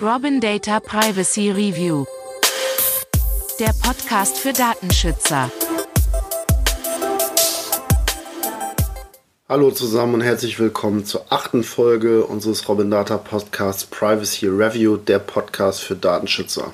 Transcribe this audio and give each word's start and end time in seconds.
Robin 0.00 0.40
Data 0.40 0.80
Privacy 0.80 1.50
Review. 1.50 2.04
Der 3.60 3.72
Podcast 3.82 4.38
für 4.38 4.52
Datenschützer. 4.52 5.50
Hallo 9.48 9.70
zusammen 9.70 10.14
und 10.14 10.20
herzlich 10.22 10.58
willkommen 10.58 11.04
zur 11.04 11.26
achten 11.30 11.62
Folge 11.62 12.24
unseres 12.24 12.68
Robin 12.68 12.90
Data 12.90 13.16
Podcasts 13.18 13.84
Privacy 13.84 14.48
Review, 14.48 14.96
der 14.96 15.18
Podcast 15.18 15.82
für 15.82 15.94
Datenschützer. 15.94 16.72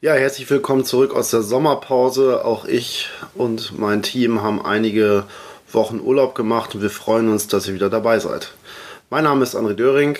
Ja, 0.00 0.14
herzlich 0.14 0.50
willkommen 0.50 0.84
zurück 0.84 1.14
aus 1.14 1.30
der 1.30 1.42
Sommerpause. 1.42 2.44
Auch 2.44 2.64
ich 2.64 3.08
und 3.34 3.78
mein 3.78 4.02
Team 4.02 4.42
haben 4.42 4.64
einige 4.64 5.24
Wochen 5.70 6.00
Urlaub 6.00 6.34
gemacht 6.34 6.74
und 6.74 6.82
wir 6.82 6.90
freuen 6.90 7.30
uns, 7.30 7.46
dass 7.48 7.68
ihr 7.68 7.74
wieder 7.74 7.88
dabei 7.88 8.18
seid. 8.18 8.52
Mein 9.12 9.24
Name 9.24 9.42
ist 9.42 9.54
André 9.54 9.74
Döring 9.74 10.16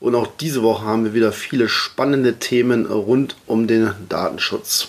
und 0.00 0.16
auch 0.16 0.26
diese 0.26 0.64
Woche 0.64 0.84
haben 0.84 1.04
wir 1.04 1.14
wieder 1.14 1.30
viele 1.30 1.68
spannende 1.68 2.40
Themen 2.40 2.86
rund 2.86 3.36
um 3.46 3.68
den 3.68 3.92
Datenschutz. 4.08 4.88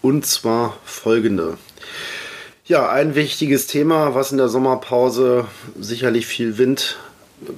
Und 0.00 0.24
zwar 0.24 0.78
folgende. 0.86 1.58
Ja, 2.64 2.88
ein 2.88 3.14
wichtiges 3.14 3.66
Thema, 3.66 4.14
was 4.14 4.32
in 4.32 4.38
der 4.38 4.48
Sommerpause 4.48 5.46
sicherlich 5.78 6.26
viel 6.26 6.56
Wind 6.56 6.96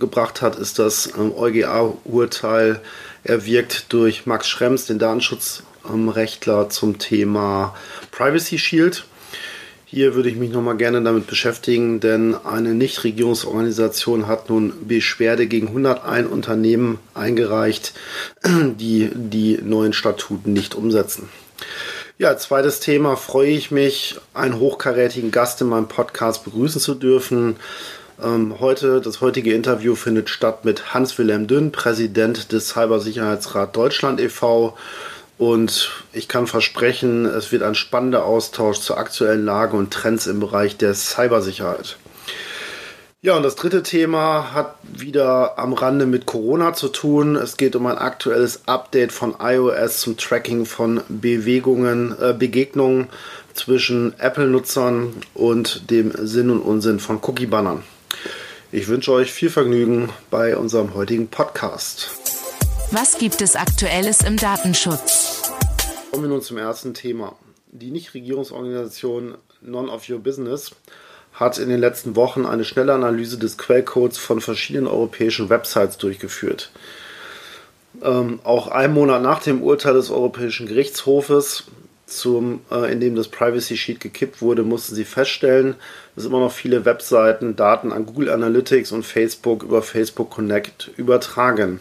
gebracht 0.01 0.43
hat, 0.43 0.57
ist 0.57 0.81
das 0.81 1.11
ähm, 1.17 1.33
EuGH-Urteil 1.33 2.81
erwirkt 3.23 3.93
durch 3.93 4.27
Max 4.27 4.49
Schrems, 4.49 4.87
den 4.87 4.99
Datenschutz 4.99 5.63
Rechtler 5.85 6.69
zum 6.69 6.99
Thema 6.99 7.77
Privacy 8.11 8.59
Shield. 8.59 9.07
Hier 9.89 10.17
würde 10.17 10.29
ich 10.29 10.35
mich 10.35 10.51
nochmal 10.51 10.77
gerne 10.77 11.01
damit 11.01 11.29
beschäftigen, 11.29 12.01
denn 12.01 12.35
eine 12.35 12.75
Nichtregierungsorganisation 12.75 14.27
hat 14.27 14.51
nun 14.51 14.73
Beschwerde 14.89 15.47
gegen 15.47 15.69
101 15.69 16.29
Unternehmen 16.29 16.99
eingereicht, 17.15 17.95
die 18.45 19.11
die 19.15 19.61
neuen 19.63 19.93
Statuten 19.93 20.53
nicht 20.53 20.75
umsetzen. 20.75 21.29
Ja, 22.19 22.37
zweites 22.37 22.81
Thema 22.81 23.15
freue 23.15 23.51
ich 23.51 23.71
mich, 23.71 24.17
einen 24.35 24.59
hochkarätigen 24.59 25.31
Gast 25.31 25.61
in 25.61 25.69
meinem 25.69 25.87
Podcast 25.87 26.45
begrüßen 26.45 26.81
zu 26.81 26.97
dürfen. 26.97 27.55
Ähm, 28.21 28.59
heute, 28.59 29.01
das 29.01 29.21
heutige 29.21 29.53
Interview 29.55 29.95
findet 29.95 30.31
statt 30.31 30.65
mit 30.65 30.95
Hans-Wilhelm 30.95 31.47
Dünn, 31.47 31.71
Präsident 31.71 32.51
des 32.51 32.71
Cybersicherheitsrat 32.71 33.77
Deutschland 33.77 34.21
e.V. 34.21 34.77
Und 35.39 35.91
ich 36.13 36.29
kann 36.29 36.47
versprechen, 36.47 37.27
es 37.27 37.53
wird 37.53 37.63
ein 37.63 37.75
spannender 37.75 38.25
Austausch 38.25 38.81
zur 38.81 38.99
aktuellen 38.99 39.45
Lage 39.45 39.77
und 39.77 39.93
Trends 39.93 40.27
im 40.27 40.41
Bereich 40.41 40.77
der 40.77 40.95
Cybersicherheit. 40.95 41.99
Ja, 43.23 43.37
und 43.37 43.43
das 43.43 43.57
dritte 43.57 43.83
Thema 43.83 44.53
hat 44.55 44.77
wieder 44.85 45.59
am 45.59 45.73
Rande 45.73 46.07
mit 46.07 46.27
Corona 46.27 46.75
zu 46.75 46.89
tun. 46.89 47.35
Es 47.35 47.57
geht 47.57 47.75
um 47.75 47.87
ein 47.87 47.99
aktuelles 47.99 48.69
Update 48.69 49.11
von 49.11 49.35
iOS 49.41 50.01
zum 50.01 50.17
Tracking 50.17 50.65
von 50.65 51.01
Bewegungen, 51.09 52.15
äh, 52.21 52.35
Begegnungen 52.39 53.09
zwischen 53.53 54.15
Apple-Nutzern 54.21 55.15
und 55.35 55.91
dem 55.91 56.13
Sinn 56.17 56.51
und 56.51 56.61
Unsinn 56.61 57.01
von 57.01 57.19
Cookie-Bannern. 57.21 57.83
Ich 58.71 58.89
wünsche 58.89 59.13
euch 59.13 59.33
viel 59.33 59.51
Vergnügen 59.51 60.11
bei 60.31 60.57
unserem 60.57 60.95
heutigen 60.95 61.29
Podcast. 61.29 62.11
Was 62.93 63.19
gibt 63.19 63.43
es 63.43 63.57
Aktuelles 63.57 64.23
im 64.23 64.37
Datenschutz? 64.37 65.51
Kommen 66.13 66.23
wir 66.23 66.29
nun 66.29 66.41
zum 66.41 66.57
ersten 66.57 66.95
Thema. 66.95 67.35
Die 67.73 67.91
Nichtregierungsorganisation 67.91 69.35
None 69.61 69.91
of 69.91 70.09
Your 70.09 70.21
Business 70.21 70.71
hat 71.33 71.59
in 71.59 71.69
den 71.69 71.81
letzten 71.81 72.15
Wochen 72.15 72.47
eine 72.47 72.65
schnelle 72.65 72.95
Analyse 72.95 73.39
des 73.39 73.59
Quellcodes 73.59 74.19
von 74.19 74.41
verschiedenen 74.41 74.87
europäischen 74.87 75.51
Websites 75.51 75.99
durchgeführt. 75.99 76.71
Ähm, 78.03 78.39
auch 78.45 78.69
einen 78.69 78.95
Monat 78.95 79.21
nach 79.21 79.43
dem 79.43 79.63
Urteil 79.63 79.95
des 79.95 80.11
Europäischen 80.11 80.69
Gerichtshofes, 80.69 81.65
zum, 82.07 82.61
äh, 82.71 82.93
in 82.93 83.01
dem 83.01 83.17
das 83.17 83.27
Privacy 83.27 83.77
Sheet 83.77 83.99
gekippt 83.99 84.41
wurde, 84.41 84.63
mussten 84.63 84.95
sie 84.95 85.05
feststellen, 85.05 85.75
dass 86.15 86.25
immer 86.25 86.39
noch 86.39 86.53
viele 86.53 86.85
Webseiten 86.85 87.57
Daten 87.57 87.93
an 87.93 88.07
Google 88.07 88.31
Analytics 88.31 88.93
und 88.93 89.05
Facebook 89.05 89.65
über 89.65 89.83
Facebook 89.83 90.31
Connect 90.31 90.93
übertragen. 90.97 91.81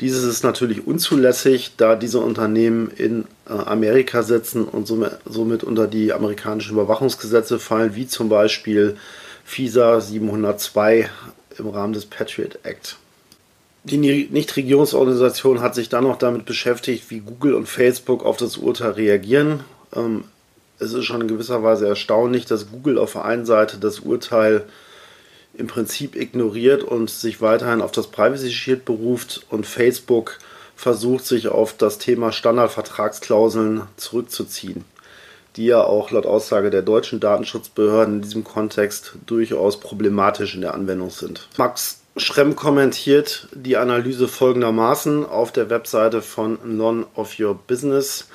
Dieses 0.00 0.22
ist 0.22 0.44
natürlich 0.44 0.86
unzulässig, 0.86 1.72
da 1.76 1.96
diese 1.96 2.20
Unternehmen 2.20 2.90
in 2.90 3.24
äh, 3.48 3.52
Amerika 3.52 4.22
sitzen 4.22 4.64
und 4.64 4.86
somit, 4.86 5.64
unter 5.64 5.88
die 5.88 6.12
amerikanischen 6.12 6.72
Überwachungsgesetze 6.72 7.58
fallen, 7.58 7.96
wie 7.96 8.06
zum 8.06 8.28
Beispiel 8.28 8.96
FISA 9.44 10.00
702 10.00 11.10
im 11.58 11.68
Rahmen 11.68 11.94
des 11.94 12.06
Patriot 12.06 12.60
Act. 12.62 12.96
Die 13.84 13.96
Nichtregierungsorganisation 13.96 15.60
hat 15.60 15.74
sich 15.74 15.88
dann 15.88 16.04
noch 16.04 16.18
damit 16.18 16.44
beschäftigt, 16.44 17.10
wie 17.10 17.20
Google 17.20 17.54
und 17.54 17.68
Facebook 17.68 18.24
auf 18.24 18.36
das 18.36 18.56
Urteil 18.56 18.92
reagieren. 18.92 19.60
Ähm, 19.94 20.24
es 20.78 20.92
ist 20.92 21.06
schon 21.06 21.22
in 21.22 21.28
gewisser 21.28 21.64
Weise 21.64 21.88
erstaunlich, 21.88 22.44
dass 22.44 22.70
Google 22.70 22.98
auf 22.98 23.14
der 23.14 23.24
einen 23.24 23.46
Seite 23.46 23.78
das 23.78 24.00
Urteil 24.00 24.64
im 25.58 25.66
Prinzip 25.66 26.16
ignoriert 26.16 26.82
und 26.82 27.10
sich 27.10 27.40
weiterhin 27.42 27.82
auf 27.82 27.92
das 27.92 28.06
Privacy 28.06 28.50
Shield 28.50 28.84
beruft 28.84 29.44
und 29.50 29.66
Facebook 29.66 30.38
versucht 30.76 31.26
sich 31.26 31.48
auf 31.48 31.76
das 31.76 31.98
Thema 31.98 32.30
Standardvertragsklauseln 32.30 33.82
zurückzuziehen, 33.96 34.84
die 35.56 35.66
ja 35.66 35.82
auch 35.82 36.12
laut 36.12 36.26
Aussage 36.26 36.70
der 36.70 36.82
deutschen 36.82 37.18
Datenschutzbehörden 37.18 38.16
in 38.16 38.22
diesem 38.22 38.44
Kontext 38.44 39.14
durchaus 39.26 39.80
problematisch 39.80 40.54
in 40.54 40.60
der 40.60 40.74
Anwendung 40.74 41.10
sind. 41.10 41.48
Max 41.56 42.00
Schremm 42.16 42.56
kommentiert 42.56 43.48
die 43.52 43.76
Analyse 43.76 44.28
folgendermaßen 44.28 45.26
auf 45.26 45.52
der 45.52 45.70
Webseite 45.70 46.22
von 46.22 46.58
None 46.64 47.06
of 47.14 47.38
Your 47.38 47.54
Business. 47.54 48.28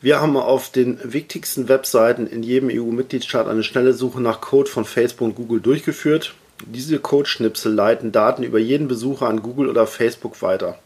Wir 0.00 0.20
haben 0.20 0.36
auf 0.36 0.70
den 0.70 0.98
wichtigsten 1.04 1.68
Webseiten 1.68 2.26
in 2.26 2.42
jedem 2.42 2.70
EU-Mitgliedstaat 2.70 3.48
eine 3.48 3.62
schnelle 3.62 3.92
Suche 3.92 4.20
nach 4.20 4.40
Code 4.40 4.68
von 4.68 4.84
Facebook 4.84 5.28
und 5.28 5.34
Google 5.34 5.60
durchgeführt. 5.60 6.34
Diese 6.66 6.98
Codeschnipsel 6.98 7.72
leiten 7.72 8.12
Daten 8.12 8.42
über 8.42 8.58
jeden 8.58 8.88
Besucher 8.88 9.28
an 9.28 9.42
Google 9.42 9.68
oder 9.68 9.86
Facebook 9.86 10.42
weiter. 10.42 10.78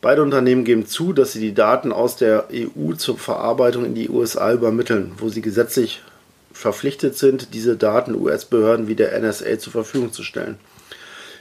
Beide 0.00 0.22
Unternehmen 0.22 0.64
geben 0.64 0.86
zu, 0.86 1.12
dass 1.12 1.32
sie 1.32 1.40
die 1.40 1.54
Daten 1.54 1.92
aus 1.92 2.16
der 2.16 2.48
EU 2.52 2.94
zur 2.94 3.18
Verarbeitung 3.18 3.84
in 3.84 3.94
die 3.94 4.08
USA 4.08 4.52
übermitteln, 4.52 5.12
wo 5.18 5.28
sie 5.28 5.42
gesetzlich 5.42 6.02
verpflichtet 6.52 7.16
sind, 7.16 7.54
diese 7.54 7.76
Daten 7.76 8.14
US-Behörden 8.14 8.88
wie 8.88 8.94
der 8.94 9.18
NSA 9.18 9.58
zur 9.58 9.72
Verfügung 9.72 10.12
zu 10.12 10.22
stellen. 10.22 10.58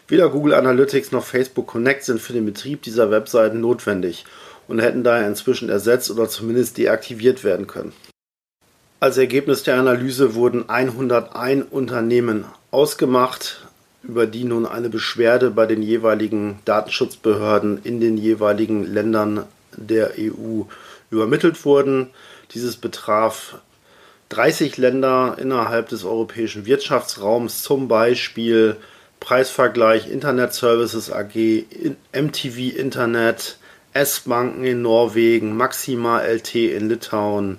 Weder 0.07 0.29
Google 0.29 0.53
Analytics 0.53 1.11
noch 1.11 1.23
Facebook 1.23 1.67
Connect 1.67 2.03
sind 2.03 2.21
für 2.21 2.33
den 2.33 2.45
Betrieb 2.45 2.81
dieser 2.81 3.11
Webseiten 3.11 3.61
notwendig 3.61 4.25
und 4.67 4.79
hätten 4.79 5.03
daher 5.03 5.27
inzwischen 5.27 5.69
ersetzt 5.69 6.11
oder 6.11 6.29
zumindest 6.29 6.77
deaktiviert 6.77 7.43
werden 7.43 7.65
können. 7.65 7.93
Als 9.03 9.17
Ergebnis 9.17 9.63
der 9.63 9.79
Analyse 9.79 10.35
wurden 10.35 10.69
101 10.69 11.65
Unternehmen 11.71 12.45
ausgemacht, 12.69 13.65
über 14.03 14.27
die 14.27 14.43
nun 14.43 14.67
eine 14.67 14.89
Beschwerde 14.89 15.49
bei 15.49 15.65
den 15.65 15.81
jeweiligen 15.81 16.59
Datenschutzbehörden 16.65 17.79
in 17.83 17.99
den 17.99 18.15
jeweiligen 18.15 18.83
Ländern 18.85 19.45
der 19.75 20.11
EU 20.19 20.65
übermittelt 21.09 21.65
wurden. 21.65 22.11
Dieses 22.53 22.77
betraf 22.77 23.57
30 24.29 24.77
Länder 24.77 25.35
innerhalb 25.41 25.89
des 25.89 26.05
europäischen 26.05 26.67
Wirtschaftsraums, 26.67 27.63
zum 27.63 27.87
Beispiel 27.87 28.75
Preisvergleich 29.19 30.11
Internet 30.11 30.53
Services 30.53 31.11
AG, 31.11 31.33
MTV 32.13 32.77
Internet, 32.77 33.57
S-Banken 33.93 34.63
in 34.63 34.83
Norwegen, 34.83 35.57
Maxima 35.57 36.21
LT 36.21 36.53
in 36.53 36.87
Litauen, 36.87 37.57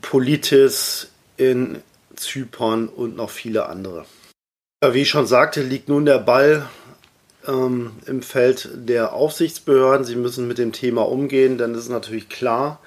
Politis 0.00 1.08
in 1.36 1.82
Zypern 2.16 2.88
und 2.88 3.16
noch 3.16 3.30
viele 3.30 3.66
andere. 3.66 4.06
Wie 4.84 5.02
ich 5.02 5.10
schon 5.10 5.26
sagte, 5.26 5.62
liegt 5.62 5.88
nun 5.88 6.06
der 6.06 6.18
Ball 6.18 6.68
ähm, 7.46 7.92
im 8.06 8.22
Feld 8.22 8.68
der 8.74 9.12
Aufsichtsbehörden. 9.12 10.04
Sie 10.04 10.16
müssen 10.16 10.48
mit 10.48 10.58
dem 10.58 10.72
Thema 10.72 11.02
umgehen, 11.02 11.58
denn 11.58 11.74
es 11.74 11.84
ist 11.84 11.88
natürlich 11.88 12.28
klar, 12.28 12.80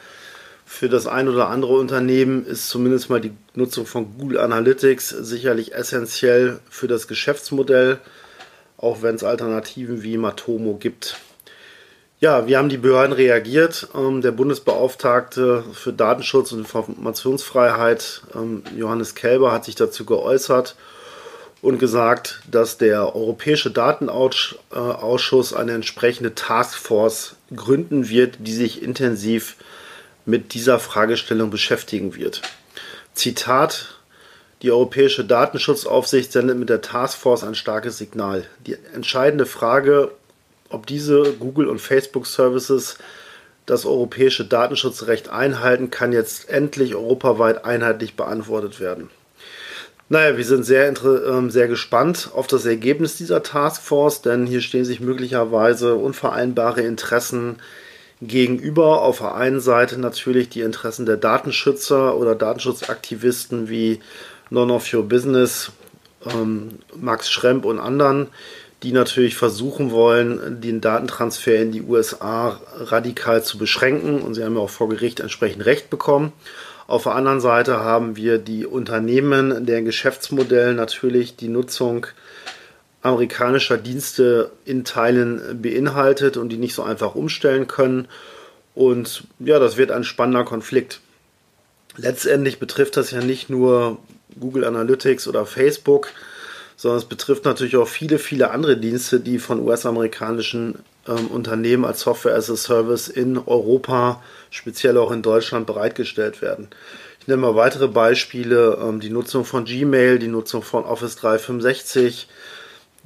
für 0.65 0.89
das 0.89 1.07
ein 1.07 1.29
oder 1.29 1.47
andere 1.47 1.77
Unternehmen 1.77 2.45
ist 2.45 2.69
zumindest 2.69 3.09
mal 3.09 3.21
die 3.21 3.33
Nutzung 3.53 3.85
von 3.85 4.17
Google 4.17 4.39
Analytics 4.39 5.09
sicherlich 5.09 5.73
essentiell 5.73 6.59
für 6.69 6.87
das 6.87 7.07
Geschäftsmodell, 7.07 7.99
auch 8.77 9.01
wenn 9.01 9.15
es 9.15 9.23
Alternativen 9.23 10.03
wie 10.03 10.17
Matomo 10.17 10.75
gibt. 10.75 11.17
Ja, 12.25 12.47
wie 12.47 12.57
haben 12.57 12.69
die 12.69 12.79
Behörden 12.79 13.13
reagiert? 13.13 13.87
Ähm, 13.93 14.23
der 14.23 14.31
Bundesbeauftragte 14.31 15.63
für 15.73 15.93
Datenschutz 15.93 16.51
und 16.51 16.57
Informationsfreiheit, 16.61 18.23
ähm, 18.33 18.63
Johannes 18.75 19.13
Kelber, 19.13 19.51
hat 19.51 19.65
sich 19.65 19.75
dazu 19.75 20.05
geäußert 20.05 20.75
und 21.61 21.77
gesagt, 21.77 22.41
dass 22.49 22.79
der 22.79 23.15
Europäische 23.15 23.69
Datenausschuss 23.69 25.53
eine 25.53 25.73
entsprechende 25.73 26.33
Taskforce 26.33 27.35
gründen 27.55 28.09
wird, 28.09 28.37
die 28.39 28.55
sich 28.55 28.81
intensiv 28.81 29.55
mit 30.25 30.55
dieser 30.55 30.79
Fragestellung 30.79 31.51
beschäftigen 31.51 32.15
wird. 32.15 32.41
Zitat 33.13 33.99
Die 34.63 34.71
Europäische 34.71 35.25
Datenschutzaufsicht 35.25 36.31
sendet 36.31 36.57
mit 36.57 36.69
der 36.69 36.81
Taskforce 36.81 37.43
ein 37.43 37.53
starkes 37.53 37.99
Signal. 37.99 38.47
Die 38.65 38.77
entscheidende 38.95 39.45
Frage, 39.45 40.09
ob 40.75 40.85
diese 40.85 41.33
Google- 41.39 41.69
und 41.69 41.79
Facebook-Services 41.79 42.97
das 43.65 43.85
europäische 43.85 44.45
Datenschutzrecht 44.45 45.29
einhalten, 45.29 45.89
kann 45.89 46.11
jetzt 46.11 46.49
endlich 46.49 46.95
europaweit 46.95 47.65
einheitlich 47.65 48.15
beantwortet 48.15 48.79
werden. 48.79 49.09
Naja, 50.09 50.37
wir 50.37 50.45
sind 50.45 50.65
sehr, 50.65 50.87
äh, 50.87 51.49
sehr 51.49 51.67
gespannt 51.67 52.29
auf 52.35 52.45
das 52.45 52.65
Ergebnis 52.65 53.17
dieser 53.17 53.41
Taskforce, 53.41 54.21
denn 54.21 54.45
hier 54.45 54.61
stehen 54.61 54.85
sich 54.85 54.99
möglicherweise 54.99 55.95
unvereinbare 55.95 56.81
Interessen 56.81 57.55
gegenüber. 58.21 59.01
Auf 59.01 59.19
der 59.19 59.33
einen 59.33 59.61
Seite 59.61 59.99
natürlich 59.99 60.49
die 60.49 60.61
Interessen 60.61 61.07
der 61.07 61.17
Datenschützer 61.17 62.17
oder 62.17 62.35
Datenschutzaktivisten 62.35 63.67
wie 63.67 63.99
None 64.51 64.71
of 64.71 64.93
Your 64.93 65.03
Business, 65.03 65.71
ähm, 66.31 66.79
Max 66.95 67.31
Schremp 67.31 67.65
und 67.65 67.79
anderen, 67.79 68.27
die 68.85 68.91
natürlich 68.91 69.35
versuchen 69.35 69.89
wollen, 69.89 70.61
den 70.61 70.79
Datentransfer 70.79 71.55
in 71.55 71.71
die 71.71 71.81
USA 71.81 72.61
radikal 72.77 73.43
zu 73.43 73.57
beschränken. 73.57 74.21
Und 74.21 74.35
sie 74.35 74.43
haben 74.43 74.55
ja 74.55 74.61
auch 74.61 74.69
vor 74.69 74.89
Gericht 74.89 75.21
entsprechend 75.21 75.65
Recht 75.65 75.89
bekommen. 75.89 76.33
Auf 76.85 77.03
der 77.03 77.15
anderen 77.15 77.41
Seite 77.41 77.79
haben 77.79 78.15
wir 78.15 78.37
die 78.37 78.67
Unternehmen, 78.67 79.65
deren 79.65 79.85
Geschäftsmodell 79.85 80.75
natürlich 80.75 81.35
die 81.35 81.47
Nutzung 81.47 82.05
amerikanischer 83.01 83.79
Dienste 83.79 84.51
in 84.65 84.83
Teilen 84.83 85.63
beinhaltet 85.63 86.37
und 86.37 86.49
die 86.49 86.57
nicht 86.57 86.75
so 86.75 86.83
einfach 86.83 87.15
umstellen 87.15 87.65
können. 87.65 88.07
Und 88.75 89.23
ja, 89.39 89.57
das 89.57 89.77
wird 89.77 89.89
ein 89.89 90.03
spannender 90.03 90.45
Konflikt. 90.45 91.01
Letztendlich 91.97 92.59
betrifft 92.59 92.97
das 92.97 93.09
ja 93.09 93.21
nicht 93.21 93.49
nur 93.49 93.97
Google 94.39 94.63
Analytics 94.63 95.27
oder 95.27 95.47
Facebook, 95.47 96.09
sondern 96.77 96.99
es 96.99 97.05
betrifft 97.05 97.45
natürlich 97.45 97.77
auch 97.77 97.87
viele, 97.87 98.19
viele 98.19 98.51
andere 98.51 98.77
Dienste, 98.77 99.19
die 99.19 99.39
von 99.39 99.59
US-amerikanischen 99.61 100.79
ähm, 101.07 101.27
Unternehmen 101.27 101.85
als 101.85 102.01
Software 102.01 102.35
as 102.35 102.49
a 102.49 102.55
Service 102.55 103.07
in 103.07 103.37
Europa, 103.37 104.21
speziell 104.49 104.97
auch 104.97 105.11
in 105.11 105.21
Deutschland, 105.21 105.67
bereitgestellt 105.67 106.41
werden. 106.41 106.67
Ich 107.21 107.27
nenne 107.27 107.41
mal 107.41 107.55
weitere 107.55 107.87
Beispiele, 107.87 108.77
ähm, 108.81 108.99
die 108.99 109.09
Nutzung 109.09 109.45
von 109.45 109.65
Gmail, 109.65 110.19
die 110.19 110.27
Nutzung 110.27 110.61
von 110.61 110.83
Office 110.83 111.15
365, 111.15 112.27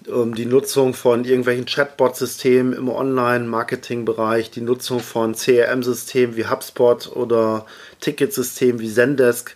ähm, 0.08 0.36
die 0.36 0.46
Nutzung 0.46 0.94
von 0.94 1.24
irgendwelchen 1.24 1.66
Chatbot-Systemen 1.66 2.74
im 2.74 2.90
Online-Marketing-Bereich, 2.90 4.52
die 4.52 4.62
Nutzung 4.62 5.00
von 5.00 5.36
CRM-Systemen 5.36 6.36
wie 6.36 6.48
HubSpot 6.48 7.12
oder 7.16 7.66
Ticketsystemen 8.00 8.80
wie 8.80 8.92
Zendesk. 8.92 9.56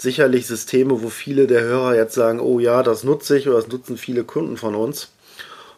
Sicherlich 0.00 0.46
Systeme, 0.46 1.02
wo 1.02 1.10
viele 1.10 1.46
der 1.46 1.60
Hörer 1.60 1.94
jetzt 1.94 2.14
sagen, 2.14 2.40
oh 2.40 2.58
ja, 2.58 2.82
das 2.82 3.04
nutze 3.04 3.36
ich 3.36 3.46
oder 3.46 3.56
das 3.56 3.68
nutzen 3.68 3.98
viele 3.98 4.24
Kunden 4.24 4.56
von 4.56 4.74
uns. 4.74 5.10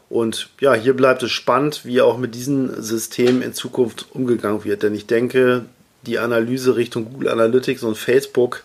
Und 0.08 0.50
ja, 0.60 0.74
hier 0.74 0.94
bleibt 0.94 1.24
es 1.24 1.32
spannend, 1.32 1.84
wie 1.84 2.00
auch 2.00 2.18
mit 2.18 2.36
diesen 2.36 2.80
Systemen 2.80 3.42
in 3.42 3.52
Zukunft 3.52 4.06
umgegangen 4.12 4.62
wird. 4.62 4.84
Denn 4.84 4.94
ich 4.94 5.06
denke, 5.06 5.64
die 6.06 6.20
Analyse 6.20 6.76
Richtung 6.76 7.10
Google 7.10 7.30
Analytics 7.30 7.82
und 7.82 7.98
Facebook 7.98 8.62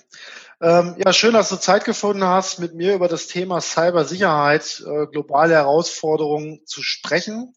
Ähm, 0.61 0.95
ja, 0.97 1.11
schön, 1.13 1.33
dass 1.33 1.49
du 1.49 1.57
Zeit 1.57 1.85
gefunden 1.85 2.23
hast, 2.23 2.59
mit 2.59 2.73
mir 2.73 2.95
über 2.95 3.07
das 3.07 3.27
Thema 3.27 3.59
Cybersicherheit, 3.61 4.83
äh, 4.87 5.07
globale 5.07 5.53
Herausforderungen 5.55 6.61
zu 6.65 6.81
sprechen. 6.81 7.53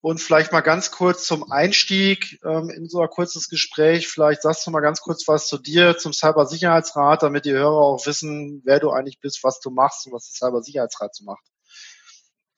Und 0.00 0.20
vielleicht 0.20 0.52
mal 0.52 0.60
ganz 0.60 0.92
kurz 0.92 1.24
zum 1.26 1.50
Einstieg 1.50 2.38
ähm, 2.44 2.70
in 2.70 2.88
so 2.88 3.00
ein 3.00 3.08
kurzes 3.08 3.48
Gespräch. 3.48 4.06
Vielleicht 4.06 4.42
sagst 4.42 4.64
du 4.66 4.70
mal 4.70 4.80
ganz 4.80 5.00
kurz 5.00 5.26
was 5.26 5.48
zu 5.48 5.58
dir, 5.58 5.98
zum 5.98 6.12
Cybersicherheitsrat, 6.12 7.24
damit 7.24 7.44
die 7.44 7.52
Hörer 7.52 7.80
auch 7.80 8.06
wissen, 8.06 8.62
wer 8.64 8.78
du 8.78 8.90
eigentlich 8.90 9.18
bist, 9.20 9.42
was 9.42 9.58
du 9.60 9.70
machst 9.70 10.06
und 10.06 10.12
was 10.12 10.30
der 10.30 10.48
Cybersicherheitsrat 10.48 11.16
so 11.16 11.24
macht. 11.24 11.44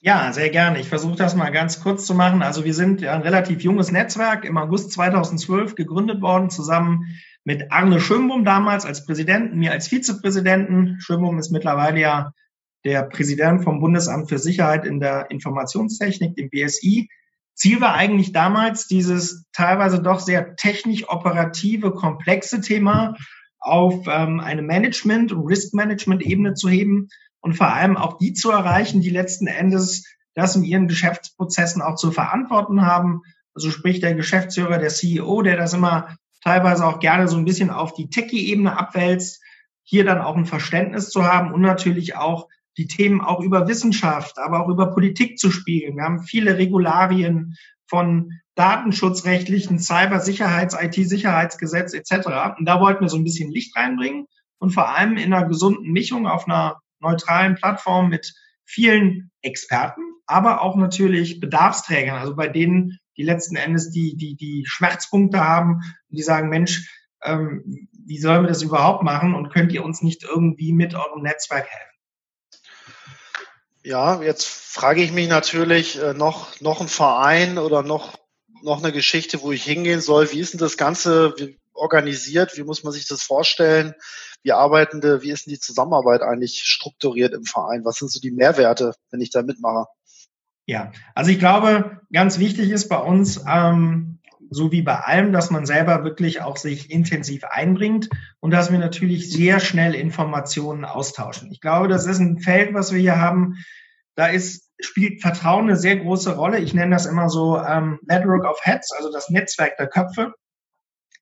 Ja, 0.03 0.33
sehr 0.33 0.49
gerne. 0.51 0.81
Ich 0.81 0.89
versuche 0.89 1.17
das 1.17 1.35
mal 1.35 1.51
ganz 1.51 1.83
kurz 1.83 2.07
zu 2.07 2.15
machen. 2.15 2.43
Also 2.43 2.65
wir 2.65 2.73
sind 2.75 3.03
ja 3.03 3.15
ein 3.15 3.23
relativ 3.23 3.63
junges 3.63 3.91
Netzwerk, 3.91 4.45
im 4.45 4.57
August 4.57 4.93
2012 4.93 5.75
gegründet 5.75 6.23
worden, 6.23 6.49
zusammen 6.49 7.07
mit 7.45 7.71
Arne 7.71 8.01
Schönbohm 8.01 8.45
damals 8.45 8.85
als 8.85 9.05
Präsidenten, 9.05 9.59
mir 9.59 9.73
als 9.73 9.89
Vizepräsidenten. 9.89 10.97
Schönbohm 11.01 11.39
ist 11.39 11.51
mittlerweile 11.51 12.01
ja 12.01 12.33
der 12.85 13.03
Präsident 13.05 13.63
vom 13.63 13.81
Bundesamt 13.81 14.31
für 14.31 14.39
Sicherheit 14.39 14.87
in 14.87 15.01
der 15.01 15.31
Informationstechnik, 15.31 16.35
dem 16.35 16.49
BSI. 16.49 17.09
Ziel 17.55 17.81
war 17.81 17.95
eigentlich 17.95 18.33
damals, 18.33 18.87
dieses 18.87 19.45
teilweise 19.53 20.01
doch 20.01 20.21
sehr 20.21 20.57
technisch-operative, 20.57 21.93
komplexe 21.93 22.61
Thema 22.61 23.15
auf 23.59 24.07
ähm, 24.07 24.41
eine 24.41 24.63
Management- 24.63 25.33
und 25.33 25.47
Risk-Management-Ebene 25.47 26.55
zu 26.55 26.69
heben 26.69 27.09
und 27.41 27.55
vor 27.55 27.73
allem 27.73 27.97
auch 27.97 28.19
die 28.19 28.33
zu 28.33 28.51
erreichen, 28.51 29.01
die 29.01 29.11
letzten 29.11 29.47
Endes 29.47 30.05
das 30.35 30.57
in 30.57 30.65
ihren 30.65 30.89
Geschäftsprozessen 30.89 31.83
auch 31.83 31.97
zu 31.97 32.13
verantworten 32.13 32.87
haben. 32.87 33.23
Also 33.55 33.71
sprich 33.71 34.01
der 34.01 34.15
Geschäftsführer, 34.15 34.79
der 34.79 34.91
CEO, 34.91 35.43
der 35.43 35.57
das 35.57 35.75
immer 35.75 36.17
teilweise 36.43 36.87
auch 36.87 37.01
gerne 37.01 37.29
so 37.29 37.37
ein 37.37 37.45
bisschen 37.45 37.71
auf 37.71 37.93
die 37.93 38.09
Techie-Ebene 38.09 38.79
abwälzt, 38.79 39.43
hier 39.83 40.05
dann 40.05 40.21
auch 40.21 40.37
ein 40.37 40.47
Verständnis 40.47 41.11
zu 41.11 41.25
haben 41.25 41.53
und 41.53 41.61
natürlich 41.61 42.17
auch 42.17 42.49
die 42.81 42.87
Themen 42.87 43.21
auch 43.21 43.41
über 43.41 43.69
Wissenschaft, 43.69 44.39
aber 44.39 44.65
auch 44.65 44.69
über 44.69 44.87
Politik 44.87 45.39
zu 45.39 45.51
spiegeln. 45.51 45.97
Wir 45.97 46.05
haben 46.05 46.23
viele 46.23 46.57
Regularien 46.57 47.57
von 47.87 48.33
datenschutzrechtlichen, 48.55 49.79
Cybersicherheits-, 49.79 50.75
IT-Sicherheitsgesetz 50.81 51.93
etc. 51.93 52.57
Und 52.59 52.65
da 52.65 52.81
wollten 52.81 53.03
wir 53.03 53.11
so 53.11 53.19
ein 53.19 53.25
bisschen 53.25 53.53
Licht 53.53 53.77
reinbringen 53.77 54.27
und 54.59 54.71
vor 54.71 54.89
allem 54.97 55.19
in 55.19 55.35
einer 55.35 55.47
gesunden 55.47 55.93
Mischung 55.93 56.27
auf 56.27 56.47
einer 56.47 56.81
neutralen 57.01 57.55
Plattform 57.55 58.09
mit 58.09 58.33
vielen 58.65 59.31
Experten, 59.43 60.01
aber 60.27 60.63
auch 60.63 60.77
natürlich 60.77 61.39
Bedarfsträgern, 61.41 62.17
also 62.17 62.35
bei 62.35 62.49
denen 62.49 62.99
die 63.19 63.25
letzten 63.25 63.57
Endes 63.57 63.91
die, 63.91 64.17
die, 64.17 64.37
die 64.37 64.65
Schmerzpunkte 64.67 65.41
haben 65.41 65.81
die 66.09 66.23
sagen, 66.23 66.49
Mensch, 66.49 66.89
ähm, 67.23 67.89
wie 68.07 68.19
sollen 68.19 68.43
wir 68.43 68.49
das 68.49 68.63
überhaupt 68.63 69.03
machen 69.03 69.35
und 69.35 69.51
könnt 69.51 69.73
ihr 69.73 69.85
uns 69.85 70.01
nicht 70.01 70.25
irgendwie 70.25 70.73
mit 70.73 70.95
eurem 70.95 71.23
Netzwerk 71.23 71.67
helfen? 71.69 72.00
Ja, 73.83 74.23
jetzt 74.23 74.47
frage 74.47 75.03
ich 75.03 75.11
mich 75.11 75.29
natürlich 75.29 76.01
äh, 76.01 76.13
noch, 76.13 76.61
noch 76.61 76.81
ein 76.81 76.89
Verein 76.89 77.57
oder 77.59 77.83
noch, 77.83 78.19
noch 78.63 78.83
eine 78.83 78.93
Geschichte, 78.93 79.41
wo 79.41 79.53
ich 79.53 79.65
hingehen 79.65 80.03
soll. 80.03 80.31
Wie 80.33 80.41
ist 80.41 80.53
denn 80.53 80.61
das 80.61 80.77
Ganze 80.77 81.35
organisiert? 81.73 82.59
Wie 82.59 82.63
muss 82.63 82.85
man 82.85 82.93
sich 82.93 83.09
das 83.09 83.23
vorstellen? 83.23 83.95
Wie 84.43 84.53
arbeitende, 84.53 85.23
wie 85.23 85.31
ist 85.31 85.47
denn 85.47 85.55
die 85.55 85.61
Zusammenarbeit 85.61 86.23
eigentlich 86.23 86.63
strukturiert 86.65 87.33
im 87.33 87.45
Verein? 87.45 87.85
Was 87.85 87.97
sind 87.97 88.11
so 88.11 88.21
die 88.21 88.31
Mehrwerte, 88.31 88.95
wenn 89.11 89.21
ich 89.21 89.31
da 89.31 89.43
mitmache? 89.43 89.87
Ja, 90.67 90.93
also 91.15 91.31
ich 91.31 91.39
glaube, 91.39 92.01
ganz 92.13 92.39
wichtig 92.39 92.71
ist 92.71 92.89
bei 92.89 92.99
uns, 92.99 93.43
ähm, 93.49 94.10
so 94.51 94.73
wie 94.73 94.83
bei 94.83 94.97
allem, 94.97 95.33
dass 95.33 95.51
man 95.51 95.65
selber 95.65 96.03
wirklich 96.05 96.43
auch 96.43 96.57
sich 96.57 96.91
intensiv 96.91 97.45
einbringt 97.45 98.11
und 98.41 98.51
dass 98.51 98.73
wir 98.73 98.79
natürlich 98.79 99.31
sehr 99.33 99.61
schnell 99.61 99.95
Informationen 99.95 100.85
austauschen. 100.85 101.51
Ich 101.53 101.61
glaube, 101.61 101.87
das 101.87 102.07
ist 102.07 102.19
ein 102.19 102.41
Feld, 102.41 102.75
was 102.75 102.93
wir 102.93 103.01
hier 103.01 103.21
haben. 103.21 103.55
Da 104.17 104.27
ist, 104.27 104.69
spielt 104.81 105.23
Vertrauen 105.23 105.69
eine 105.69 105.77
sehr 105.77 105.97
große 105.97 106.35
Rolle. 106.35 106.59
Ich 106.59 106.75
nenne 106.75 106.95
das 106.95 107.07
immer 107.07 107.31
so 107.31 107.59
ähm, 107.59 108.01
Network 108.03 108.45
of 108.45 108.59
Heads, 108.63 108.93
also 108.93 109.13
das 109.13 109.31
Netzwerk 109.31 109.77
der 109.77 109.87
Köpfe, 109.87 110.35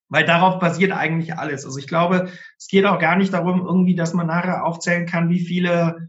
weil 0.08 0.24
darauf 0.24 0.58
basiert 0.58 0.92
eigentlich 0.92 1.34
alles. 1.34 1.66
Also 1.66 1.78
ich 1.78 1.86
glaube, 1.86 2.30
es 2.56 2.66
geht 2.66 2.86
auch 2.86 2.98
gar 2.98 3.16
nicht 3.16 3.34
darum, 3.34 3.60
irgendwie, 3.66 3.94
dass 3.94 4.14
man 4.14 4.26
nachher 4.26 4.64
aufzählen 4.64 5.04
kann, 5.04 5.28
wie 5.28 5.44
viele 5.44 6.08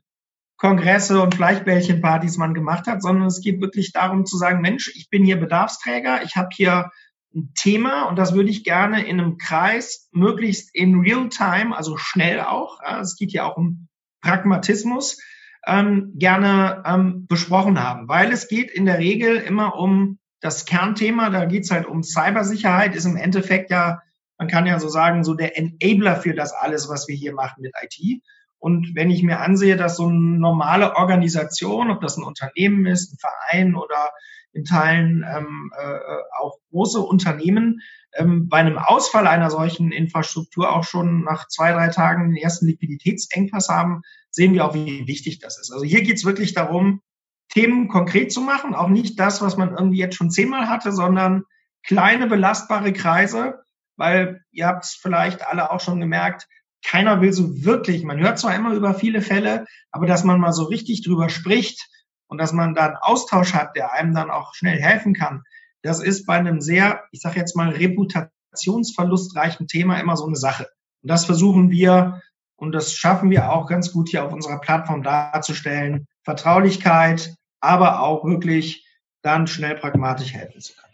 Kongresse 0.55 1.21
und 1.21 1.35
Fleischbällchenpartys 1.35 2.38
man 2.38 2.53
gemacht 2.53 2.88
hat, 2.88 3.01
sondern 3.01 3.27
es 3.27 3.41
geht 3.41 3.61
wirklich 3.61 3.91
darum 3.91 4.25
zu 4.25 4.38
sagen, 4.38 4.61
Mensch, 4.61 4.91
ich 4.95 5.09
bin 5.09 5.23
hier 5.25 5.39
Bedarfsträger, 5.39 6.23
ich 6.23 6.35
habe 6.35 6.49
hier 6.51 6.91
ein 7.36 7.53
Thema 7.55 8.03
und 8.03 8.17
das 8.17 8.33
würde 8.33 8.50
ich 8.50 8.63
gerne 8.63 9.05
in 9.05 9.19
einem 9.19 9.38
Kreis 9.38 10.09
möglichst 10.12 10.74
in 10.74 11.00
real 11.00 11.29
time, 11.29 11.75
also 11.75 11.98
schnell 11.98 12.41
auch, 12.41 12.79
es 13.01 13.15
geht 13.15 13.31
ja 13.31 13.45
auch 13.45 13.57
um 13.57 13.88
Pragmatismus, 14.21 15.21
ähm, 15.65 16.13
gerne 16.15 16.83
ähm, 16.86 17.27
besprochen 17.27 17.81
haben, 17.81 18.07
weil 18.07 18.31
es 18.31 18.48
geht 18.48 18.71
in 18.71 18.86
der 18.86 18.98
Regel 18.98 19.38
immer 19.38 19.75
um 19.75 20.19
das 20.41 20.65
Kernthema, 20.65 21.29
da 21.29 21.45
geht 21.45 21.63
es 21.63 21.71
halt 21.71 21.86
um 21.86 22.01
Cybersicherheit, 22.01 22.95
ist 22.95 23.05
im 23.05 23.17
Endeffekt 23.17 23.69
ja, 23.71 24.01
man 24.38 24.48
kann 24.48 24.65
ja 24.65 24.79
so 24.79 24.88
sagen, 24.88 25.24
so 25.24 25.33
der 25.33 25.57
Enabler 25.57 26.15
für 26.15 26.33
das 26.33 26.53
alles, 26.53 26.88
was 26.89 27.07
wir 27.07 27.15
hier 27.15 27.33
machen 27.33 27.62
mit 27.62 27.74
IT. 27.81 28.21
Und 28.57 28.93
wenn 28.95 29.09
ich 29.09 29.24
mir 29.24 29.39
ansehe, 29.39 29.77
dass 29.77 29.98
so 29.98 30.07
eine 30.07 30.17
normale 30.17 30.95
Organisation, 30.95 31.91
ob 31.91 32.01
das 32.01 32.17
ein 32.17 32.24
Unternehmen 32.24 32.86
ist, 32.86 33.13
ein 33.13 33.17
Verein 33.19 33.75
oder 33.75 34.12
in 34.53 34.65
Teilen 34.65 35.25
ähm, 35.27 35.72
äh, 35.77 35.98
auch 36.39 36.58
große 36.72 37.00
Unternehmen 37.00 37.82
ähm, 38.15 38.50
bei 38.50 38.58
einem 38.58 38.77
Ausfall 38.77 39.27
einer 39.27 39.50
solchen 39.50 39.91
Infrastruktur 39.91 40.75
auch 40.75 40.84
schon 40.84 41.24
nach 41.24 41.48
zwei, 41.48 41.72
drei 41.72 41.89
Tagen 41.89 42.34
den 42.34 42.41
ersten 42.41 42.68
Liquiditätsengpass 42.68 43.70
haben, 43.70 44.01
sehen 44.32 44.53
wir 44.53 44.65
auch, 44.65 44.74
wie 44.74 45.08
wichtig 45.08 45.39
das 45.39 45.60
ist. 45.60 45.72
Also 45.72 45.86
hier 45.86 46.01
geht 46.01 46.18
es 46.18 46.25
wirklich 46.25 46.53
darum, 46.53 47.01
Themen 47.50 47.88
konkret 47.88 48.32
zu 48.32 48.41
machen, 48.41 48.75
auch 48.75 48.89
nicht 48.89 49.20
das, 49.20 49.41
was 49.41 49.58
man 49.58 49.72
irgendwie 49.72 49.98
jetzt 49.98 50.15
schon 50.15 50.32
zehnmal 50.32 50.70
hatte, 50.70 50.91
sondern 50.91 51.44
kleine 51.84 52.27
belastbare 52.27 52.94
Kreise, 52.94 53.60
weil 53.96 54.41
ihr 54.51 54.68
habt 54.68 54.86
es 54.86 54.94
vielleicht 54.94 55.48
alle 55.48 55.72
auch 55.72 55.82
schon 55.82 56.00
gemerkt, 56.00 56.48
keiner 56.86 57.22
will 57.22 57.34
so 57.34 57.63
wirklich, 57.63 58.03
man 58.03 58.20
hört 58.20 58.39
zwar 58.39 58.56
immer 58.56 58.74
über 58.74 58.94
viele 58.94 59.22
Fälle, 59.22 59.65
aber 59.91 60.06
dass 60.06 60.24
man 60.24 60.39
mal 60.39 60.53
so 60.53 60.63
richtig 60.63 61.03
drüber 61.03 61.29
spricht, 61.29 61.89
und 62.29 62.38
dass 62.38 62.53
man 62.53 62.74
da 62.75 62.86
einen 62.86 62.95
Austausch 62.95 63.53
hat, 63.53 63.75
der 63.75 63.91
einem 63.91 64.13
dann 64.13 64.31
auch 64.31 64.53
schnell 64.53 64.79
helfen 64.79 65.13
kann, 65.13 65.43
das 65.81 66.00
ist 66.00 66.25
bei 66.25 66.36
einem 66.36 66.62
sehr, 66.62 67.03
ich 67.12 67.21
sage 67.21 67.39
jetzt 67.39 67.55
mal, 67.55 67.69
reputationsverlustreichen 67.69 69.67
Thema 69.67 70.00
immer 70.00 70.15
so 70.15 70.25
eine 70.25 70.36
Sache. 70.36 70.69
Und 71.01 71.09
das 71.09 71.25
versuchen 71.25 71.71
wir 71.71 72.21
und 72.55 72.71
das 72.74 72.93
schaffen 72.93 73.29
wir 73.29 73.51
auch 73.51 73.67
ganz 73.67 73.91
gut 73.91 74.09
hier 74.09 74.24
auf 74.25 74.33
unserer 74.33 74.59
Plattform 74.59 75.03
darzustellen. 75.03 76.07
Vertraulichkeit, 76.24 77.33
aber 77.59 78.01
auch 78.01 78.24
wirklich 78.25 78.86
dann 79.21 79.48
schnell 79.48 79.75
pragmatisch 79.75 80.33
helfen 80.33 80.62
zu 80.62 80.74
können. 80.74 80.86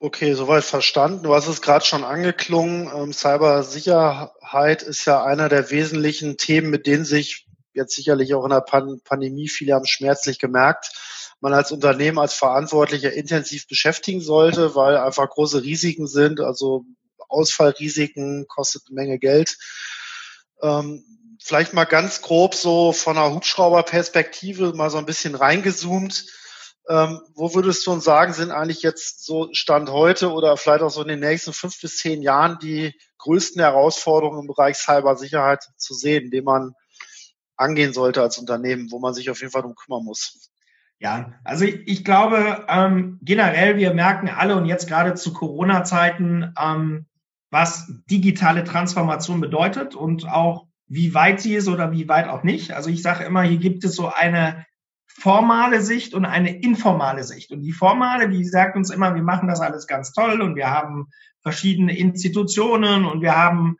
Okay, 0.00 0.34
soweit 0.34 0.64
verstanden. 0.64 1.22
Du 1.22 1.34
hast 1.34 1.46
es 1.46 1.62
gerade 1.62 1.84
schon 1.84 2.04
angeklungen. 2.04 2.90
Ähm, 2.94 3.12
Cybersicherheit 3.12 4.82
ist 4.82 5.04
ja 5.06 5.22
einer 5.24 5.48
der 5.48 5.70
wesentlichen 5.70 6.36
Themen, 6.36 6.70
mit 6.70 6.86
denen 6.86 7.04
sich 7.04 7.46
jetzt 7.74 7.94
sicherlich 7.94 8.34
auch 8.34 8.44
in 8.44 8.50
der 8.50 8.60
Pan 8.60 9.00
Pandemie, 9.04 9.48
viele 9.48 9.74
haben 9.74 9.86
schmerzlich 9.86 10.38
gemerkt, 10.38 10.92
man 11.40 11.52
als 11.52 11.72
Unternehmen, 11.72 12.18
als 12.18 12.34
Verantwortlicher 12.34 13.12
intensiv 13.12 13.68
beschäftigen 13.68 14.20
sollte, 14.20 14.74
weil 14.74 14.96
einfach 14.96 15.28
große 15.28 15.62
Risiken 15.62 16.06
sind, 16.06 16.40
also 16.40 16.84
Ausfallrisiken 17.28 18.46
kostet 18.48 18.84
eine 18.86 18.94
Menge 18.94 19.18
Geld. 19.18 19.58
Ähm, 20.62 21.04
vielleicht 21.42 21.74
mal 21.74 21.84
ganz 21.84 22.22
grob 22.22 22.54
so 22.54 22.92
von 22.92 23.18
einer 23.18 23.34
Hubschrauberperspektive 23.34 24.72
mal 24.72 24.90
so 24.90 24.98
ein 24.98 25.06
bisschen 25.06 25.34
reingezoomt. 25.34 26.26
Ähm, 26.86 27.20
wo 27.34 27.54
würdest 27.54 27.86
du 27.86 27.92
uns 27.92 28.04
sagen, 28.04 28.34
sind 28.34 28.50
eigentlich 28.50 28.82
jetzt 28.82 29.24
so 29.24 29.48
Stand 29.52 29.90
heute 29.90 30.30
oder 30.30 30.56
vielleicht 30.56 30.82
auch 30.82 30.90
so 30.90 31.00
in 31.02 31.08
den 31.08 31.20
nächsten 31.20 31.54
fünf 31.54 31.80
bis 31.80 31.96
zehn 31.96 32.20
Jahren 32.20 32.58
die 32.60 32.92
größten 33.18 33.60
Herausforderungen 33.60 34.40
im 34.40 34.46
Bereich 34.46 34.76
Cybersicherheit 34.76 35.64
zu 35.78 35.94
sehen, 35.94 36.24
indem 36.24 36.44
man 36.44 36.74
angehen 37.56 37.92
sollte 37.92 38.22
als 38.22 38.38
Unternehmen, 38.38 38.90
wo 38.90 38.98
man 38.98 39.14
sich 39.14 39.30
auf 39.30 39.40
jeden 39.40 39.52
Fall 39.52 39.62
drum 39.62 39.74
kümmern 39.74 40.04
muss. 40.04 40.50
Ja, 40.98 41.34
also 41.44 41.64
ich, 41.64 41.86
ich 41.86 42.04
glaube 42.04 42.64
ähm, 42.68 43.18
generell, 43.22 43.76
wir 43.76 43.92
merken 43.92 44.28
alle 44.28 44.56
und 44.56 44.66
jetzt 44.66 44.88
gerade 44.88 45.14
zu 45.14 45.32
Corona-Zeiten, 45.32 46.54
ähm, 46.58 47.06
was 47.50 47.92
digitale 48.10 48.64
Transformation 48.64 49.40
bedeutet 49.40 49.94
und 49.94 50.28
auch 50.28 50.66
wie 50.86 51.14
weit 51.14 51.40
sie 51.40 51.54
ist 51.54 51.68
oder 51.68 51.92
wie 51.92 52.08
weit 52.08 52.28
auch 52.28 52.42
nicht. 52.42 52.72
Also 52.72 52.90
ich 52.90 53.02
sage 53.02 53.24
immer, 53.24 53.42
hier 53.42 53.58
gibt 53.58 53.84
es 53.84 53.96
so 53.96 54.08
eine 54.08 54.64
formale 55.06 55.80
Sicht 55.80 56.14
und 56.14 56.24
eine 56.24 56.60
informale 56.60 57.22
Sicht. 57.22 57.52
Und 57.52 57.62
die 57.62 57.72
formale, 57.72 58.28
die 58.28 58.44
sagt 58.44 58.76
uns 58.76 58.90
immer, 58.90 59.14
wir 59.14 59.22
machen 59.22 59.48
das 59.48 59.60
alles 59.60 59.86
ganz 59.86 60.12
toll 60.12 60.42
und 60.42 60.56
wir 60.56 60.70
haben 60.70 61.08
verschiedene 61.42 61.96
Institutionen 61.96 63.04
und 63.04 63.20
wir 63.20 63.36
haben 63.36 63.76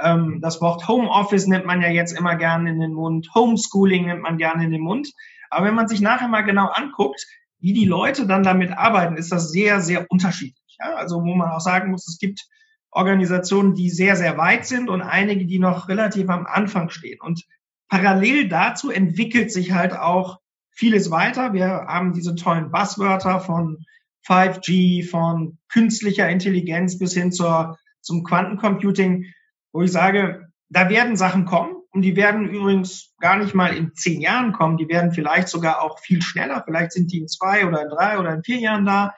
ähm, 0.00 0.40
das 0.40 0.60
Wort 0.60 0.86
Homeoffice 0.88 1.46
nimmt 1.46 1.66
man 1.66 1.82
ja 1.82 1.88
jetzt 1.88 2.12
immer 2.12 2.36
gerne 2.36 2.70
in 2.70 2.80
den 2.80 2.92
Mund, 2.92 3.28
Homeschooling 3.34 4.06
nimmt 4.06 4.22
man 4.22 4.38
gerne 4.38 4.64
in 4.64 4.70
den 4.70 4.82
Mund. 4.82 5.12
Aber 5.50 5.66
wenn 5.66 5.74
man 5.74 5.88
sich 5.88 6.00
nachher 6.00 6.28
mal 6.28 6.42
genau 6.42 6.66
anguckt, 6.66 7.26
wie 7.60 7.72
die 7.72 7.86
Leute 7.86 8.26
dann 8.26 8.42
damit 8.42 8.72
arbeiten, 8.72 9.16
ist 9.16 9.32
das 9.32 9.50
sehr, 9.50 9.80
sehr 9.80 10.06
unterschiedlich. 10.10 10.76
Ja? 10.78 10.94
Also 10.94 11.22
wo 11.22 11.34
man 11.34 11.50
auch 11.50 11.60
sagen 11.60 11.90
muss, 11.90 12.06
es 12.06 12.18
gibt 12.18 12.46
Organisationen, 12.90 13.74
die 13.74 13.90
sehr, 13.90 14.16
sehr 14.16 14.38
weit 14.38 14.66
sind 14.66 14.88
und 14.88 15.02
einige, 15.02 15.46
die 15.46 15.58
noch 15.58 15.88
relativ 15.88 16.28
am 16.28 16.46
Anfang 16.46 16.90
stehen. 16.90 17.20
Und 17.20 17.44
parallel 17.88 18.48
dazu 18.48 18.90
entwickelt 18.90 19.52
sich 19.52 19.72
halt 19.72 19.92
auch 19.92 20.38
vieles 20.70 21.10
weiter. 21.10 21.52
Wir 21.52 21.68
haben 21.68 22.12
diese 22.12 22.34
tollen 22.34 22.70
Buzzwörter 22.70 23.40
von 23.40 23.84
5G, 24.26 25.08
von 25.08 25.58
künstlicher 25.68 26.28
Intelligenz 26.28 26.98
bis 26.98 27.14
hin 27.14 27.32
zur, 27.32 27.78
zum 28.00 28.24
Quantencomputing 28.24 29.26
wo 29.78 29.82
ich 29.82 29.92
sage, 29.92 30.50
da 30.70 30.90
werden 30.90 31.16
Sachen 31.16 31.44
kommen 31.44 31.76
und 31.92 32.02
die 32.02 32.16
werden 32.16 32.48
übrigens 32.48 33.14
gar 33.20 33.38
nicht 33.38 33.54
mal 33.54 33.76
in 33.76 33.94
zehn 33.94 34.20
Jahren 34.20 34.50
kommen, 34.50 34.76
die 34.76 34.88
werden 34.88 35.12
vielleicht 35.12 35.46
sogar 35.46 35.82
auch 35.82 36.00
viel 36.00 36.20
schneller, 36.20 36.64
vielleicht 36.66 36.90
sind 36.90 37.12
die 37.12 37.18
in 37.18 37.28
zwei 37.28 37.64
oder 37.64 37.82
in 37.82 37.88
drei 37.88 38.18
oder 38.18 38.34
in 38.34 38.42
vier 38.42 38.58
Jahren 38.58 38.84
da. 38.84 39.14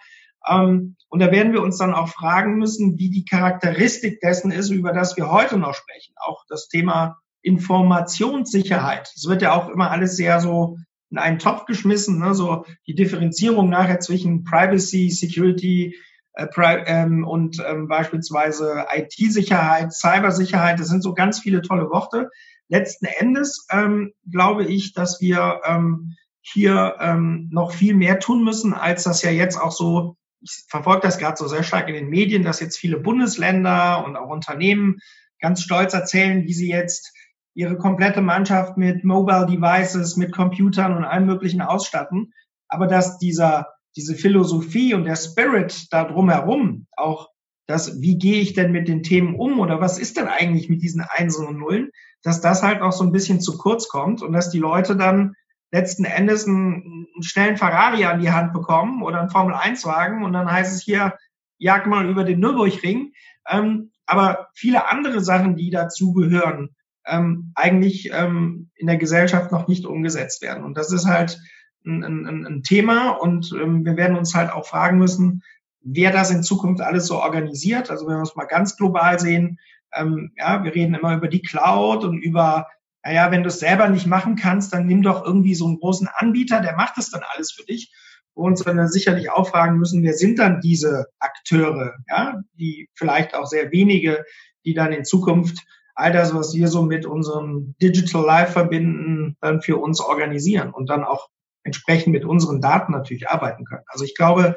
Ähm, 0.46 0.96
und 1.08 1.20
da 1.20 1.32
werden 1.32 1.54
wir 1.54 1.62
uns 1.62 1.78
dann 1.78 1.94
auch 1.94 2.08
fragen 2.08 2.58
müssen, 2.58 2.98
wie 2.98 3.08
die 3.08 3.24
Charakteristik 3.24 4.20
dessen 4.20 4.52
ist, 4.52 4.68
über 4.68 4.92
das 4.92 5.16
wir 5.16 5.30
heute 5.30 5.56
noch 5.56 5.72
sprechen. 5.72 6.12
Auch 6.16 6.44
das 6.46 6.68
Thema 6.68 7.16
Informationssicherheit. 7.40 9.10
Es 9.16 9.26
wird 9.26 9.40
ja 9.40 9.54
auch 9.54 9.70
immer 9.70 9.90
alles 9.90 10.18
sehr 10.18 10.40
so 10.40 10.76
in 11.08 11.16
einen 11.16 11.38
Topf 11.38 11.64
geschmissen, 11.64 12.18
ne? 12.18 12.34
so 12.34 12.66
die 12.86 12.94
Differenzierung 12.94 13.70
nachher 13.70 14.00
zwischen 14.00 14.44
Privacy, 14.44 15.08
Security, 15.08 15.96
und 16.36 17.62
ähm, 17.66 17.88
beispielsweise 17.88 18.86
IT-Sicherheit, 18.94 19.92
Cybersicherheit, 19.92 20.78
das 20.78 20.88
sind 20.88 21.02
so 21.02 21.14
ganz 21.14 21.40
viele 21.40 21.62
tolle 21.62 21.90
Worte. 21.90 22.30
Letzten 22.68 23.06
Endes 23.06 23.66
ähm, 23.70 24.12
glaube 24.30 24.64
ich, 24.64 24.92
dass 24.94 25.20
wir 25.20 25.60
ähm, 25.66 26.16
hier 26.40 26.96
ähm, 27.00 27.48
noch 27.50 27.72
viel 27.72 27.94
mehr 27.94 28.20
tun 28.20 28.44
müssen, 28.44 28.74
als 28.74 29.04
das 29.04 29.22
ja 29.22 29.30
jetzt 29.30 29.60
auch 29.60 29.72
so, 29.72 30.16
ich 30.40 30.64
verfolge 30.68 31.02
das 31.02 31.18
gerade 31.18 31.36
so 31.36 31.48
sehr 31.48 31.62
stark 31.62 31.88
in 31.88 31.94
den 31.94 32.08
Medien, 32.08 32.44
dass 32.44 32.60
jetzt 32.60 32.78
viele 32.78 32.98
Bundesländer 32.98 34.04
und 34.04 34.16
auch 34.16 34.30
Unternehmen 34.30 35.00
ganz 35.40 35.62
stolz 35.62 35.92
erzählen, 35.94 36.44
wie 36.44 36.54
sie 36.54 36.70
jetzt 36.70 37.12
ihre 37.54 37.76
komplette 37.76 38.20
Mannschaft 38.20 38.76
mit 38.76 39.04
Mobile 39.04 39.46
Devices, 39.46 40.16
mit 40.16 40.32
Computern 40.32 40.96
und 40.96 41.04
allem 41.04 41.26
Möglichen 41.26 41.60
ausstatten. 41.60 42.32
Aber 42.68 42.86
dass 42.86 43.18
dieser 43.18 43.66
diese 43.96 44.14
Philosophie 44.14 44.94
und 44.94 45.04
der 45.04 45.16
Spirit 45.16 45.86
da 45.90 46.04
drumherum, 46.04 46.86
auch 46.96 47.28
das, 47.66 48.00
wie 48.00 48.18
gehe 48.18 48.40
ich 48.40 48.52
denn 48.52 48.72
mit 48.72 48.88
den 48.88 49.02
Themen 49.02 49.34
um 49.34 49.60
oder 49.60 49.80
was 49.80 49.98
ist 49.98 50.16
denn 50.16 50.26
eigentlich 50.26 50.68
mit 50.68 50.82
diesen 50.82 51.02
Einsen 51.02 51.46
und 51.46 51.58
Nullen, 51.58 51.90
dass 52.22 52.40
das 52.40 52.62
halt 52.62 52.82
auch 52.82 52.92
so 52.92 53.04
ein 53.04 53.12
bisschen 53.12 53.40
zu 53.40 53.56
kurz 53.58 53.88
kommt 53.88 54.22
und 54.22 54.32
dass 54.32 54.50
die 54.50 54.58
Leute 54.58 54.96
dann 54.96 55.34
letzten 55.72 56.04
Endes 56.04 56.46
einen, 56.46 57.06
einen 57.14 57.22
schnellen 57.22 57.56
Ferrari 57.56 58.04
an 58.04 58.20
die 58.20 58.32
Hand 58.32 58.52
bekommen 58.52 59.02
oder 59.02 59.20
einen 59.20 59.30
Formel-1-Wagen 59.30 60.24
und 60.24 60.32
dann 60.32 60.50
heißt 60.50 60.74
es 60.74 60.82
hier, 60.82 61.16
jag 61.58 61.86
mal 61.86 62.08
über 62.08 62.24
den 62.24 62.40
Nürburgring. 62.40 63.12
Ähm, 63.48 63.92
aber 64.06 64.48
viele 64.54 64.88
andere 64.88 65.20
Sachen, 65.20 65.56
die 65.56 65.70
dazugehören, 65.70 66.70
ähm, 67.06 67.52
eigentlich 67.54 68.10
ähm, 68.12 68.70
in 68.74 68.88
der 68.88 68.96
Gesellschaft 68.96 69.52
noch 69.52 69.68
nicht 69.68 69.86
umgesetzt 69.86 70.42
werden. 70.42 70.64
Und 70.64 70.76
das 70.76 70.92
ist 70.92 71.06
halt 71.06 71.38
ein, 71.84 72.04
ein, 72.04 72.46
ein 72.46 72.62
Thema 72.62 73.10
und 73.10 73.52
ähm, 73.52 73.84
wir 73.84 73.96
werden 73.96 74.16
uns 74.16 74.34
halt 74.34 74.52
auch 74.52 74.66
fragen 74.66 74.98
müssen, 74.98 75.42
wer 75.82 76.10
das 76.10 76.30
in 76.30 76.42
Zukunft 76.42 76.82
alles 76.82 77.06
so 77.06 77.20
organisiert. 77.20 77.90
Also 77.90 78.06
wenn 78.06 78.16
wir 78.16 78.22
es 78.22 78.36
mal 78.36 78.44
ganz 78.44 78.76
global 78.76 79.18
sehen, 79.18 79.58
ähm, 79.94 80.32
ja, 80.36 80.62
wir 80.62 80.74
reden 80.74 80.94
immer 80.94 81.16
über 81.16 81.28
die 81.28 81.42
Cloud 81.42 82.04
und 82.04 82.18
über, 82.18 82.66
naja, 83.04 83.30
wenn 83.30 83.42
du 83.42 83.48
es 83.48 83.60
selber 83.60 83.88
nicht 83.88 84.06
machen 84.06 84.36
kannst, 84.36 84.72
dann 84.72 84.86
nimm 84.86 85.02
doch 85.02 85.24
irgendwie 85.24 85.54
so 85.54 85.66
einen 85.66 85.80
großen 85.80 86.08
Anbieter, 86.12 86.60
der 86.60 86.76
macht 86.76 86.96
das 86.96 87.10
dann 87.10 87.22
alles 87.34 87.52
für 87.52 87.64
dich. 87.64 87.92
Uns 88.34 88.62
dann 88.62 88.88
sicherlich 88.88 89.30
auch 89.30 89.48
fragen 89.48 89.78
müssen, 89.78 90.02
wer 90.02 90.14
sind 90.14 90.38
dann 90.38 90.60
diese 90.60 91.06
Akteure, 91.18 91.94
ja, 92.08 92.40
die 92.54 92.88
vielleicht 92.94 93.34
auch 93.34 93.46
sehr 93.46 93.72
wenige, 93.72 94.24
die 94.64 94.72
dann 94.72 94.92
in 94.92 95.04
Zukunft 95.04 95.58
all 95.94 96.12
das, 96.12 96.34
was 96.34 96.54
wir 96.54 96.68
so 96.68 96.82
mit 96.82 97.04
unserem 97.04 97.74
Digital 97.82 98.24
Life 98.24 98.52
verbinden, 98.52 99.36
dann 99.40 99.60
für 99.60 99.76
uns 99.76 100.00
organisieren 100.00 100.70
und 100.70 100.88
dann 100.88 101.04
auch 101.04 101.28
entsprechend 101.62 102.12
mit 102.12 102.24
unseren 102.24 102.60
Daten 102.60 102.92
natürlich 102.92 103.28
arbeiten 103.28 103.64
können. 103.64 103.84
Also 103.86 104.04
ich 104.04 104.14
glaube, 104.14 104.56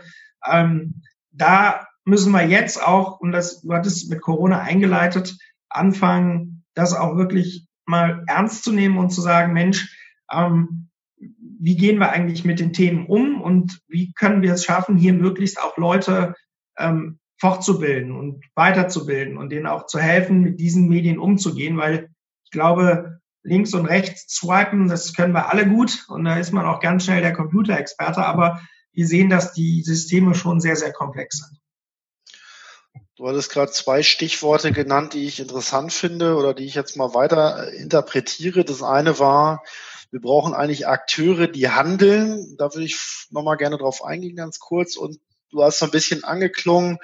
ähm, 0.50 1.02
da 1.32 1.88
müssen 2.06 2.32
wir 2.32 2.46
jetzt 2.46 2.86
auch, 2.86 3.20
und 3.20 3.32
das 3.32 3.62
du 3.62 3.74
hattest 3.74 4.10
mit 4.10 4.22
Corona 4.22 4.60
eingeleitet, 4.60 5.38
anfangen, 5.70 6.64
das 6.74 6.94
auch 6.94 7.16
wirklich 7.18 7.68
mal 7.86 8.24
ernst 8.28 8.64
zu 8.64 8.72
nehmen 8.72 8.98
und 8.98 9.10
zu 9.10 9.22
sagen, 9.22 9.54
Mensch, 9.54 9.98
ähm, 10.32 10.90
wie 11.60 11.76
gehen 11.78 12.00
wir 12.00 12.12
eigentlich 12.12 12.44
mit 12.44 12.60
den 12.60 12.74
Themen 12.74 13.06
um 13.06 13.42
und 13.42 13.80
wie 13.88 14.12
können 14.14 14.42
wir 14.42 14.54
es 14.54 14.66
schaffen, 14.66 14.98
hier 14.98 15.14
möglichst 15.14 15.62
auch 15.62 15.78
Leute 15.78 16.36
ähm, 16.78 17.20
fortzubilden 17.40 18.16
und 18.16 18.44
weiterzubilden 18.56 19.38
und 19.38 19.50
denen 19.50 19.68
auch 19.68 19.86
zu 19.86 20.00
helfen, 20.00 20.42
mit 20.42 20.60
diesen 20.60 20.90
Medien 20.90 21.20
umzugehen, 21.20 21.78
weil 21.78 22.10
ich 22.46 22.52
glaube, 22.52 23.20
links 23.44 23.74
und 23.74 23.86
rechts 23.86 24.34
swipen, 24.34 24.88
das 24.88 25.14
können 25.14 25.34
wir 25.34 25.52
alle 25.52 25.68
gut 25.68 26.06
und 26.08 26.24
da 26.24 26.38
ist 26.38 26.54
man 26.54 26.66
auch 26.66 26.80
ganz 26.80 27.06
schnell 27.06 27.22
der 27.22 27.34
Computerexperte, 27.34 28.26
aber 28.26 28.62
wir 28.94 29.08
sehen, 29.08 29.30
dass 29.30 29.54
die 29.54 29.82
Systeme 29.84 30.34
schon 30.36 30.62
sehr, 30.62 30.76
sehr 30.76 30.94
komplex 30.94 31.40
sind. 31.40 31.60
Du 33.16 33.28
hattest 33.28 33.52
gerade 33.52 33.72
zwei 33.72 34.02
Stichworte 34.02 34.72
genannt, 34.72 35.14
die 35.14 35.26
ich 35.28 35.40
interessant 35.40 35.94
finde 35.94 36.36
oder 36.36 36.54
die 36.54 36.66
ich 36.66 36.74
jetzt 36.74 36.98
mal 36.98 37.14
weiter 37.14 37.72
interpretiere. 37.72 38.66
Das 38.66 38.82
eine 38.82 39.20
war, 39.20 39.64
wir 40.10 40.20
brauchen 40.20 40.54
eigentlich 40.54 40.88
Akteure, 40.88 41.48
die 41.48 41.70
handeln. 41.70 42.56
Da 42.58 42.74
würde 42.74 42.86
ich 42.86 43.28
nochmal 43.30 43.58
gerne 43.58 43.78
drauf 43.78 44.04
eingehen, 44.04 44.36
ganz 44.36 44.60
kurz. 44.60 44.96
Und 44.96 45.20
du 45.54 45.64
hast 45.64 45.80
so 45.80 45.86
ein 45.86 45.92
bisschen 45.92 46.24
angeklungen, 46.24 47.00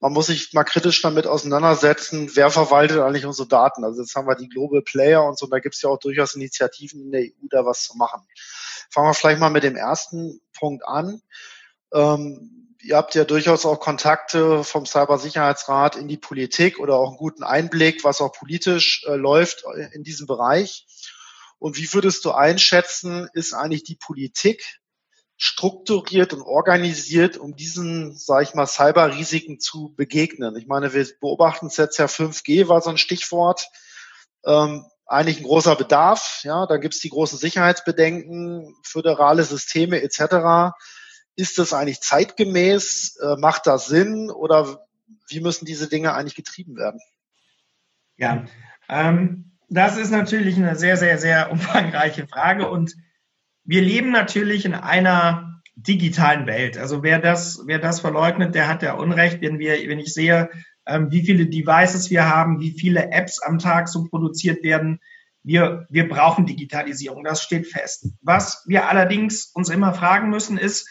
man 0.00 0.12
muss 0.12 0.26
sich 0.26 0.52
mal 0.52 0.64
kritisch 0.64 1.00
damit 1.00 1.28
auseinandersetzen, 1.28 2.30
wer 2.34 2.50
verwaltet 2.50 2.98
eigentlich 2.98 3.24
unsere 3.24 3.46
Daten. 3.46 3.84
Also 3.84 4.02
jetzt 4.02 4.16
haben 4.16 4.26
wir 4.26 4.34
die 4.34 4.48
Global 4.48 4.82
Player 4.82 5.24
und 5.24 5.38
so, 5.38 5.46
und 5.46 5.52
da 5.52 5.60
gibt 5.60 5.76
es 5.76 5.82
ja 5.82 5.90
auch 5.90 5.98
durchaus 5.98 6.34
Initiativen 6.34 7.00
in 7.02 7.12
der 7.12 7.22
EU, 7.22 7.46
da 7.48 7.64
was 7.64 7.84
zu 7.84 7.96
machen. 7.96 8.20
Fangen 8.90 9.08
wir 9.08 9.14
vielleicht 9.14 9.38
mal 9.38 9.50
mit 9.50 9.62
dem 9.62 9.76
ersten 9.76 10.40
Punkt 10.58 10.84
an. 10.84 11.22
Ähm, 11.94 12.74
ihr 12.80 12.96
habt 12.96 13.14
ja 13.14 13.24
durchaus 13.24 13.64
auch 13.64 13.78
Kontakte 13.78 14.64
vom 14.64 14.86
Cybersicherheitsrat 14.86 15.94
in 15.94 16.08
die 16.08 16.18
Politik 16.18 16.80
oder 16.80 16.96
auch 16.96 17.10
einen 17.10 17.18
guten 17.18 17.44
Einblick, 17.44 18.02
was 18.02 18.20
auch 18.20 18.32
politisch 18.32 19.04
äh, 19.06 19.14
läuft 19.14 19.64
in 19.92 20.02
diesem 20.02 20.26
Bereich. 20.26 20.84
Und 21.60 21.76
wie 21.76 21.92
würdest 21.92 22.24
du 22.24 22.32
einschätzen, 22.32 23.28
ist 23.34 23.54
eigentlich 23.54 23.84
die 23.84 23.94
Politik 23.94 24.80
strukturiert 25.44 26.32
und 26.32 26.42
organisiert, 26.42 27.36
um 27.36 27.56
diesen, 27.56 28.16
sage 28.16 28.44
ich 28.44 28.54
mal, 28.54 28.68
Cyberrisiken 28.68 29.58
zu 29.58 29.92
begegnen? 29.96 30.54
Ich 30.54 30.68
meine, 30.68 30.94
wir 30.94 31.04
beobachten 31.20 31.66
es 31.66 31.76
jetzt 31.78 31.98
ja 31.98 32.04
5G 32.04 32.68
war 32.68 32.80
so 32.80 32.90
ein 32.90 32.96
Stichwort. 32.96 33.66
Ähm, 34.46 34.84
eigentlich 35.04 35.40
ein 35.40 35.46
großer 35.46 35.74
Bedarf. 35.74 36.42
Ja, 36.44 36.66
da 36.66 36.76
gibt 36.76 36.94
es 36.94 37.00
die 37.00 37.08
großen 37.08 37.40
Sicherheitsbedenken, 37.40 38.76
föderale 38.84 39.42
Systeme 39.42 40.00
etc. 40.00 40.76
Ist 41.34 41.58
das 41.58 41.72
eigentlich 41.72 42.00
zeitgemäß? 42.00 43.16
Äh, 43.16 43.34
macht 43.36 43.66
das 43.66 43.86
Sinn? 43.86 44.30
Oder 44.30 44.86
wie 45.26 45.40
müssen 45.40 45.64
diese 45.64 45.88
Dinge 45.88 46.14
eigentlich 46.14 46.36
getrieben 46.36 46.76
werden? 46.76 47.00
Ja, 48.16 48.44
ähm, 48.88 49.58
das 49.68 49.96
ist 49.96 50.12
natürlich 50.12 50.56
eine 50.56 50.76
sehr, 50.76 50.96
sehr, 50.96 51.18
sehr 51.18 51.50
umfangreiche 51.50 52.28
Frage 52.28 52.70
und 52.70 52.94
wir 53.64 53.82
leben 53.82 54.10
natürlich 54.10 54.64
in 54.64 54.74
einer 54.74 55.60
digitalen 55.74 56.46
Welt. 56.46 56.76
Also 56.78 57.02
wer 57.02 57.18
das, 57.18 57.62
wer 57.66 57.78
das 57.78 58.00
verleugnet, 58.00 58.54
der 58.54 58.68
hat 58.68 58.82
ja 58.82 58.94
Unrecht, 58.94 59.40
wenn 59.40 59.58
wir, 59.58 59.72
wenn 59.88 59.98
ich 59.98 60.12
sehe, 60.12 60.50
ähm, 60.86 61.10
wie 61.10 61.24
viele 61.24 61.46
Devices 61.46 62.10
wir 62.10 62.28
haben, 62.28 62.60
wie 62.60 62.72
viele 62.72 63.10
Apps 63.10 63.40
am 63.42 63.58
Tag 63.58 63.88
so 63.88 64.04
produziert 64.04 64.62
werden. 64.62 65.00
Wir, 65.42 65.86
wir 65.90 66.08
brauchen 66.08 66.46
Digitalisierung, 66.46 67.24
das 67.24 67.42
steht 67.42 67.66
fest. 67.66 68.08
Was 68.20 68.64
wir 68.66 68.88
allerdings 68.88 69.46
uns 69.46 69.70
immer 69.70 69.94
fragen 69.94 70.30
müssen, 70.30 70.58
ist, 70.58 70.88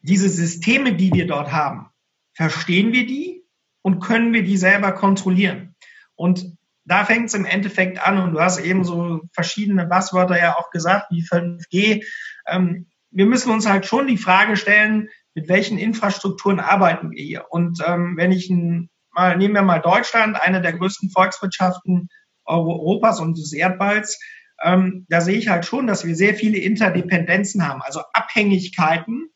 diese 0.00 0.28
Systeme, 0.28 0.94
die 0.94 1.12
wir 1.12 1.26
dort 1.26 1.50
haben, 1.50 1.86
verstehen 2.34 2.92
wir 2.92 3.06
die 3.06 3.42
und 3.82 4.00
können 4.00 4.32
wir 4.32 4.42
die 4.42 4.58
selber 4.58 4.92
kontrollieren? 4.92 5.74
Und 6.14 6.56
da 6.84 7.04
fängt 7.04 7.26
es 7.26 7.34
im 7.34 7.44
Endeffekt 7.44 8.04
an 8.06 8.18
und 8.18 8.32
du 8.32 8.40
hast 8.40 8.58
eben 8.58 8.84
so 8.84 9.22
verschiedene 9.32 9.86
Buzzwörter 9.86 10.38
ja 10.38 10.56
auch 10.56 10.70
gesagt, 10.70 11.06
wie 11.10 11.22
5G. 11.22 12.04
Ähm, 12.46 12.86
wir 13.10 13.26
müssen 13.26 13.52
uns 13.52 13.68
halt 13.68 13.86
schon 13.86 14.06
die 14.06 14.18
Frage 14.18 14.56
stellen, 14.56 15.08
mit 15.34 15.48
welchen 15.48 15.78
Infrastrukturen 15.78 16.60
arbeiten 16.60 17.10
wir 17.10 17.22
hier? 17.22 17.46
Und 17.50 17.80
ähm, 17.86 18.16
wenn 18.16 18.32
ich 18.32 18.50
ein 18.50 18.90
mal, 19.14 19.36
nehmen 19.36 19.54
wir 19.54 19.62
mal 19.62 19.80
Deutschland, 19.80 20.40
eine 20.40 20.60
der 20.60 20.72
größten 20.72 21.10
Volkswirtschaften 21.10 22.08
Europas 22.44 23.20
und 23.20 23.38
des 23.38 23.52
Erdballs. 23.52 24.20
Ähm, 24.62 25.06
da 25.08 25.20
sehe 25.20 25.38
ich 25.38 25.48
halt 25.48 25.64
schon, 25.64 25.86
dass 25.86 26.04
wir 26.04 26.14
sehr 26.14 26.34
viele 26.34 26.58
Interdependenzen 26.58 27.66
haben, 27.66 27.82
also 27.82 28.02
Abhängigkeiten, 28.12 29.30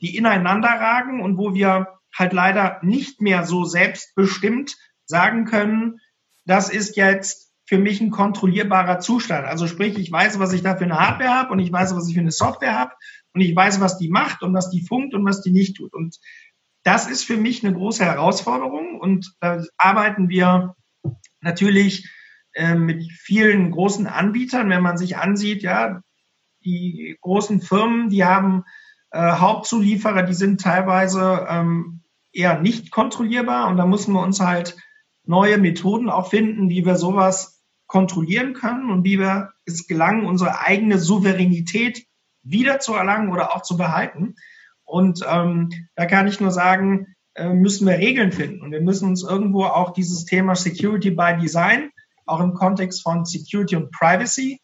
die 0.00 0.16
ineinander 0.16 0.68
ragen 0.68 1.22
und 1.22 1.36
wo 1.36 1.54
wir 1.54 1.88
halt 2.16 2.32
leider 2.32 2.78
nicht 2.82 3.20
mehr 3.20 3.44
so 3.44 3.64
selbstbestimmt 3.64 4.76
sagen 5.04 5.44
können, 5.44 6.00
das 6.48 6.70
ist 6.70 6.96
jetzt 6.96 7.52
für 7.66 7.78
mich 7.78 8.00
ein 8.00 8.10
kontrollierbarer 8.10 8.98
Zustand. 9.00 9.46
Also 9.46 9.66
sprich, 9.66 9.98
ich 9.98 10.10
weiß, 10.10 10.38
was 10.38 10.54
ich 10.54 10.62
da 10.62 10.76
für 10.76 10.84
eine 10.84 10.98
Hardware 10.98 11.34
habe 11.34 11.52
und 11.52 11.58
ich 11.58 11.70
weiß, 11.70 11.94
was 11.94 12.08
ich 12.08 12.14
für 12.14 12.20
eine 12.20 12.30
Software 12.30 12.78
habe 12.78 12.92
und 13.34 13.42
ich 13.42 13.54
weiß, 13.54 13.80
was 13.80 13.98
die 13.98 14.08
macht 14.08 14.42
und 14.42 14.54
was 14.54 14.70
die 14.70 14.80
funkt 14.80 15.14
und 15.14 15.26
was 15.26 15.42
die 15.42 15.50
nicht 15.50 15.76
tut. 15.76 15.92
Und 15.92 16.16
das 16.84 17.06
ist 17.06 17.24
für 17.24 17.36
mich 17.36 17.62
eine 17.62 17.76
große 17.76 18.02
Herausforderung 18.02 18.98
und 18.98 19.34
da 19.40 19.62
arbeiten 19.76 20.30
wir 20.30 20.74
natürlich 21.42 22.10
äh, 22.54 22.74
mit 22.74 23.04
vielen 23.12 23.70
großen 23.70 24.06
Anbietern. 24.06 24.70
Wenn 24.70 24.82
man 24.82 24.96
sich 24.96 25.18
ansieht, 25.18 25.62
ja, 25.62 26.00
die 26.64 27.18
großen 27.20 27.60
Firmen, 27.60 28.08
die 28.08 28.24
haben 28.24 28.64
äh, 29.10 29.32
Hauptzulieferer, 29.32 30.22
die 30.22 30.34
sind 30.34 30.62
teilweise 30.62 31.46
ähm, 31.50 32.00
eher 32.32 32.58
nicht 32.58 32.90
kontrollierbar 32.90 33.68
und 33.68 33.76
da 33.76 33.84
müssen 33.84 34.14
wir 34.14 34.22
uns 34.22 34.40
halt 34.40 34.78
neue 35.28 35.58
Methoden 35.58 36.08
auch 36.08 36.30
finden, 36.30 36.70
wie 36.70 36.84
wir 36.84 36.96
sowas 36.96 37.62
kontrollieren 37.86 38.54
können 38.54 38.90
und 38.90 39.04
wie 39.04 39.18
wir 39.18 39.52
es 39.66 39.86
gelangen, 39.86 40.26
unsere 40.26 40.60
eigene 40.60 40.98
Souveränität 40.98 42.04
wiederzuerlangen 42.42 43.30
oder 43.30 43.54
auch 43.54 43.62
zu 43.62 43.76
behalten. 43.76 44.34
Und 44.84 45.20
ähm, 45.28 45.70
da 45.94 46.06
kann 46.06 46.28
ich 46.28 46.40
nur 46.40 46.50
sagen, 46.50 47.14
äh, 47.34 47.50
müssen 47.50 47.86
wir 47.86 47.98
Regeln 47.98 48.32
finden. 48.32 48.62
Und 48.62 48.72
wir 48.72 48.80
müssen 48.80 49.08
uns 49.08 49.22
irgendwo 49.22 49.64
auch 49.64 49.92
dieses 49.92 50.24
Thema 50.24 50.54
Security 50.54 51.10
by 51.10 51.36
Design, 51.40 51.90
auch 52.24 52.40
im 52.40 52.54
Kontext 52.54 53.02
von 53.02 53.24
Security 53.24 53.76
und 53.76 53.90
Privacy, 53.90 54.60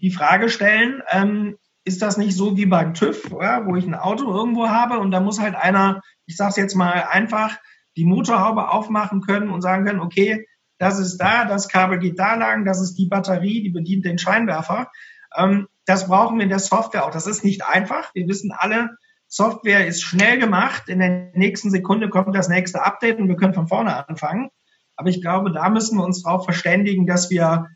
die 0.00 0.10
Frage 0.10 0.48
stellen, 0.48 1.02
ähm, 1.10 1.56
ist 1.84 2.02
das 2.02 2.16
nicht 2.16 2.36
so 2.36 2.56
wie 2.56 2.66
beim 2.66 2.92
TÜV, 2.94 3.30
ja, 3.40 3.64
wo 3.66 3.76
ich 3.76 3.86
ein 3.86 3.94
Auto 3.94 4.30
irgendwo 4.30 4.68
habe 4.68 4.98
und 4.98 5.10
da 5.10 5.20
muss 5.20 5.40
halt 5.40 5.54
einer, 5.54 6.02
ich 6.26 6.36
sage 6.36 6.50
es 6.50 6.56
jetzt 6.56 6.74
mal 6.74 7.06
einfach, 7.10 7.56
die 7.98 8.04
Motorhaube 8.04 8.70
aufmachen 8.70 9.20
können 9.20 9.50
und 9.50 9.60
sagen 9.60 9.84
können, 9.84 10.00
okay, 10.00 10.46
das 10.78 11.00
ist 11.00 11.18
da, 11.18 11.44
das 11.44 11.68
Kabel 11.68 11.98
geht 11.98 12.18
da 12.18 12.36
lang, 12.36 12.64
das 12.64 12.80
ist 12.80 12.94
die 12.94 13.06
Batterie, 13.06 13.62
die 13.62 13.70
bedient 13.70 14.04
den 14.04 14.18
Scheinwerfer. 14.18 14.90
Ähm, 15.36 15.66
das 15.84 16.06
brauchen 16.06 16.38
wir 16.38 16.44
in 16.44 16.48
der 16.48 16.60
Software 16.60 17.04
auch. 17.04 17.10
Das 17.10 17.26
ist 17.26 17.44
nicht 17.44 17.66
einfach. 17.66 18.14
Wir 18.14 18.28
wissen 18.28 18.52
alle, 18.56 18.90
Software 19.26 19.86
ist 19.86 20.02
schnell 20.02 20.38
gemacht. 20.38 20.88
In 20.88 21.00
der 21.00 21.32
nächsten 21.34 21.70
Sekunde 21.70 22.08
kommt 22.08 22.34
das 22.36 22.48
nächste 22.48 22.82
Update 22.84 23.18
und 23.18 23.28
wir 23.28 23.36
können 23.36 23.54
von 23.54 23.66
vorne 23.66 24.08
anfangen. 24.08 24.50
Aber 24.96 25.10
ich 25.10 25.20
glaube, 25.20 25.52
da 25.52 25.68
müssen 25.68 25.98
wir 25.98 26.04
uns 26.04 26.22
darauf 26.22 26.44
verständigen, 26.44 27.06
dass 27.06 27.30
wir 27.30 27.66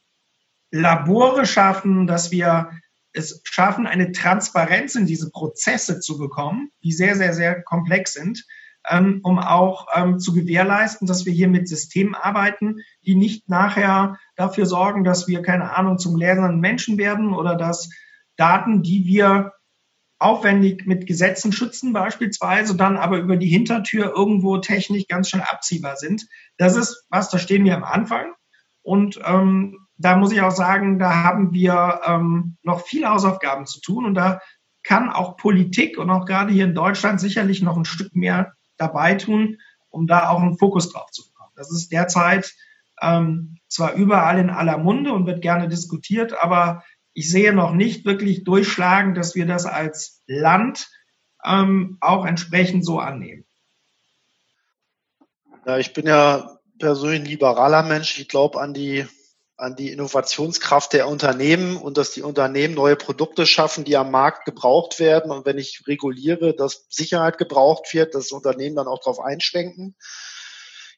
Labore 0.70 1.46
schaffen, 1.46 2.06
dass 2.06 2.30
wir 2.30 2.70
es 3.12 3.42
schaffen, 3.44 3.87
eine 3.87 4.12
Transparenz 4.12 4.94
in 4.94 5.06
diese 5.06 5.30
Prozesse 5.30 6.00
zu 6.00 6.16
bekommen, 6.16 6.70
die 6.82 6.92
sehr, 6.92 7.16
sehr, 7.16 7.35
sehr 7.35 7.62
komplex 7.62 8.14
sind, 8.14 8.44
ähm, 8.88 9.21
um 9.23 9.38
auch 9.38 9.87
ähm, 9.95 10.18
zu 10.18 10.33
gewährleisten, 10.33 11.07
dass 11.07 11.27
wir 11.27 11.33
hier 11.33 11.49
mit 11.49 11.68
Systemen 11.68 12.14
arbeiten, 12.14 12.79
die 13.05 13.14
nicht 13.14 13.49
nachher 13.49 14.18
dafür 14.37 14.66
sorgen, 14.66 15.05
dass 15.05 15.29
wir, 15.29 15.42
keine 15.42 15.77
Ahnung, 15.77 15.99
zum 15.99 16.16
lernenden 16.16 16.61
Menschen 16.61 16.99
werden 16.99 17.33
oder 17.33 17.55
dass 17.55 17.90
Daten, 18.37 18.83
die 18.83 19.05
wir 19.07 19.53
aufwendig 20.18 20.87
mit 20.87 21.07
Gesetzen 21.07 21.53
schützen 21.53 21.92
beispielsweise, 21.92 22.77
dann 22.77 22.97
aber 22.97 23.18
über 23.18 23.37
die 23.37 23.49
Hintertür 23.49 24.12
irgendwo 24.16 24.59
technisch 24.59 25.07
ganz 25.09 25.29
schön 25.29 25.40
abziehbar 25.40 25.97
sind. 25.97 26.27
Das 26.59 26.77
ist 26.77 27.07
was, 27.11 27.29
da 27.29 27.38
stehen 27.38 27.64
wir 27.64 27.77
am 27.77 27.85
Anfang. 27.85 28.33
Und 28.83 29.21
ähm, 29.25 29.79
da 29.97 30.16
muss 30.16 30.33
ich 30.33 30.40
auch 30.40 30.53
sagen, 30.53 30.99
da 30.99 31.23
haben 31.23 31.53
wir 31.53 32.01
ähm, 32.05 32.57
noch 32.62 32.85
viele 32.85 33.11
Hausaufgaben 33.11 33.66
zu 33.66 33.81
tun 33.81 34.05
und 34.05 34.14
da 34.14 34.40
kann 34.85 35.11
auch 35.11 35.37
Politik 35.37 35.99
und 35.99 36.11
auch 36.11 36.25
gerade 36.25 36.53
hier 36.53 36.64
in 36.64 36.75
Deutschland 36.75 37.21
sicherlich 37.21 37.62
noch 37.62 37.77
ein 37.77 37.85
Stück 37.85 38.14
mehr 38.16 38.53
dabei 38.83 39.14
tun, 39.14 39.59
um 39.90 40.07
da 40.07 40.29
auch 40.29 40.40
einen 40.40 40.59
Fokus 40.59 40.92
drauf 40.92 41.11
zu 41.11 41.29
bekommen. 41.29 41.53
Das 41.57 41.71
ist 41.71 41.92
derzeit 41.92 42.53
ähm, 43.01 43.59
zwar 43.68 43.95
überall 43.95 44.38
in 44.38 44.51
aller 44.51 44.79
Munde 44.79 45.12
und 45.12 45.27
wird 45.27 45.42
gerne 45.42 45.68
diskutiert, 45.68 46.35
aber 46.42 46.85
ich 47.14 47.31
sehe 47.31 47.53
noch 47.53 47.73
nicht 47.73 48.05
wirklich 48.05 48.45
durchschlagen, 48.45 49.14
dass 49.14 49.35
wir 49.35 49.47
das 49.47 49.66
als 49.66 50.23
Land 50.27 50.88
ähm, 51.45 51.99
auch 52.01 52.25
entsprechend 52.25 52.85
so 52.85 52.99
annehmen. 52.99 53.45
Ja, 55.66 55.79
ich 55.79 55.92
bin 55.92 56.07
ja 56.07 56.59
persönlich 56.79 57.21
ein 57.21 57.27
liberaler 57.27 57.83
Mensch. 57.83 58.18
Ich 58.18 58.29
glaube 58.29 58.61
an 58.61 58.75
die 58.75 59.07
an 59.62 59.77
die 59.77 59.92
Innovationskraft 59.92 60.92
der 60.92 61.07
Unternehmen 61.07 61.77
und 61.77 61.96
dass 61.96 62.11
die 62.11 62.22
Unternehmen 62.22 62.75
neue 62.75 62.96
Produkte 62.96 63.46
schaffen, 63.46 63.85
die 63.85 63.96
am 63.96 64.11
Markt 64.11 64.44
gebraucht 64.44 64.98
werden. 64.98 65.31
Und 65.31 65.46
wenn 65.46 65.57
ich 65.57 65.85
reguliere, 65.87 66.53
dass 66.53 66.87
Sicherheit 66.88 67.38
gebraucht 67.38 67.94
wird, 67.94 68.16
dass 68.16 68.33
Unternehmen 68.33 68.75
dann 68.75 68.88
auch 68.88 68.98
darauf 68.98 69.20
einschwenken. 69.20 69.94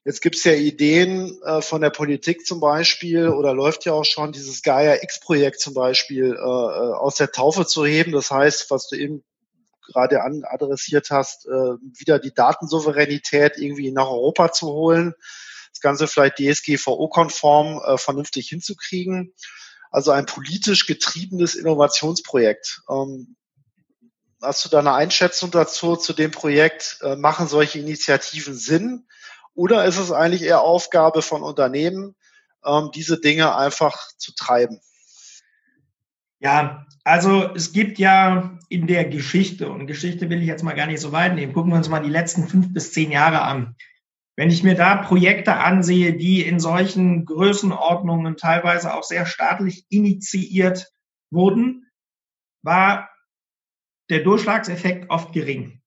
Jetzt 0.07 0.23
gibt 0.23 0.37
es 0.37 0.45
ja 0.45 0.53
Ideen 0.53 1.39
äh, 1.45 1.61
von 1.61 1.83
der 1.83 1.91
Politik 1.91 2.47
zum 2.47 2.61
Beispiel 2.61 3.29
oder 3.29 3.53
läuft 3.53 3.85
ja 3.85 3.93
auch 3.93 4.05
schon 4.05 4.33
dieses 4.33 4.63
Gaia 4.63 5.03
X-Projekt 5.03 5.61
zum 5.61 5.75
Beispiel 5.75 6.33
äh, 6.33 6.37
äh, 6.37 6.95
aus 6.95 7.17
der 7.17 7.33
Taufe 7.33 7.67
zu 7.67 7.85
heben. 7.85 8.13
Das 8.13 8.31
heißt, 8.31 8.71
was 8.71 8.89
du 8.89 8.97
eben 8.97 9.25
gerade 9.93 10.23
adressiert 10.23 11.11
hast, 11.11 11.47
äh, 11.47 11.51
wieder 11.51 12.19
die 12.19 12.33
Datensouveränität 12.33 13.59
irgendwie 13.59 13.93
nach 13.93 14.09
Europa 14.09 14.53
zu 14.53 14.69
holen 14.69 15.15
das 15.75 15.81
Ganze 15.81 16.07
vielleicht 16.07 16.39
DSGVO-konform 16.39 17.83
äh, 17.85 17.99
vernünftig 17.99 18.49
hinzukriegen. 18.49 19.35
Also 19.91 20.11
ein 20.11 20.27
politisch 20.27 20.87
getriebenes 20.87 21.55
Innovationsprojekt. 21.55 22.83
Ähm, 22.89 23.37
hast 24.41 24.65
du 24.65 24.69
da 24.69 24.79
eine 24.79 24.95
Einschätzung 24.95 25.51
dazu, 25.51 25.97
zu 25.97 26.13
dem 26.13 26.31
Projekt? 26.31 26.99
Äh, 27.03 27.17
machen 27.17 27.49
solche 27.49 27.79
Initiativen 27.79 28.55
Sinn? 28.55 29.07
Oder 29.55 29.85
ist 29.85 29.99
es 29.99 30.11
eigentlich 30.11 30.43
eher 30.43 30.63
Aufgabe 30.63 31.23
von 31.23 31.43
Unternehmen, 31.43 32.17
ähm, 32.65 32.91
diese 32.95 33.21
Dinge 33.21 33.55
einfach 33.57 34.09
zu 34.17 34.35
treiben? 34.35 34.81
Ja, 36.41 36.87
also 37.05 37.55
es 37.55 37.73
gibt 37.73 37.99
ja 37.99 38.59
in 38.69 38.87
der 38.87 39.05
Geschichte, 39.05 39.71
und 39.71 39.87
Geschichte 39.87 40.29
will 40.29 40.41
ich 40.41 40.49
jetzt 40.49 40.63
mal 40.63 40.75
gar 40.75 40.87
nicht 40.87 41.01
so 41.01 41.13
weit 41.13 41.35
nehmen, 41.35 41.53
gucken 41.53 41.73
wir 41.73 41.77
uns 41.77 41.89
mal 41.89 42.03
die 42.03 42.11
letzten 42.11 42.49
fünf 42.49 42.73
bis 42.73 42.93
zehn 42.93 43.11
Jahre 43.11 43.43
an. 43.43 43.77
Wenn 44.37 44.51
ich 44.51 44.65
mir 44.65 44.75
da 44.75 44.97
Projekte 44.97 45.57
ansehe, 45.57 46.15
die 46.15 46.43
in 46.43 46.59
solchen 46.59 47.25
Größenordnungen 47.25 48.37
teilweise 48.37 48.95
auch 48.95 49.05
sehr 49.05 49.27
staatlich 49.27 49.87
initiiert 49.91 50.93
wurden, 51.31 51.87
war 52.63 53.11
der 54.11 54.21
Durchschlagseffekt 54.21 55.09
oft 55.11 55.33
gering. 55.33 55.81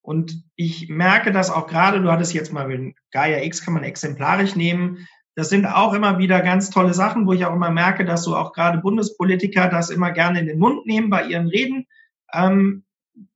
Und 0.00 0.44
ich 0.56 0.88
merke 0.88 1.30
das 1.30 1.50
auch 1.50 1.68
gerade, 1.68 2.02
du 2.02 2.10
hattest 2.10 2.34
jetzt 2.34 2.52
mal 2.52 2.66
mit 2.66 2.96
Gaia 3.12 3.42
X, 3.44 3.64
kann 3.64 3.74
man 3.74 3.84
exemplarisch 3.84 4.56
nehmen. 4.56 5.06
Das 5.36 5.48
sind 5.48 5.64
auch 5.64 5.94
immer 5.94 6.18
wieder 6.18 6.40
ganz 6.42 6.70
tolle 6.70 6.92
Sachen, 6.92 7.26
wo 7.26 7.32
ich 7.32 7.46
auch 7.46 7.54
immer 7.54 7.70
merke, 7.70 8.04
dass 8.04 8.24
so 8.24 8.36
auch 8.36 8.52
gerade 8.52 8.78
Bundespolitiker 8.78 9.68
das 9.68 9.90
immer 9.90 10.10
gerne 10.10 10.40
in 10.40 10.46
den 10.46 10.58
Mund 10.58 10.86
nehmen 10.86 11.08
bei 11.08 11.24
ihren 11.24 11.46
Reden, 11.46 11.86
ähm, 12.32 12.84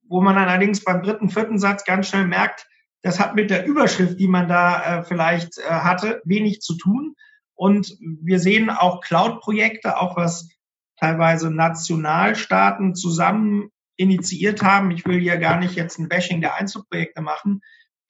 wo 0.08 0.20
man 0.20 0.36
allerdings 0.36 0.82
beim 0.84 1.02
dritten, 1.02 1.30
vierten 1.30 1.58
Satz 1.58 1.84
ganz 1.84 2.08
schnell 2.08 2.26
merkt, 2.26 2.66
das 3.02 3.20
hat 3.20 3.34
mit 3.34 3.50
der 3.50 3.66
Überschrift, 3.66 4.18
die 4.18 4.28
man 4.28 4.48
da 4.48 5.00
äh, 5.00 5.04
vielleicht 5.04 5.58
äh, 5.58 5.62
hatte, 5.62 6.20
wenig 6.24 6.60
zu 6.60 6.76
tun. 6.76 7.14
Und 7.54 7.96
wir 8.00 8.38
sehen 8.38 8.68
auch 8.70 9.00
Cloud-Projekte, 9.00 9.98
auch 9.98 10.16
was 10.16 10.48
teilweise 10.98 11.50
Nationalstaaten 11.50 12.94
zusammen 12.94 13.70
initiiert 13.96 14.62
haben. 14.62 14.90
Ich 14.90 15.06
will 15.06 15.20
hier 15.20 15.38
gar 15.38 15.58
nicht 15.58 15.74
jetzt 15.74 15.98
ein 15.98 16.08
Bashing 16.08 16.40
der 16.40 16.54
Einzelprojekte 16.56 17.22
machen, 17.22 17.60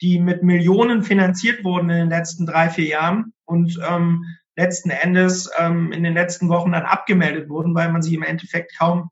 die 0.01 0.19
mit 0.19 0.43
Millionen 0.43 1.03
finanziert 1.03 1.65
wurden 1.65 1.91
in 1.91 1.97
den 1.97 2.09
letzten 2.09 2.47
drei, 2.47 2.71
vier 2.71 2.87
Jahren 2.87 3.33
und 3.45 3.79
ähm, 3.89 4.25
letzten 4.57 4.91
Endes 4.91 5.51
ähm, 5.59 5.93
in 5.93 6.03
den 6.03 6.15
letzten 6.15 6.49
Wochen 6.49 6.73
dann 6.73 6.85
abgemeldet 6.85 7.49
wurden, 7.49 7.75
weil 7.75 7.93
man 7.93 8.03
sie 8.03 8.15
im 8.15 8.23
Endeffekt 8.23 8.77
kaum 8.79 9.11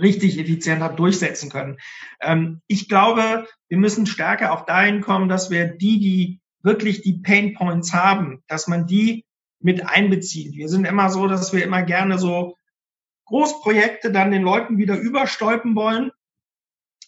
richtig 0.00 0.38
effizient 0.38 0.82
hat 0.82 0.98
durchsetzen 0.98 1.50
können. 1.50 1.78
Ähm, 2.20 2.60
ich 2.66 2.88
glaube, 2.88 3.46
wir 3.68 3.78
müssen 3.78 4.06
stärker 4.06 4.52
auch 4.52 4.64
dahin 4.64 5.00
kommen, 5.00 5.28
dass 5.28 5.50
wir 5.50 5.66
die, 5.66 6.00
die 6.00 6.40
wirklich 6.62 7.02
die 7.02 7.18
Pain 7.18 7.54
Points 7.54 7.92
haben, 7.92 8.42
dass 8.46 8.68
man 8.68 8.86
die 8.86 9.24
mit 9.60 9.86
einbezieht. 9.86 10.56
Wir 10.56 10.68
sind 10.68 10.86
immer 10.86 11.10
so, 11.10 11.26
dass 11.26 11.52
wir 11.52 11.64
immer 11.64 11.82
gerne 11.82 12.18
so 12.18 12.56
Großprojekte 13.26 14.10
dann 14.10 14.30
den 14.30 14.42
Leuten 14.42 14.78
wieder 14.78 14.98
überstolpen 14.98 15.74
wollen, 15.74 16.10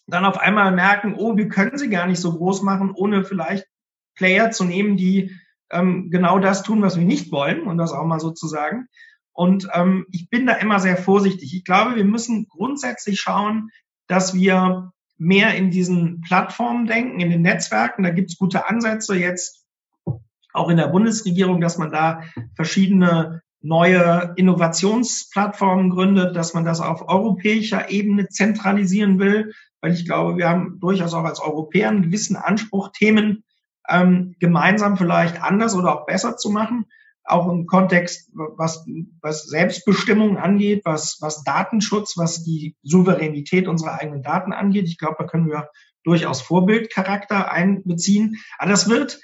dann 0.06 0.24
auf 0.24 0.38
einmal 0.38 0.72
merken, 0.72 1.14
oh, 1.16 1.36
wir 1.36 1.48
können 1.48 1.78
sie 1.78 1.88
gar 1.88 2.06
nicht 2.06 2.20
so 2.20 2.36
groß 2.36 2.62
machen, 2.62 2.92
ohne 2.94 3.24
vielleicht 3.24 3.66
Player 4.14 4.50
zu 4.50 4.64
nehmen, 4.64 4.96
die 4.96 5.32
ähm, 5.70 6.10
genau 6.10 6.38
das 6.38 6.62
tun, 6.62 6.82
was 6.82 6.96
wir 6.96 7.04
nicht 7.04 7.32
wollen, 7.32 7.62
und 7.62 7.78
das 7.78 7.92
auch 7.92 8.04
mal 8.04 8.20
so 8.20 8.30
zu 8.30 8.46
sagen. 8.46 8.86
Und 9.34 9.68
ähm, 9.74 10.06
ich 10.12 10.30
bin 10.30 10.46
da 10.46 10.54
immer 10.54 10.78
sehr 10.78 10.96
vorsichtig. 10.96 11.54
Ich 11.54 11.64
glaube, 11.64 11.96
wir 11.96 12.04
müssen 12.04 12.46
grundsätzlich 12.48 13.20
schauen, 13.20 13.70
dass 14.06 14.32
wir 14.32 14.92
mehr 15.18 15.54
in 15.56 15.70
diesen 15.70 16.20
Plattformen 16.20 16.86
denken, 16.86 17.20
in 17.20 17.30
den 17.30 17.42
Netzwerken. 17.42 18.04
Da 18.04 18.10
gibt 18.10 18.30
es 18.30 18.38
gute 18.38 18.68
Ansätze 18.68 19.16
jetzt 19.16 19.66
auch 20.52 20.68
in 20.68 20.76
der 20.76 20.86
Bundesregierung, 20.86 21.60
dass 21.60 21.78
man 21.78 21.90
da 21.90 22.22
verschiedene 22.54 23.42
neue 23.60 24.34
Innovationsplattformen 24.36 25.90
gründet, 25.90 26.36
dass 26.36 26.54
man 26.54 26.64
das 26.64 26.80
auf 26.80 27.08
europäischer 27.08 27.90
Ebene 27.90 28.28
zentralisieren 28.28 29.18
will, 29.18 29.52
weil 29.80 29.92
ich 29.92 30.04
glaube, 30.04 30.36
wir 30.36 30.48
haben 30.48 30.78
durchaus 30.80 31.12
auch 31.12 31.24
als 31.24 31.40
Europäer 31.40 31.88
einen 31.88 32.02
gewissen 32.02 32.36
Anspruch, 32.36 32.90
Themen 32.92 33.42
ähm, 33.88 34.36
gemeinsam 34.38 34.96
vielleicht 34.96 35.42
anders 35.42 35.74
oder 35.74 35.92
auch 35.92 36.06
besser 36.06 36.36
zu 36.36 36.50
machen 36.50 36.86
auch 37.24 37.48
im 37.48 37.66
Kontext, 37.66 38.30
was, 38.34 38.84
was 39.20 39.44
Selbstbestimmung 39.44 40.36
angeht, 40.36 40.82
was, 40.84 41.18
was 41.20 41.42
Datenschutz, 41.42 42.16
was 42.16 42.44
die 42.44 42.76
Souveränität 42.82 43.66
unserer 43.66 44.00
eigenen 44.00 44.22
Daten 44.22 44.52
angeht. 44.52 44.86
Ich 44.88 44.98
glaube, 44.98 45.16
da 45.18 45.24
können 45.24 45.48
wir 45.48 45.68
durchaus 46.04 46.42
Vorbildcharakter 46.42 47.50
einbeziehen. 47.50 48.36
Aber 48.58 48.70
das 48.70 48.88
wird 48.88 49.20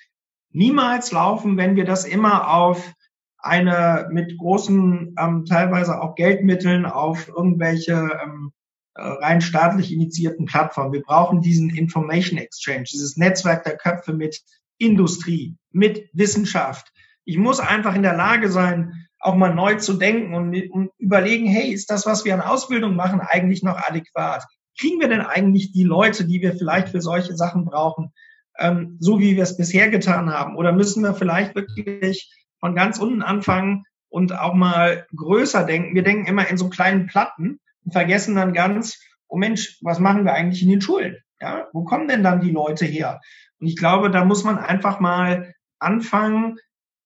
niemals 0.50 1.12
laufen, 1.12 1.56
wenn 1.56 1.76
wir 1.76 1.84
das 1.84 2.04
immer 2.04 2.52
auf 2.54 2.92
eine 3.38 4.08
mit 4.10 4.36
großen, 4.38 5.14
ähm, 5.18 5.44
teilweise 5.46 6.00
auch 6.00 6.14
Geldmitteln 6.14 6.86
auf 6.86 7.28
irgendwelche 7.28 8.18
ähm, 8.22 8.52
äh, 8.94 9.02
rein 9.02 9.40
staatlich 9.40 9.92
initiierten 9.92 10.46
Plattformen. 10.46 10.92
Wir 10.92 11.02
brauchen 11.02 11.40
diesen 11.40 11.70
Information 11.70 12.38
Exchange, 12.38 12.84
dieses 12.90 13.16
Netzwerk 13.16 13.64
der 13.64 13.76
Köpfe 13.76 14.12
mit 14.12 14.40
Industrie, 14.78 15.56
mit 15.70 16.08
Wissenschaft, 16.12 16.92
ich 17.30 17.38
muss 17.38 17.60
einfach 17.60 17.94
in 17.94 18.02
der 18.02 18.16
Lage 18.16 18.50
sein, 18.50 19.06
auch 19.20 19.36
mal 19.36 19.54
neu 19.54 19.76
zu 19.76 19.92
denken 19.92 20.34
und, 20.34 20.70
und 20.72 20.90
überlegen, 20.98 21.46
hey, 21.46 21.70
ist 21.70 21.88
das, 21.88 22.04
was 22.04 22.24
wir 22.24 22.34
an 22.34 22.40
Ausbildung 22.40 22.96
machen, 22.96 23.20
eigentlich 23.20 23.62
noch 23.62 23.76
adäquat? 23.76 24.44
Kriegen 24.76 24.98
wir 24.98 25.06
denn 25.06 25.20
eigentlich 25.20 25.70
die 25.70 25.84
Leute, 25.84 26.26
die 26.26 26.40
wir 26.40 26.54
vielleicht 26.54 26.88
für 26.88 27.00
solche 27.00 27.36
Sachen 27.36 27.66
brauchen, 27.66 28.12
ähm, 28.58 28.96
so 28.98 29.20
wie 29.20 29.36
wir 29.36 29.44
es 29.44 29.56
bisher 29.56 29.90
getan 29.90 30.32
haben? 30.32 30.56
Oder 30.56 30.72
müssen 30.72 31.04
wir 31.04 31.14
vielleicht 31.14 31.54
wirklich 31.54 32.34
von 32.58 32.74
ganz 32.74 32.98
unten 32.98 33.22
anfangen 33.22 33.84
und 34.08 34.36
auch 34.36 34.54
mal 34.54 35.06
größer 35.14 35.64
denken? 35.64 35.94
Wir 35.94 36.02
denken 36.02 36.26
immer 36.26 36.48
in 36.48 36.56
so 36.56 36.68
kleinen 36.68 37.06
Platten 37.06 37.60
und 37.84 37.92
vergessen 37.92 38.34
dann 38.34 38.54
ganz, 38.54 38.98
oh 39.28 39.36
Mensch, 39.36 39.78
was 39.82 40.00
machen 40.00 40.24
wir 40.24 40.32
eigentlich 40.32 40.64
in 40.64 40.70
den 40.70 40.80
Schulen? 40.80 41.16
Ja, 41.40 41.68
wo 41.72 41.84
kommen 41.84 42.08
denn 42.08 42.24
dann 42.24 42.40
die 42.40 42.50
Leute 42.50 42.86
her? 42.86 43.20
Und 43.60 43.68
ich 43.68 43.76
glaube, 43.76 44.10
da 44.10 44.24
muss 44.24 44.42
man 44.42 44.58
einfach 44.58 44.98
mal 44.98 45.54
anfangen, 45.78 46.58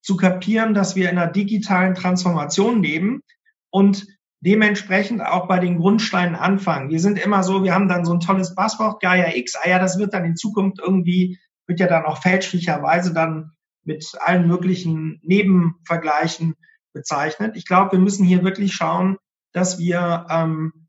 zu 0.05 0.17
kapieren, 0.17 0.75
dass 0.75 0.95
wir 0.95 1.09
in 1.09 1.17
einer 1.17 1.31
digitalen 1.31 1.95
Transformation 1.95 2.83
leben 2.83 3.23
und 3.71 4.05
dementsprechend 4.39 5.21
auch 5.21 5.47
bei 5.47 5.57
den 5.57 5.77
Grundsteinen 5.79 6.35
anfangen. 6.35 6.91
Wir 6.91 6.99
sind 6.99 7.17
immer 7.17 7.41
so, 7.41 7.63
wir 7.63 7.73
haben 7.73 7.87
dann 7.87 8.05
so 8.05 8.13
ein 8.13 8.19
tolles 8.19 8.53
Passwort, 8.53 9.01
Gaia 9.01 9.35
X, 9.35 9.55
ah 9.55 9.67
ja, 9.67 9.79
das 9.79 9.97
wird 9.97 10.13
dann 10.13 10.23
in 10.23 10.35
Zukunft 10.35 10.77
irgendwie, 10.79 11.39
wird 11.65 11.79
ja 11.79 11.87
dann 11.87 12.05
auch 12.05 12.21
fälschlicherweise 12.21 13.13
dann 13.13 13.53
mit 13.83 14.05
allen 14.19 14.47
möglichen 14.47 15.19
Nebenvergleichen 15.23 16.53
bezeichnet. 16.93 17.57
Ich 17.57 17.65
glaube, 17.65 17.93
wir 17.93 17.99
müssen 17.99 18.25
hier 18.25 18.43
wirklich 18.43 18.73
schauen, 18.73 19.17
dass 19.53 19.79
wir 19.79 20.27
ähm, 20.29 20.87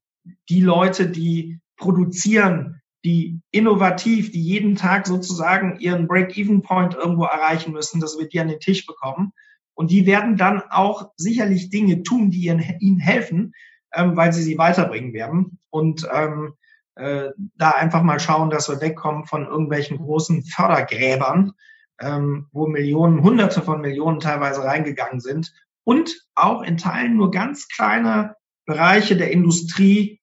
die 0.51 0.61
Leute, 0.61 1.09
die 1.09 1.61
produzieren, 1.79 2.83
die 3.07 3.41
innovativ, 3.53 4.33
die 4.33 4.43
jeden 4.43 4.75
Tag 4.75 5.07
sozusagen 5.07 5.79
ihren 5.79 6.09
Break-Even-Point 6.09 6.97
irgendwo 6.97 7.23
erreichen 7.23 7.73
müssen, 7.73 8.01
dass 8.01 8.19
wir 8.19 8.27
die 8.27 8.41
an 8.41 8.49
den 8.49 8.59
Tisch 8.59 8.85
bekommen. 8.85 9.33
Und 9.75 9.93
die 9.93 10.07
werden 10.07 10.37
dann 10.37 10.61
auch 10.71 11.13
sicherlich 11.17 11.71
Dinge 11.71 12.03
tun, 12.03 12.31
die 12.31 12.49
ihnen, 12.49 12.99
helfen, 12.99 13.55
ähm, 13.95 14.17
weil 14.17 14.33
sie 14.33 14.43
sie 14.43 14.59
weiterbringen 14.59 15.13
werden. 15.13 15.61
Und 15.71 16.09
ähm, 16.13 16.55
äh, 16.97 17.29
da 17.55 17.71
einfach 17.71 18.03
mal 18.03 18.19
schauen, 18.19 18.51
dass 18.51 18.69
wir 18.69 18.81
wegkommen 18.81 19.25
von 19.25 19.47
irgendwelchen 19.47 19.99
großen 19.99 20.43
Fördergräbern, 20.43 21.53
ähm, 22.01 22.49
wo 22.51 22.67
Millionen, 22.67 23.23
Hunderte 23.23 23.63
von 23.63 23.81
Millionen 23.81 24.19
teilweise 24.19 24.65
reingegangen 24.65 25.21
sind 25.21 25.53
und 25.85 26.27
auch 26.35 26.63
in 26.63 26.77
Teilen 26.77 27.17
nur 27.17 27.31
ganz 27.31 27.69
kleine 27.69 28.35
Bereiche 28.65 29.17
der 29.17 29.31
Industrie 29.31 30.16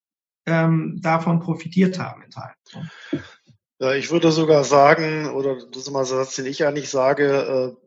ähm, 0.45 0.99
davon 1.01 1.39
profitiert 1.39 1.99
haben 1.99 2.21
in 2.23 2.31
Teilen. 2.31 2.55
Ja, 3.79 3.93
ich 3.93 4.11
würde 4.11 4.31
sogar 4.31 4.63
sagen, 4.63 5.29
oder 5.31 5.57
das 5.71 5.83
ist 5.83 5.91
mal 5.91 6.05
so 6.05 6.15
Satz, 6.15 6.35
den 6.35 6.45
ich 6.45 6.65
eigentlich 6.65 6.89
sage, 6.89 7.75
äh, 7.75 7.83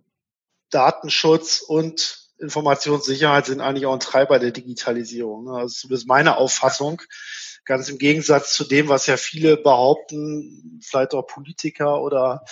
Datenschutz 0.70 1.60
und 1.60 2.26
Informationssicherheit 2.38 3.46
sind 3.46 3.60
eigentlich 3.60 3.86
auch 3.86 3.94
ein 3.94 4.00
Treiber 4.00 4.38
der 4.38 4.50
Digitalisierung. 4.50 5.44
Ne? 5.44 5.52
Also 5.52 5.88
das 5.88 6.00
ist 6.00 6.06
meine 6.06 6.36
Auffassung. 6.36 7.00
Ganz 7.64 7.88
im 7.88 7.98
Gegensatz 7.98 8.54
zu 8.54 8.64
dem, 8.64 8.88
was 8.88 9.06
ja 9.06 9.16
viele 9.16 9.56
behaupten, 9.56 10.80
vielleicht 10.82 11.14
auch 11.14 11.26
Politiker 11.26 12.00
oder 12.02 12.44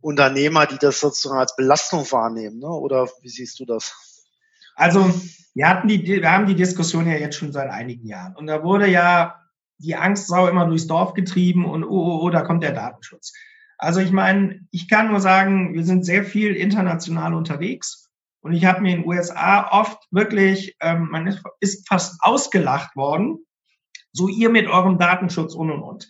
Unternehmer, 0.00 0.66
die 0.66 0.78
das 0.78 1.00
sozusagen 1.00 1.40
als 1.40 1.56
Belastung 1.56 2.10
wahrnehmen. 2.10 2.58
Ne? 2.58 2.68
Oder 2.68 3.08
wie 3.20 3.28
siehst 3.28 3.58
du 3.60 3.64
das? 3.64 4.28
Also 4.74 5.12
wir 5.54 5.68
hatten 5.68 5.88
die, 5.88 6.06
wir 6.06 6.30
haben 6.30 6.46
die 6.46 6.54
Diskussion 6.54 7.06
ja 7.06 7.14
jetzt 7.14 7.36
schon 7.36 7.52
seit 7.52 7.70
einigen 7.70 8.06
Jahren. 8.06 8.36
Und 8.36 8.46
da 8.46 8.62
wurde 8.62 8.86
ja 8.86 9.41
die 9.78 9.96
Angstsau 9.96 10.48
immer 10.48 10.66
durchs 10.66 10.86
Dorf 10.86 11.14
getrieben 11.14 11.64
und 11.64 11.84
oh, 11.84 11.88
oh, 11.88 12.20
oh, 12.22 12.30
da 12.30 12.42
kommt 12.42 12.62
der 12.62 12.72
Datenschutz. 12.72 13.32
Also 13.78 14.00
ich 14.00 14.12
meine, 14.12 14.60
ich 14.70 14.88
kann 14.88 15.08
nur 15.08 15.20
sagen, 15.20 15.74
wir 15.74 15.84
sind 15.84 16.04
sehr 16.04 16.24
viel 16.24 16.54
international 16.54 17.34
unterwegs. 17.34 18.10
Und 18.40 18.52
ich 18.52 18.64
habe 18.64 18.80
mir 18.80 18.94
in 18.94 19.02
den 19.02 19.08
USA 19.08 19.68
oft 19.70 19.98
wirklich, 20.10 20.76
ähm, 20.80 21.08
man 21.10 21.38
ist, 21.60 21.88
fast 21.88 22.22
ausgelacht 22.22 22.96
worden, 22.96 23.38
so 24.12 24.28
ihr 24.28 24.50
mit 24.50 24.66
eurem 24.66 24.98
Datenschutz 24.98 25.54
und 25.54 25.70
und 25.70 25.82
und. 25.82 26.08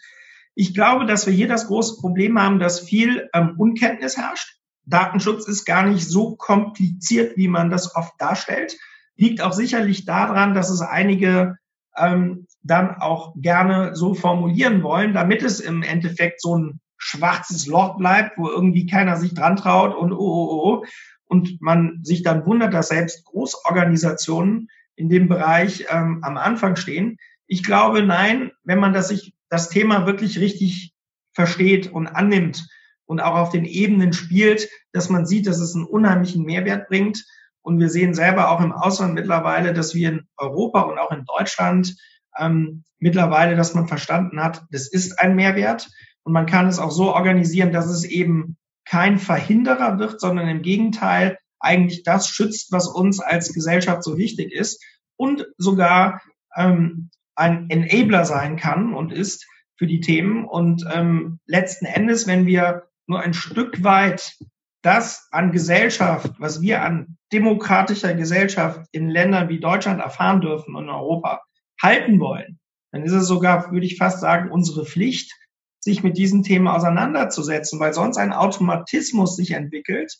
Ich 0.54 0.74
glaube, 0.74 1.06
dass 1.06 1.26
wir 1.26 1.32
hier 1.32 1.48
das 1.48 1.66
große 1.66 2.00
Problem 2.00 2.38
haben, 2.38 2.58
dass 2.58 2.80
viel 2.80 3.28
ähm, 3.32 3.54
Unkenntnis 3.58 4.16
herrscht. 4.16 4.58
Datenschutz 4.84 5.46
ist 5.46 5.64
gar 5.64 5.84
nicht 5.84 6.06
so 6.06 6.36
kompliziert, 6.36 7.36
wie 7.36 7.48
man 7.48 7.70
das 7.70 7.94
oft 7.94 8.12
darstellt. 8.18 8.76
Liegt 9.16 9.40
auch 9.40 9.52
sicherlich 9.52 10.04
daran, 10.04 10.54
dass 10.54 10.70
es 10.70 10.80
einige 10.80 11.56
ähm, 11.96 12.46
dann 12.62 12.96
auch 12.96 13.34
gerne 13.36 13.94
so 13.94 14.14
formulieren 14.14 14.82
wollen, 14.82 15.14
damit 15.14 15.42
es 15.42 15.60
im 15.60 15.82
Endeffekt 15.82 16.40
so 16.40 16.56
ein 16.56 16.80
schwarzes 16.96 17.66
Loch 17.66 17.98
bleibt, 17.98 18.38
wo 18.38 18.48
irgendwie 18.48 18.86
keiner 18.86 19.16
sich 19.16 19.34
dran 19.34 19.56
traut 19.56 19.94
und 19.94 20.12
oh, 20.12 20.16
oh, 20.16 20.48
oh, 20.50 20.62
oh. 20.64 20.84
und 21.24 21.60
man 21.60 21.98
sich 22.02 22.22
dann 22.22 22.46
wundert, 22.46 22.72
dass 22.72 22.88
selbst 22.88 23.24
Großorganisationen 23.24 24.68
in 24.94 25.08
dem 25.08 25.28
Bereich 25.28 25.86
ähm, 25.90 26.20
am 26.22 26.36
Anfang 26.36 26.76
stehen. 26.76 27.16
Ich 27.46 27.64
glaube, 27.64 28.02
nein, 28.04 28.52
wenn 28.62 28.78
man 28.78 28.92
das 28.92 29.08
sich 29.08 29.34
das 29.48 29.68
Thema 29.68 30.06
wirklich 30.06 30.38
richtig 30.38 30.94
versteht 31.32 31.92
und 31.92 32.06
annimmt 32.06 32.68
und 33.06 33.20
auch 33.20 33.34
auf 33.34 33.50
den 33.50 33.64
Ebenen 33.64 34.12
spielt, 34.12 34.68
dass 34.92 35.10
man 35.10 35.26
sieht, 35.26 35.46
dass 35.46 35.58
es 35.58 35.74
einen 35.74 35.84
unheimlichen 35.84 36.44
Mehrwert 36.44 36.88
bringt. 36.88 37.24
Und 37.62 37.78
wir 37.78 37.88
sehen 37.88 38.14
selber 38.14 38.50
auch 38.50 38.60
im 38.60 38.72
Ausland 38.72 39.14
mittlerweile, 39.14 39.72
dass 39.72 39.94
wir 39.94 40.08
in 40.08 40.26
Europa 40.36 40.82
und 40.82 40.98
auch 40.98 41.10
in 41.10 41.24
Deutschland 41.24 41.96
ähm, 42.38 42.84
mittlerweile, 42.98 43.56
dass 43.56 43.74
man 43.74 43.88
verstanden 43.88 44.42
hat, 44.42 44.64
das 44.70 44.88
ist 44.88 45.18
ein 45.18 45.34
Mehrwert. 45.34 45.88
Und 46.24 46.32
man 46.32 46.46
kann 46.46 46.68
es 46.68 46.78
auch 46.78 46.90
so 46.90 47.12
organisieren, 47.14 47.72
dass 47.72 47.86
es 47.86 48.04
eben 48.04 48.56
kein 48.84 49.18
Verhinderer 49.18 49.98
wird, 49.98 50.20
sondern 50.20 50.48
im 50.48 50.62
Gegenteil 50.62 51.38
eigentlich 51.58 52.02
das 52.02 52.28
schützt, 52.28 52.72
was 52.72 52.88
uns 52.88 53.20
als 53.20 53.52
Gesellschaft 53.52 54.02
so 54.02 54.16
wichtig 54.16 54.52
ist 54.52 54.84
und 55.16 55.46
sogar 55.56 56.20
ähm, 56.56 57.10
ein 57.34 57.70
Enabler 57.70 58.24
sein 58.24 58.56
kann 58.56 58.92
und 58.94 59.12
ist 59.12 59.46
für 59.76 59.86
die 59.86 60.00
Themen. 60.00 60.44
Und 60.44 60.84
ähm, 60.92 61.38
letzten 61.46 61.86
Endes, 61.86 62.26
wenn 62.26 62.46
wir 62.46 62.84
nur 63.06 63.20
ein 63.20 63.34
Stück 63.34 63.82
weit 63.82 64.36
das 64.82 65.28
an 65.30 65.52
Gesellschaft, 65.52 66.32
was 66.38 66.60
wir 66.60 66.82
an 66.82 67.16
demokratischer 67.32 68.14
Gesellschaft 68.14 68.80
in 68.90 69.08
Ländern 69.08 69.48
wie 69.48 69.60
Deutschland 69.60 70.00
erfahren 70.00 70.40
dürfen 70.40 70.74
und 70.74 70.84
in 70.84 70.90
Europa 70.90 71.42
halten 71.82 72.20
wollen, 72.20 72.58
dann 72.92 73.02
ist 73.02 73.12
es 73.12 73.26
sogar, 73.26 73.72
würde 73.72 73.86
ich 73.86 73.96
fast 73.96 74.20
sagen, 74.20 74.50
unsere 74.50 74.84
Pflicht, 74.84 75.32
sich 75.80 76.04
mit 76.04 76.16
diesen 76.16 76.44
Themen 76.44 76.68
auseinanderzusetzen, 76.68 77.80
weil 77.80 77.92
sonst 77.92 78.16
ein 78.16 78.32
Automatismus 78.32 79.34
sich 79.34 79.50
entwickelt, 79.50 80.16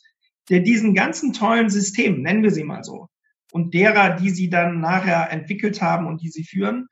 der 0.51 0.61
diesen 0.61 0.92
ganzen 0.92 1.33
tollen 1.33 1.70
Systemen, 1.70 2.22
nennen 2.22 2.42
wir 2.42 2.51
sie 2.51 2.64
mal 2.64 2.83
so, 2.83 3.09
und 3.53 3.75
derer, 3.75 4.16
die 4.16 4.31
sie 4.31 4.51
dann 4.51 4.81
nachher 4.81 5.31
entwickelt 5.31 5.81
haben 5.81 6.07
und 6.07 6.20
die 6.20 6.31
sie 6.31 6.42
führen, 6.42 6.88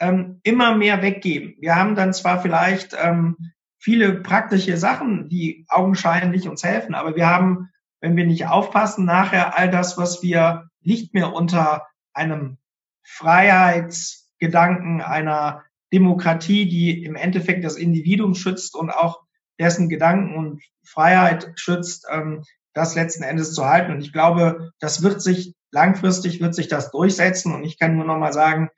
ähm, 0.00 0.40
immer 0.42 0.76
mehr 0.76 1.02
weggeben. 1.02 1.54
Wir 1.60 1.76
haben 1.76 1.94
dann 1.94 2.12
zwar 2.12 2.42
vielleicht 2.42 2.94
ähm, 3.00 3.36
viele 3.78 4.20
praktische 4.20 4.76
Sachen, 4.76 5.28
die 5.28 5.64
augenscheinlich 5.68 6.48
uns 6.48 6.62
helfen, 6.62 6.94
aber 6.94 7.16
wir 7.16 7.28
haben, 7.28 7.70
wenn 8.00 8.16
wir 8.16 8.26
nicht 8.26 8.46
aufpassen, 8.46 9.06
nachher 9.06 9.56
all 9.56 9.70
das, 9.70 9.96
was 9.96 10.22
wir 10.22 10.68
nicht 10.82 11.14
mehr 11.14 11.32
unter 11.32 11.86
einem 12.12 12.58
Freiheitsgedanken 13.02 15.00
einer 15.00 15.62
Demokratie, 15.92 16.68
die 16.68 17.04
im 17.04 17.16
Endeffekt 17.16 17.64
das 17.64 17.76
Individuum 17.76 18.34
schützt 18.34 18.74
und 18.74 18.90
auch 18.90 19.22
dessen 19.58 19.88
Gedanken 19.88 20.36
und 20.36 20.62
Freiheit 20.84 21.52
schützt, 21.56 22.06
ähm, 22.10 22.44
das 22.72 22.94
letzten 22.94 23.24
Endes 23.24 23.52
zu 23.52 23.66
halten. 23.66 23.92
Und 23.92 24.00
ich 24.00 24.12
glaube, 24.12 24.70
das 24.78 25.02
wird 25.02 25.20
sich 25.20 25.54
langfristig 25.72 26.40
wird 26.40 26.54
sich 26.54 26.68
das 26.68 26.90
durchsetzen. 26.90 27.54
Und 27.54 27.64
ich 27.64 27.78
kann 27.78 27.96
nur 27.96 28.04
noch 28.04 28.18
mal 28.18 28.32
sagen, 28.32 28.70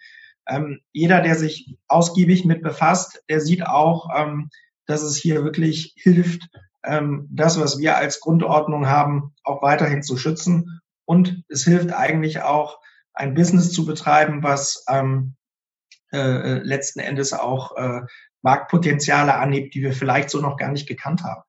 ähm, 0.48 0.80
jeder, 0.92 1.20
der 1.20 1.37
sich 1.37 1.76
ausgiebig 1.88 2.44
mit 2.44 2.62
befasst, 2.62 3.22
der 3.28 3.40
sieht 3.40 3.66
auch, 3.66 4.08
ähm, 4.14 4.50
dass 4.87 5.02
es 5.02 5.16
hier 5.16 5.44
wirklich 5.44 5.94
hilft, 5.96 6.48
das, 6.85 7.61
was 7.61 7.78
wir 7.78 7.96
als 7.96 8.18
Grundordnung 8.18 8.88
haben, 8.88 9.37
auch 9.44 9.62
weiterhin 9.62 10.02
zu 10.02 10.16
schützen. 10.16 10.80
Und 11.04 11.44
es 11.48 11.62
hilft 11.62 11.92
eigentlich 11.92 12.42
auch, 12.42 12.80
ein 13.14 13.35
Business 13.35 13.72
zu 13.72 13.85
betreiben, 13.85 14.42
was 14.42 14.85
ähm, 14.88 15.35
äh, 16.12 16.18
äh 16.18 16.59
letzten 16.62 17.01
Endes 17.01 17.33
auch 17.33 17.77
äh, 17.77 18.03
Marktpotenziale 18.42 19.35
anhebt, 19.35 19.75
die 19.75 19.83
wir 19.83 19.92
vielleicht 19.92 20.31
so 20.31 20.40
noch 20.40 20.57
gar 20.57 20.70
nicht 20.70 20.87
gekannt 20.87 21.22
haben. 21.22 21.42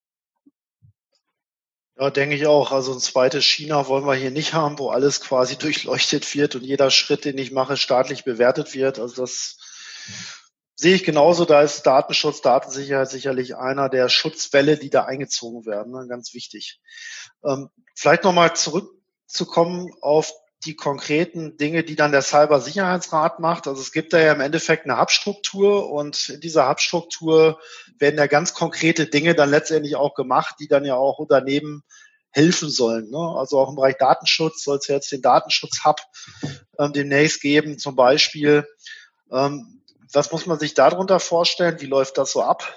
Ja, 1.96 2.10
denke 2.10 2.36
ich 2.36 2.48
auch. 2.48 2.72
Also 2.72 2.94
ein 2.94 3.00
zweites 3.00 3.46
China 3.46 3.88
wollen 3.88 4.06
wir 4.06 4.16
hier 4.16 4.32
nicht 4.32 4.54
haben, 4.54 4.80
wo 4.80 4.90
alles 4.90 5.22
quasi 5.22 5.56
durchleuchtet 5.58 6.34
wird 6.36 6.56
und 6.56 6.64
jeder 6.64 6.90
Schritt, 6.92 7.26
den 7.26 7.38
ich 7.38 7.52
mache, 7.52 7.78
staatlich 7.78 8.24
bewertet 8.24 8.74
wird. 8.74 9.00
Also 9.00 9.22
das 9.22 9.58
sehe 10.76 10.96
ich 10.96 11.04
genauso. 11.04 11.46
Da 11.46 11.62
ist 11.62 11.84
Datenschutz, 11.84 12.42
Datensicherheit 12.42 13.10
sicherlich 13.10 13.56
einer 13.56 13.90
der 13.90 14.10
Schutzwelle, 14.10 14.78
die 14.78 14.90
da 14.90 15.06
eingezogen 15.06 15.66
werden. 15.66 15.94
Ne? 15.94 16.08
Ganz 16.08 16.34
wichtig. 16.34 16.82
Ähm, 17.44 17.70
vielleicht 17.96 18.24
nochmal 18.24 18.56
zurückzukommen 18.56 19.92
auf 20.02 20.34
die 20.66 20.76
konkreten 20.76 21.58
Dinge, 21.58 21.84
die 21.84 21.96
dann 21.96 22.12
der 22.12 22.22
Cybersicherheitsrat 22.22 23.40
macht. 23.40 23.68
Also 23.68 23.82
es 23.82 23.92
gibt 23.92 24.14
da 24.14 24.20
ja 24.20 24.34
im 24.34 24.42
Endeffekt 24.42 24.86
eine 24.86 25.00
Hubstruktur 25.00 25.92
und 25.92 26.30
in 26.30 26.42
dieser 26.42 26.70
Hubstruktur 26.70 27.60
werden 28.00 28.18
ja 28.18 28.28
ganz 28.28 28.54
konkrete 28.54 29.06
Dinge 29.08 29.36
dann 29.36 29.50
letztendlich 29.50 29.96
auch 29.96 30.16
gemacht, 30.16 30.56
die 30.60 30.68
dann 30.68 30.86
ja 30.86 30.96
auch 30.96 31.20
Unternehmen 31.20 31.84
helfen 32.32 32.70
sollen. 32.70 33.10
Ne? 33.10 33.36
Also 33.38 33.60
auch 33.60 33.70
im 33.70 33.76
Bereich 33.76 33.98
Datenschutz 33.98 34.64
soll 34.64 34.78
es 34.78 34.88
jetzt 34.88 35.12
den 35.12 35.22
Datenschutz-Hub 35.22 36.02
ähm, 36.80 36.94
demnächst 36.94 37.42
geben, 37.42 37.78
zum 37.78 37.96
Beispiel. 37.96 38.68
Ähm, 39.32 39.82
was 40.12 40.32
muss 40.32 40.46
man 40.46 40.60
sich 40.60 40.74
darunter 40.74 41.20
vorstellen? 41.20 41.80
Wie 41.80 41.86
läuft 41.86 42.18
das 42.18 42.32
so 42.32 42.42
ab? 42.42 42.74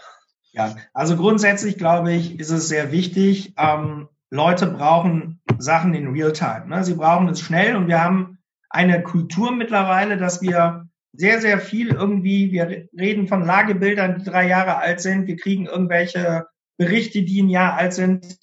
Ja, 0.53 0.77
also 0.94 1.16
grundsätzlich 1.16 1.77
glaube 1.77 2.12
ich, 2.12 2.38
ist 2.38 2.51
es 2.51 2.68
sehr 2.68 2.90
wichtig, 2.92 3.53
ähm, 3.59 4.09
Leute 4.31 4.67
brauchen 4.67 5.41
Sachen 5.59 5.95
in 5.95 6.09
Realtime. 6.09 6.67
Ne? 6.67 6.85
Sie 6.85 6.95
brauchen 6.95 7.29
es 7.29 7.41
schnell 7.41 7.77
und 7.77 7.89
wir 7.89 8.03
haben 8.03 8.39
eine 8.71 9.03
Kultur 9.03 9.53
mittlerweile, 9.53 10.17
dass 10.17 10.43
wir 10.43 10.89
sehr, 11.12 11.41
sehr 11.41 11.61
viel 11.61 11.89
irgendwie, 11.89 12.53
wir 12.53 12.89
reden 12.99 13.27
von 13.27 13.45
Lagebildern, 13.45 14.19
die 14.19 14.25
drei 14.25 14.49
Jahre 14.49 14.77
alt 14.77 15.01
sind, 15.01 15.27
wir 15.27 15.37
kriegen 15.37 15.67
irgendwelche 15.67 16.47
Berichte, 16.77 17.23
die 17.23 17.43
ein 17.43 17.49
Jahr 17.49 17.75
alt 17.75 17.95
sind. 17.95 18.39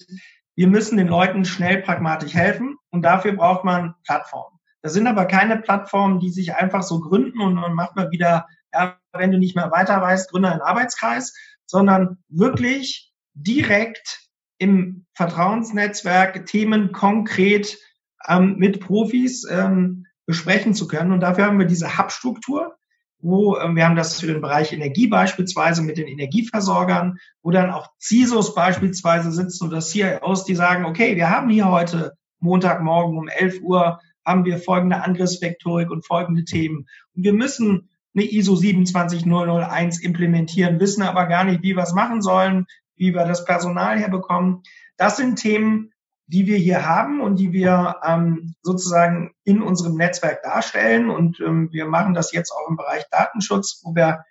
Wir 0.56 0.66
müssen 0.66 0.96
den 0.96 1.08
Leuten 1.08 1.44
schnell 1.44 1.82
pragmatisch 1.82 2.34
helfen 2.34 2.76
und 2.90 3.02
dafür 3.02 3.32
braucht 3.32 3.64
man 3.64 3.94
Plattformen. 4.04 4.58
Das 4.82 4.92
sind 4.92 5.06
aber 5.06 5.26
keine 5.26 5.58
Plattformen, 5.58 6.20
die 6.20 6.30
sich 6.30 6.56
einfach 6.56 6.82
so 6.82 7.00
gründen 7.00 7.40
und 7.40 7.54
man 7.54 7.74
macht 7.74 7.96
mal 7.96 8.10
wieder, 8.10 8.46
ja, 8.72 8.98
wenn 9.12 9.30
du 9.30 9.38
nicht 9.38 9.56
mehr 9.56 9.70
weiter 9.70 10.00
weißt, 10.00 10.30
gründe 10.30 10.50
einen 10.50 10.60
Arbeitskreis, 10.60 11.34
sondern 11.66 12.18
wirklich 12.28 13.12
direkt 13.34 14.23
im 14.64 15.04
Vertrauensnetzwerk 15.14 16.46
Themen 16.46 16.92
konkret 16.92 17.78
ähm, 18.26 18.56
mit 18.56 18.80
Profis 18.80 19.46
ähm, 19.48 20.06
besprechen 20.24 20.72
zu 20.72 20.88
können. 20.88 21.12
Und 21.12 21.20
dafür 21.20 21.44
haben 21.44 21.58
wir 21.58 21.66
diese 21.66 21.98
Hub-Struktur, 21.98 22.74
wo 23.18 23.58
ähm, 23.58 23.76
wir 23.76 23.84
haben 23.84 23.94
das 23.94 24.18
für 24.18 24.26
den 24.26 24.40
Bereich 24.40 24.72
Energie 24.72 25.06
beispielsweise 25.06 25.82
mit 25.82 25.98
den 25.98 26.08
Energieversorgern, 26.08 27.18
wo 27.42 27.50
dann 27.50 27.70
auch 27.70 27.90
CISOs 28.00 28.54
beispielsweise 28.54 29.32
sitzen 29.32 29.66
oder 29.66 29.80
CIOs, 29.80 30.44
die 30.44 30.54
sagen, 30.54 30.86
okay, 30.86 31.14
wir 31.14 31.28
haben 31.28 31.50
hier 31.50 31.70
heute 31.70 32.14
Montagmorgen 32.40 33.18
um 33.18 33.28
11 33.28 33.60
Uhr 33.60 34.00
haben 34.24 34.46
wir 34.46 34.56
folgende 34.56 35.02
Angriffsvektorik 35.02 35.90
und 35.90 36.06
folgende 36.06 36.44
Themen. 36.44 36.86
Und 37.14 37.22
wir 37.22 37.34
müssen 37.34 37.90
eine 38.14 38.24
ISO 38.24 38.56
27001 38.56 40.00
implementieren, 40.00 40.80
wissen 40.80 41.02
aber 41.02 41.26
gar 41.26 41.44
nicht, 41.44 41.62
wie 41.62 41.76
wir 41.76 41.82
es 41.82 41.92
machen 41.92 42.22
sollen, 42.22 42.64
wie 42.96 43.14
wir 43.14 43.24
das 43.24 43.44
Personal 43.44 43.98
herbekommen. 43.98 44.62
Das 44.96 45.16
sind 45.16 45.36
Themen, 45.36 45.92
die 46.26 46.46
wir 46.46 46.56
hier 46.56 46.86
haben 46.86 47.20
und 47.20 47.36
die 47.36 47.52
wir 47.52 47.96
ähm, 48.04 48.54
sozusagen 48.62 49.34
in 49.44 49.62
unserem 49.62 49.96
Netzwerk 49.96 50.42
darstellen. 50.42 51.10
Und 51.10 51.40
ähm, 51.40 51.68
wir 51.72 51.86
machen 51.86 52.14
das 52.14 52.32
jetzt 52.32 52.50
auch 52.50 52.68
im 52.68 52.76
Bereich 52.76 53.04
Datenschutz, 53.10 53.80
wo 53.84 53.94
wir 53.94 54.24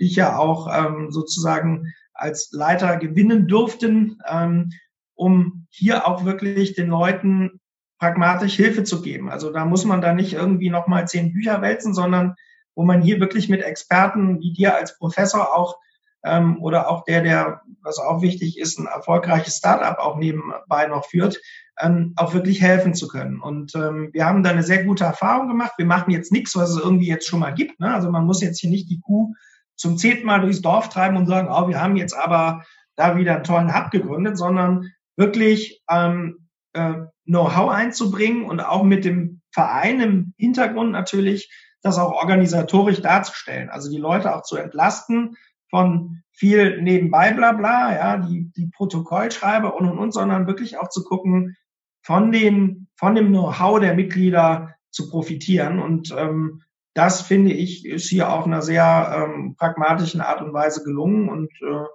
dich 0.00 0.16
ja 0.16 0.38
auch 0.38 0.68
ähm, 0.72 1.10
sozusagen 1.10 1.92
als 2.14 2.50
Leiter 2.52 2.96
gewinnen 2.96 3.46
durften, 3.48 4.18
ähm, 4.26 4.70
um 5.14 5.66
hier 5.70 6.06
auch 6.06 6.24
wirklich 6.24 6.74
den 6.74 6.88
Leuten 6.88 7.60
pragmatisch 7.98 8.54
Hilfe 8.54 8.84
zu 8.84 9.02
geben. 9.02 9.30
Also 9.30 9.52
da 9.52 9.64
muss 9.64 9.84
man 9.84 10.00
da 10.00 10.12
nicht 10.12 10.32
irgendwie 10.32 10.70
nochmal 10.70 11.06
zehn 11.06 11.32
Bücher 11.32 11.60
wälzen, 11.62 11.94
sondern 11.94 12.34
wo 12.74 12.84
man 12.84 13.02
hier 13.02 13.20
wirklich 13.20 13.48
mit 13.48 13.62
Experten 13.62 14.40
wie 14.40 14.52
dir 14.52 14.74
als 14.74 14.98
Professor 14.98 15.54
auch 15.54 15.78
ähm, 16.24 16.62
oder 16.62 16.90
auch 16.90 17.04
der, 17.04 17.22
der, 17.22 17.60
was 17.82 17.98
auch 17.98 18.22
wichtig 18.22 18.58
ist, 18.58 18.78
ein 18.78 18.86
erfolgreiches 18.86 19.56
Startup 19.56 19.98
auch 19.98 20.16
nebenbei 20.16 20.86
noch 20.86 21.06
führt, 21.06 21.40
ähm, 21.80 22.14
auch 22.16 22.34
wirklich 22.34 22.60
helfen 22.60 22.94
zu 22.94 23.08
können. 23.08 23.40
Und 23.40 23.74
ähm, 23.74 24.10
wir 24.12 24.24
haben 24.24 24.42
da 24.42 24.50
eine 24.50 24.62
sehr 24.62 24.84
gute 24.84 25.04
Erfahrung 25.04 25.48
gemacht. 25.48 25.72
Wir 25.76 25.86
machen 25.86 26.10
jetzt 26.10 26.32
nichts, 26.32 26.56
was 26.56 26.70
es 26.70 26.78
irgendwie 26.78 27.08
jetzt 27.08 27.26
schon 27.26 27.40
mal 27.40 27.54
gibt. 27.54 27.80
Ne? 27.80 27.92
Also 27.92 28.10
man 28.10 28.24
muss 28.24 28.42
jetzt 28.42 28.60
hier 28.60 28.70
nicht 28.70 28.90
die 28.90 29.00
Kuh 29.00 29.34
zum 29.76 29.98
zehnten 29.98 30.26
Mal 30.26 30.40
durchs 30.40 30.62
Dorf 30.62 30.88
treiben 30.88 31.16
und 31.16 31.26
sagen, 31.26 31.48
oh, 31.50 31.68
wir 31.68 31.80
haben 31.80 31.96
jetzt 31.96 32.16
aber 32.16 32.64
da 32.96 33.16
wieder 33.16 33.34
einen 33.34 33.44
tollen 33.44 33.74
Hub 33.74 33.90
gegründet, 33.90 34.38
sondern 34.38 34.92
wirklich 35.16 35.82
ähm, 35.90 36.48
äh, 36.74 36.94
Know-how 37.26 37.70
einzubringen 37.70 38.44
und 38.44 38.60
auch 38.60 38.84
mit 38.84 39.04
dem 39.04 39.40
Verein 39.50 40.00
im 40.00 40.34
Hintergrund 40.36 40.92
natürlich 40.92 41.50
das 41.82 41.98
auch 41.98 42.12
organisatorisch 42.12 43.02
darzustellen. 43.02 43.68
Also 43.68 43.90
die 43.90 43.98
Leute 43.98 44.34
auch 44.34 44.42
zu 44.42 44.56
entlasten 44.56 45.36
von 45.70 46.22
viel 46.32 46.82
nebenbei 46.82 47.32
bla 47.32 47.52
bla, 47.52 47.94
ja, 47.94 48.16
die, 48.18 48.50
die 48.56 48.66
Protokollschreiber 48.66 49.76
und 49.76 49.88
und 49.88 49.98
und, 49.98 50.12
sondern 50.12 50.46
wirklich 50.46 50.78
auch 50.78 50.88
zu 50.88 51.04
gucken, 51.04 51.56
von 52.02 52.32
den, 52.32 52.88
von 52.96 53.14
dem 53.14 53.28
Know-how 53.28 53.80
der 53.80 53.94
Mitglieder 53.94 54.74
zu 54.90 55.08
profitieren. 55.08 55.80
Und 55.80 56.14
ähm, 56.16 56.62
das 56.94 57.22
finde 57.22 57.52
ich 57.52 57.84
ist 57.86 58.08
hier 58.08 58.32
auf 58.32 58.46
einer 58.46 58.62
sehr 58.62 59.26
ähm, 59.28 59.56
pragmatischen 59.56 60.20
Art 60.20 60.42
und 60.42 60.52
Weise 60.52 60.84
gelungen 60.84 61.28
und 61.28 61.50
äh, 61.62 61.86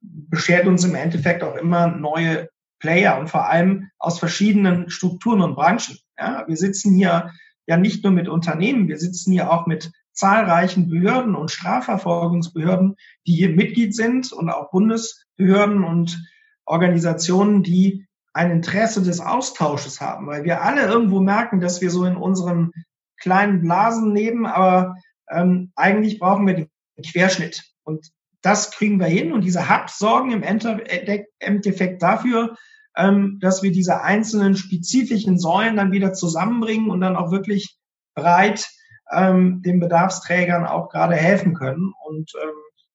beschert 0.00 0.66
uns 0.66 0.84
im 0.84 0.94
Endeffekt 0.94 1.42
auch 1.42 1.56
immer 1.56 1.88
neue 1.88 2.48
Player 2.78 3.18
und 3.18 3.28
vor 3.28 3.48
allem 3.48 3.90
aus 3.98 4.18
verschiedenen 4.18 4.88
Strukturen 4.88 5.42
und 5.42 5.54
Branchen. 5.54 5.98
Ja, 6.18 6.44
wir 6.46 6.56
sitzen 6.56 6.94
hier 6.94 7.32
ja 7.66 7.76
nicht 7.76 8.02
nur 8.02 8.12
mit 8.12 8.28
Unternehmen, 8.28 8.88
wir 8.88 8.98
sitzen 8.98 9.32
hier 9.32 9.52
auch 9.52 9.66
mit 9.66 9.92
zahlreichen 10.20 10.88
Behörden 10.88 11.34
und 11.34 11.50
Strafverfolgungsbehörden, 11.50 12.96
die 13.26 13.32
hier 13.32 13.48
Mitglied 13.48 13.94
sind 13.94 14.32
und 14.32 14.50
auch 14.50 14.70
Bundesbehörden 14.70 15.82
und 15.82 16.22
Organisationen, 16.66 17.62
die 17.62 18.06
ein 18.34 18.50
Interesse 18.50 19.02
des 19.02 19.20
Austausches 19.20 20.00
haben, 20.00 20.26
weil 20.26 20.44
wir 20.44 20.62
alle 20.62 20.82
irgendwo 20.82 21.20
merken, 21.20 21.60
dass 21.60 21.80
wir 21.80 21.90
so 21.90 22.04
in 22.04 22.16
unseren 22.16 22.70
kleinen 23.18 23.62
Blasen 23.62 24.14
leben, 24.14 24.46
aber 24.46 24.96
ähm, 25.30 25.72
eigentlich 25.74 26.18
brauchen 26.18 26.46
wir 26.46 26.54
den 26.54 26.68
Querschnitt. 27.02 27.64
Und 27.82 28.10
das 28.42 28.70
kriegen 28.70 29.00
wir 29.00 29.06
hin. 29.06 29.32
Und 29.32 29.42
diese 29.42 29.68
Hubs 29.68 29.98
sorgen 29.98 30.32
im 30.32 30.42
Endeffekt 30.42 32.02
dafür, 32.02 32.56
ähm, 32.96 33.38
dass 33.40 33.62
wir 33.62 33.72
diese 33.72 34.02
einzelnen 34.02 34.54
spezifischen 34.56 35.38
Säulen 35.38 35.76
dann 35.76 35.92
wieder 35.92 36.12
zusammenbringen 36.12 36.90
und 36.90 37.00
dann 37.00 37.16
auch 37.16 37.30
wirklich 37.30 37.78
breit 38.14 38.68
ähm, 39.12 39.62
den 39.62 39.80
Bedarfsträgern 39.80 40.66
auch 40.66 40.88
gerade 40.88 41.14
helfen 41.14 41.54
können. 41.54 41.92
Und 42.06 42.32
ähm, 42.42 42.50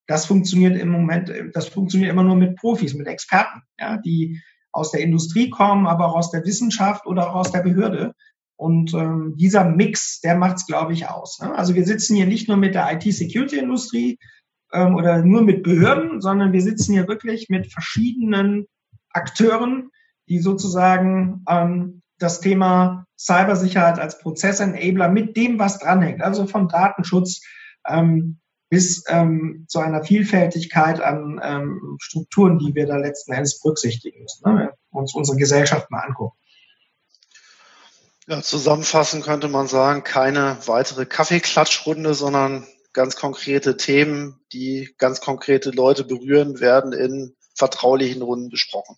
das 0.07 0.25
funktioniert 0.25 0.77
im 0.77 0.89
Moment, 0.89 1.31
das 1.53 1.67
funktioniert 1.67 2.11
immer 2.11 2.23
nur 2.23 2.35
mit 2.35 2.57
Profis, 2.57 2.93
mit 2.93 3.07
Experten, 3.07 3.61
ja, 3.79 3.97
die 3.97 4.41
aus 4.71 4.91
der 4.91 5.01
Industrie 5.01 5.49
kommen, 5.49 5.87
aber 5.87 6.07
auch 6.07 6.15
aus 6.15 6.31
der 6.31 6.45
Wissenschaft 6.45 7.07
oder 7.07 7.29
auch 7.29 7.35
aus 7.35 7.51
der 7.51 7.61
Behörde. 7.61 8.13
Und 8.57 8.93
ähm, 8.93 9.35
dieser 9.37 9.65
Mix, 9.65 10.21
der 10.21 10.35
macht's, 10.35 10.65
glaube 10.65 10.93
ich, 10.93 11.07
aus. 11.07 11.39
Ne? 11.39 11.53
Also 11.55 11.75
wir 11.75 11.85
sitzen 11.85 12.15
hier 12.15 12.25
nicht 12.25 12.47
nur 12.47 12.57
mit 12.57 12.75
der 12.75 12.91
IT-Security-Industrie 12.93 14.17
ähm, 14.71 14.95
oder 14.95 15.23
nur 15.23 15.41
mit 15.41 15.63
Behörden, 15.63 16.21
sondern 16.21 16.53
wir 16.53 16.61
sitzen 16.61 16.93
hier 16.93 17.07
wirklich 17.07 17.49
mit 17.49 17.71
verschiedenen 17.71 18.65
Akteuren, 19.09 19.89
die 20.29 20.39
sozusagen 20.39 21.43
ähm, 21.49 22.01
das 22.17 22.39
Thema 22.39 23.05
Cybersicherheit 23.17 23.99
als 23.99 24.19
Prozessenabler 24.19 25.09
mit 25.09 25.35
dem, 25.35 25.59
was 25.59 25.79
dranhängt, 25.79 26.21
also 26.21 26.47
von 26.47 26.67
Datenschutz 26.67 27.41
ähm, 27.87 28.39
bis 28.69 29.03
ähm, 29.07 29.65
zu 29.67 29.79
einer 29.79 30.03
Vielfältigkeit 30.03 30.99
an 30.99 31.39
ähm, 31.43 31.97
Strukturen, 32.01 32.57
die 32.59 32.73
wir 32.73 32.87
da 32.87 32.97
letzten 32.97 33.33
Endes 33.33 33.61
berücksichtigen 33.61 34.21
müssen, 34.21 34.49
ne, 34.49 34.59
wenn 34.59 34.67
wir 34.67 34.75
uns 34.91 35.13
unsere 35.13 35.37
Gesellschaft 35.37 35.91
mal 35.91 35.99
angucken. 36.01 36.37
Ja, 38.27 38.41
zusammenfassend 38.41 39.23
könnte 39.23 39.47
man 39.47 39.67
sagen, 39.67 40.03
keine 40.03 40.57
weitere 40.65 41.05
Kaffeeklatschrunde, 41.05 42.15
sondern 42.15 42.65
ganz 42.91 43.15
konkrete 43.15 43.77
Themen, 43.77 44.39
die 44.51 44.95
ganz 44.97 45.21
konkrete 45.21 45.69
Leute 45.69 46.03
berühren, 46.03 46.59
werden 46.59 46.91
in 46.91 47.35
vertraulichen 47.53 48.23
Runden 48.23 48.49
besprochen. 48.49 48.97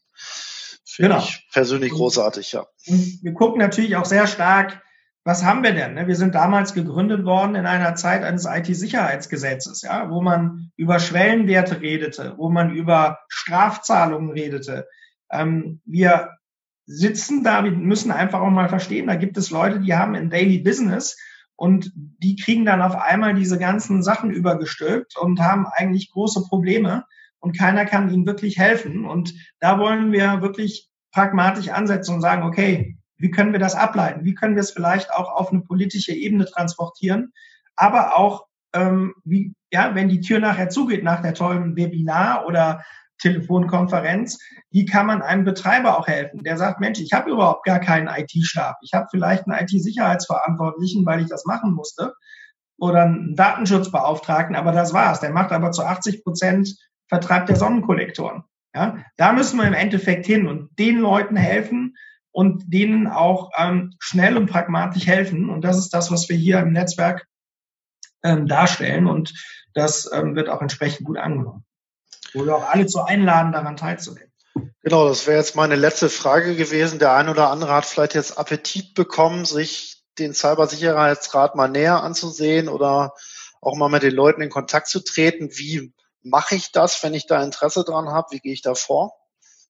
Finde 0.98 1.12
genau. 1.12 1.24
ich 1.24 1.48
persönlich 1.54 1.92
großartig, 1.92 2.54
ja. 2.54 2.66
Und 2.88 3.20
wir 3.22 3.34
gucken 3.34 3.60
natürlich 3.60 3.96
auch 3.96 4.06
sehr 4.06 4.26
stark, 4.26 4.82
was 5.24 5.44
haben 5.44 5.62
wir 5.62 5.74
denn? 5.74 5.94
Ne? 5.94 6.08
Wir 6.08 6.16
sind 6.16 6.34
damals 6.34 6.74
gegründet 6.74 7.24
worden 7.24 7.54
in 7.54 7.68
einer 7.68 7.94
Zeit 7.94 8.24
eines 8.24 8.46
IT-Sicherheitsgesetzes, 8.46 9.84
ja, 9.84 10.10
wo 10.10 10.22
man 10.22 10.72
über 10.76 10.98
Schwellenwerte 10.98 11.82
redete, 11.82 12.34
wo 12.38 12.50
man 12.50 12.74
über 12.74 13.20
Strafzahlungen 13.28 14.32
redete. 14.32 14.88
Ähm, 15.32 15.82
wir 15.86 16.32
sitzen 16.88 17.44
da, 17.44 17.64
wir 17.64 17.72
müssen 17.72 18.10
einfach 18.12 18.40
auch 18.40 18.50
mal 18.50 18.70
verstehen, 18.70 19.06
da 19.06 19.16
gibt 19.16 19.38
es 19.38 19.52
Leute, 19.52 19.80
die 19.80 19.94
haben 19.94 20.16
ein 20.16 20.32
Daily 20.32 20.58
Business 20.58 21.16
und 21.56 21.92
die 21.94 22.38
kriegen 22.38 22.66
dann 22.66 22.82
auf 22.82 22.96
einmal 22.96 23.36
diese 23.36 23.60
ganzen 23.60 24.02
Sachen 24.02 24.32
übergestülpt 24.32 25.16
und 25.16 25.42
haben 25.42 25.68
eigentlich 25.68 26.10
große 26.12 26.42
Probleme 26.50 27.06
und 27.40 27.58
keiner 27.58 27.86
kann 27.86 28.12
ihnen 28.12 28.26
wirklich 28.26 28.58
helfen. 28.58 29.06
Und 29.06 29.34
da 29.60 29.80
wollen 29.80 30.12
wir 30.12 30.42
wirklich 30.42 30.90
pragmatisch 31.12 31.70
ansetzen 31.70 32.16
und 32.16 32.22
sagen, 32.22 32.44
okay, 32.44 32.98
wie 33.18 33.32
können 33.32 33.52
wir 33.52 33.60
das 33.60 33.76
ableiten? 33.76 34.26
Wie 34.26 34.36
können 34.36 34.56
wir 34.56 34.62
es 34.62 34.72
vielleicht 34.72 35.12
auch 35.12 35.32
auf 35.32 35.52
eine 35.52 35.62
politische 35.62 36.14
Ebene 36.14 36.46
transportieren? 36.46 37.34
Aber 37.76 38.18
auch, 38.18 38.46
ähm, 38.74 39.16
wie, 39.24 39.54
ja, 39.72 39.96
wenn 39.96 40.10
die 40.10 40.22
Tür 40.22 40.40
nachher 40.40 40.70
zugeht 40.70 41.04
nach 41.04 41.22
der 41.22 41.34
tollen 41.34 41.76
Webinar 41.76 42.46
oder 42.46 42.84
Telefonkonferenz, 43.20 44.38
wie 44.70 44.86
kann 44.86 45.08
man 45.08 45.24
einem 45.24 45.44
Betreiber 45.44 45.98
auch 45.98 46.08
helfen, 46.08 46.44
der 46.44 46.58
sagt, 46.58 46.80
Mensch, 46.80 47.00
ich 47.00 47.14
habe 47.14 47.32
überhaupt 47.32 47.66
gar 47.66 47.80
keinen 47.80 48.08
IT-Stab. 48.08 48.78
Ich 48.82 48.94
habe 48.94 49.08
vielleicht 49.10 49.48
einen 49.48 49.60
IT-Sicherheitsverantwortlichen, 49.60 51.06
weil 51.06 51.22
ich 51.22 51.28
das 51.28 51.46
machen 51.46 51.74
musste, 51.74 52.14
oder 52.80 53.04
einen 53.04 53.36
Datenschutzbeauftragten, 53.36 54.56
aber 54.56 54.72
das 54.72 54.94
war's. 54.94 55.20
Der 55.20 55.32
macht 55.32 55.52
aber 55.52 55.72
zu 55.72 55.84
80 55.84 56.24
Prozent 56.24 56.76
vertreibt 57.08 57.50
der 57.50 57.56
Sonnenkollektoren. 57.56 58.44
Ja, 58.74 59.04
da 59.16 59.34
müssen 59.34 59.58
wir 59.58 59.66
im 59.66 59.74
Endeffekt 59.74 60.26
hin 60.26 60.48
und 60.48 60.78
den 60.78 61.00
Leuten 61.00 61.36
helfen 61.36 61.96
und 62.32 62.72
denen 62.72 63.08
auch 63.08 63.50
ähm, 63.58 63.96
schnell 64.00 64.38
und 64.38 64.48
pragmatisch 64.48 65.08
helfen. 65.08 65.50
Und 65.50 65.62
das 65.62 65.78
ist 65.78 65.90
das, 65.94 66.12
was 66.12 66.30
wir 66.30 66.38
hier 66.38 66.60
im 66.60 66.74
Netzwerk 66.74 67.26
ähm, 68.24 68.48
darstellen. 68.48 69.08
Und 69.08 69.34
das 69.74 70.08
ähm, 70.14 70.36
wird 70.36 70.50
auch 70.50 70.62
entsprechend 70.62 71.06
gut 71.06 71.18
angenommen. 71.18 71.66
Wo 72.34 72.46
wir 72.46 72.56
auch 72.56 72.70
alle 72.70 72.86
zu 72.86 73.02
einladen, 73.02 73.54
daran 73.54 73.78
teilzunehmen. 73.78 74.32
Genau, 74.84 75.08
das 75.08 75.26
wäre 75.26 75.38
jetzt 75.38 75.56
meine 75.56 75.76
letzte 75.76 76.10
Frage 76.10 76.56
gewesen. 76.56 77.00
Der 77.00 77.14
ein 77.16 77.30
oder 77.30 77.50
andere 77.50 77.74
hat 77.74 77.86
vielleicht 77.86 78.14
jetzt 78.14 78.38
Appetit 78.38 78.94
bekommen, 78.94 79.46
sich 79.46 80.04
den 80.20 80.34
Cybersicherheitsrat 80.34 81.56
mal 81.56 81.68
näher 81.68 82.04
anzusehen 82.04 82.70
oder 82.70 83.14
auch 83.62 83.76
mal 83.76 83.90
mit 83.90 84.04
den 84.04 84.14
Leuten 84.14 84.42
in 84.42 84.50
Kontakt 84.50 84.88
zu 84.88 85.04
treten. 85.04 85.50
Wie 85.54 85.94
mache 86.30 86.56
ich 86.56 86.72
das, 86.72 87.02
wenn 87.04 87.14
ich 87.14 87.28
da 87.28 87.44
Interesse 87.44 87.84
dran 87.84 88.10
habe? 88.10 88.28
Wie 88.32 88.40
gehe 88.40 88.54
ich 88.54 88.62
da 88.62 88.76
vor? 88.76 89.14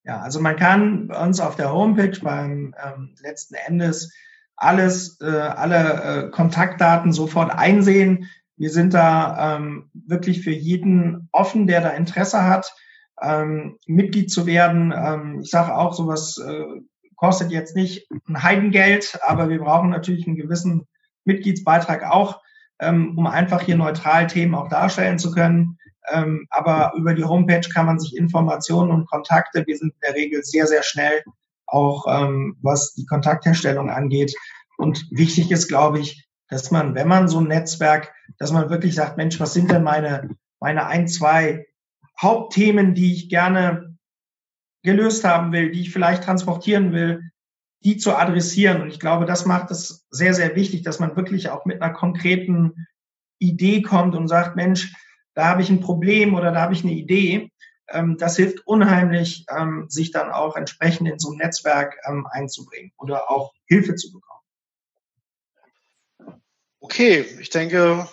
Ja, 0.03 0.21
also 0.21 0.39
man 0.39 0.55
kann 0.55 1.07
bei 1.07 1.21
uns 1.21 1.39
auf 1.39 1.55
der 1.55 1.73
Homepage 1.73 2.17
beim 2.21 2.73
ähm, 2.81 3.15
letzten 3.21 3.55
Endes 3.55 4.13
alles, 4.55 5.19
äh, 5.21 5.25
alle 5.25 6.27
äh, 6.27 6.29
Kontaktdaten 6.31 7.11
sofort 7.13 7.51
einsehen. 7.51 8.29
Wir 8.55 8.71
sind 8.71 8.93
da 8.93 9.57
ähm, 9.57 9.91
wirklich 9.93 10.43
für 10.43 10.51
jeden 10.51 11.29
offen, 11.31 11.67
der 11.67 11.81
da 11.81 11.89
Interesse 11.89 12.43
hat, 12.43 12.73
ähm, 13.21 13.77
Mitglied 13.85 14.31
zu 14.31 14.45
werden. 14.45 14.93
Ähm, 14.95 15.41
ich 15.41 15.49
sage 15.49 15.75
auch, 15.75 15.93
sowas 15.93 16.37
äh, 16.37 16.63
kostet 17.15 17.51
jetzt 17.51 17.75
nicht 17.75 18.09
ein 18.27 18.43
Heidengeld, 18.43 19.19
aber 19.25 19.49
wir 19.49 19.59
brauchen 19.59 19.89
natürlich 19.89 20.25
einen 20.25 20.37
gewissen 20.37 20.87
Mitgliedsbeitrag 21.25 22.03
auch, 22.03 22.41
ähm, 22.79 23.17
um 23.17 23.27
einfach 23.27 23.61
hier 23.61 23.75
neutral 23.75 24.27
Themen 24.27 24.55
auch 24.55 24.69
darstellen 24.69 25.19
zu 25.19 25.31
können. 25.31 25.76
Ähm, 26.11 26.47
aber 26.49 26.93
über 26.95 27.13
die 27.13 27.23
Homepage 27.23 27.67
kann 27.73 27.85
man 27.85 27.99
sich 27.99 28.15
Informationen 28.15 28.91
und 28.91 29.09
Kontakte, 29.09 29.65
wir 29.65 29.77
sind 29.77 29.93
in 29.93 29.99
der 30.01 30.15
Regel 30.15 30.43
sehr, 30.43 30.67
sehr 30.67 30.83
schnell, 30.83 31.23
auch 31.65 32.05
ähm, 32.09 32.57
was 32.61 32.93
die 32.93 33.05
Kontaktherstellung 33.05 33.89
angeht. 33.89 34.35
Und 34.77 35.07
wichtig 35.11 35.51
ist, 35.51 35.67
glaube 35.67 35.99
ich, 35.99 36.27
dass 36.49 36.71
man, 36.71 36.95
wenn 36.95 37.07
man 37.07 37.27
so 37.27 37.39
ein 37.39 37.47
Netzwerk, 37.47 38.13
dass 38.37 38.51
man 38.51 38.69
wirklich 38.69 38.95
sagt, 38.95 39.17
Mensch, 39.17 39.39
was 39.39 39.53
sind 39.53 39.69
denn 39.71 39.83
meine, 39.83 40.29
meine 40.59 40.87
ein, 40.87 41.07
zwei 41.07 41.65
Hauptthemen, 42.21 42.95
die 42.95 43.13
ich 43.13 43.29
gerne 43.29 43.97
gelöst 44.83 45.23
haben 45.23 45.51
will, 45.51 45.71
die 45.71 45.81
ich 45.81 45.91
vielleicht 45.91 46.23
transportieren 46.23 46.93
will, 46.93 47.21
die 47.83 47.97
zu 47.97 48.15
adressieren. 48.15 48.81
Und 48.81 48.89
ich 48.89 48.99
glaube, 48.99 49.25
das 49.25 49.45
macht 49.45 49.71
es 49.71 50.07
sehr, 50.09 50.33
sehr 50.33 50.55
wichtig, 50.55 50.83
dass 50.83 50.99
man 50.99 51.15
wirklich 51.15 51.49
auch 51.49 51.65
mit 51.65 51.81
einer 51.81 51.93
konkreten 51.93 52.87
Idee 53.39 53.81
kommt 53.81 54.15
und 54.15 54.27
sagt, 54.27 54.55
Mensch, 54.55 54.93
da 55.37 55.45
habe 55.45 55.61
ich 55.61 55.69
ein 55.69 55.81
Problem 55.81 56.33
oder 56.33 56.51
da 56.51 56.61
habe 56.61 56.73
ich 56.73 56.83
eine 56.83 56.93
Idee. 56.93 57.51
Ähm, 57.89 58.17
das 58.17 58.37
hilft 58.37 58.65
unheimlich, 58.65 59.45
ähm, 59.55 59.85
sich 59.87 60.09
dann 60.09 60.31
auch 60.31 60.55
entsprechend 60.55 61.07
in 61.07 61.19
so 61.19 61.31
ein 61.31 61.37
Netzwerk 61.37 61.95
ähm, 62.09 62.25
einzubringen 62.31 62.91
oder 62.97 63.29
auch 63.29 63.53
Hilfe 63.67 63.93
zu 63.93 64.11
bekommen. 64.11 64.41
Okay, 66.79 67.23
ich 67.39 67.51
denke, 67.51 68.09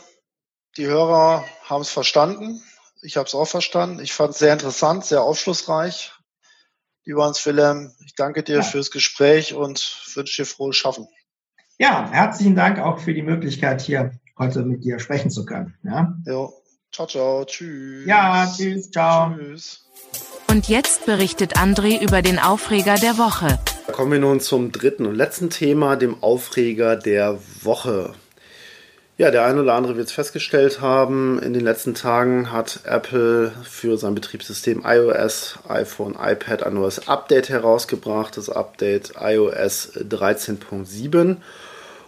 die 0.76 0.84
Hörer 0.84 1.46
haben 1.62 1.80
es 1.80 1.88
verstanden. 1.88 2.60
Ich 3.00 3.16
habe 3.16 3.26
es 3.26 3.34
auch 3.34 3.48
verstanden. 3.48 4.00
Ich 4.00 4.12
fand 4.12 4.32
es 4.32 4.38
sehr 4.38 4.52
interessant, 4.52 5.06
sehr 5.06 5.22
aufschlussreich. 5.22 6.12
Lieber 7.06 7.24
Hans 7.24 7.44
Wilhelm, 7.46 7.94
ich 8.04 8.14
danke 8.14 8.42
dir 8.42 8.56
ja. 8.56 8.62
fürs 8.62 8.90
Gespräch 8.90 9.54
und 9.54 10.10
wünsche 10.14 10.42
dir 10.42 10.46
frohes 10.46 10.76
Schaffen. 10.76 11.08
Ja, 11.78 12.10
herzlichen 12.10 12.54
Dank 12.54 12.78
auch 12.78 12.98
für 12.98 13.14
die 13.14 13.22
Möglichkeit, 13.22 13.80
hier 13.80 14.12
heute 14.38 14.62
mit 14.66 14.84
dir 14.84 14.98
sprechen 14.98 15.30
zu 15.30 15.46
können. 15.46 15.74
Ja, 15.82 16.14
jo. 16.26 16.52
Ciao, 16.94 17.06
ciao, 17.06 17.44
tschüss. 17.44 18.06
Ja, 18.06 18.46
tschüss, 18.46 18.90
ciao. 18.90 19.34
Tschüss. 19.36 19.80
Und 20.48 20.68
jetzt 20.68 21.06
berichtet 21.06 21.56
André 21.56 22.00
über 22.00 22.22
den 22.22 22.38
Aufreger 22.38 22.94
der 22.94 23.18
Woche. 23.18 23.58
Kommen 23.90 24.12
wir 24.12 24.18
nun 24.20 24.40
zum 24.40 24.70
dritten 24.70 25.06
und 25.06 25.16
letzten 25.16 25.50
Thema, 25.50 25.96
dem 25.96 26.22
Aufreger 26.22 26.96
der 26.96 27.38
Woche. 27.62 28.14
Ja, 29.16 29.30
der 29.30 29.44
eine 29.44 29.62
oder 29.62 29.74
andere 29.74 29.96
wird 29.96 30.08
es 30.08 30.12
festgestellt 30.12 30.80
haben. 30.80 31.40
In 31.40 31.52
den 31.52 31.64
letzten 31.64 31.94
Tagen 31.94 32.52
hat 32.52 32.80
Apple 32.84 33.52
für 33.64 33.96
sein 33.96 34.14
Betriebssystem 34.14 34.82
iOS, 34.84 35.58
iPhone, 35.68 36.16
iPad 36.20 36.64
ein 36.64 36.74
neues 36.74 37.08
Update 37.08 37.48
herausgebracht, 37.48 38.36
das 38.36 38.50
Update 38.50 39.14
iOS 39.20 39.92
13.7. 39.96 41.36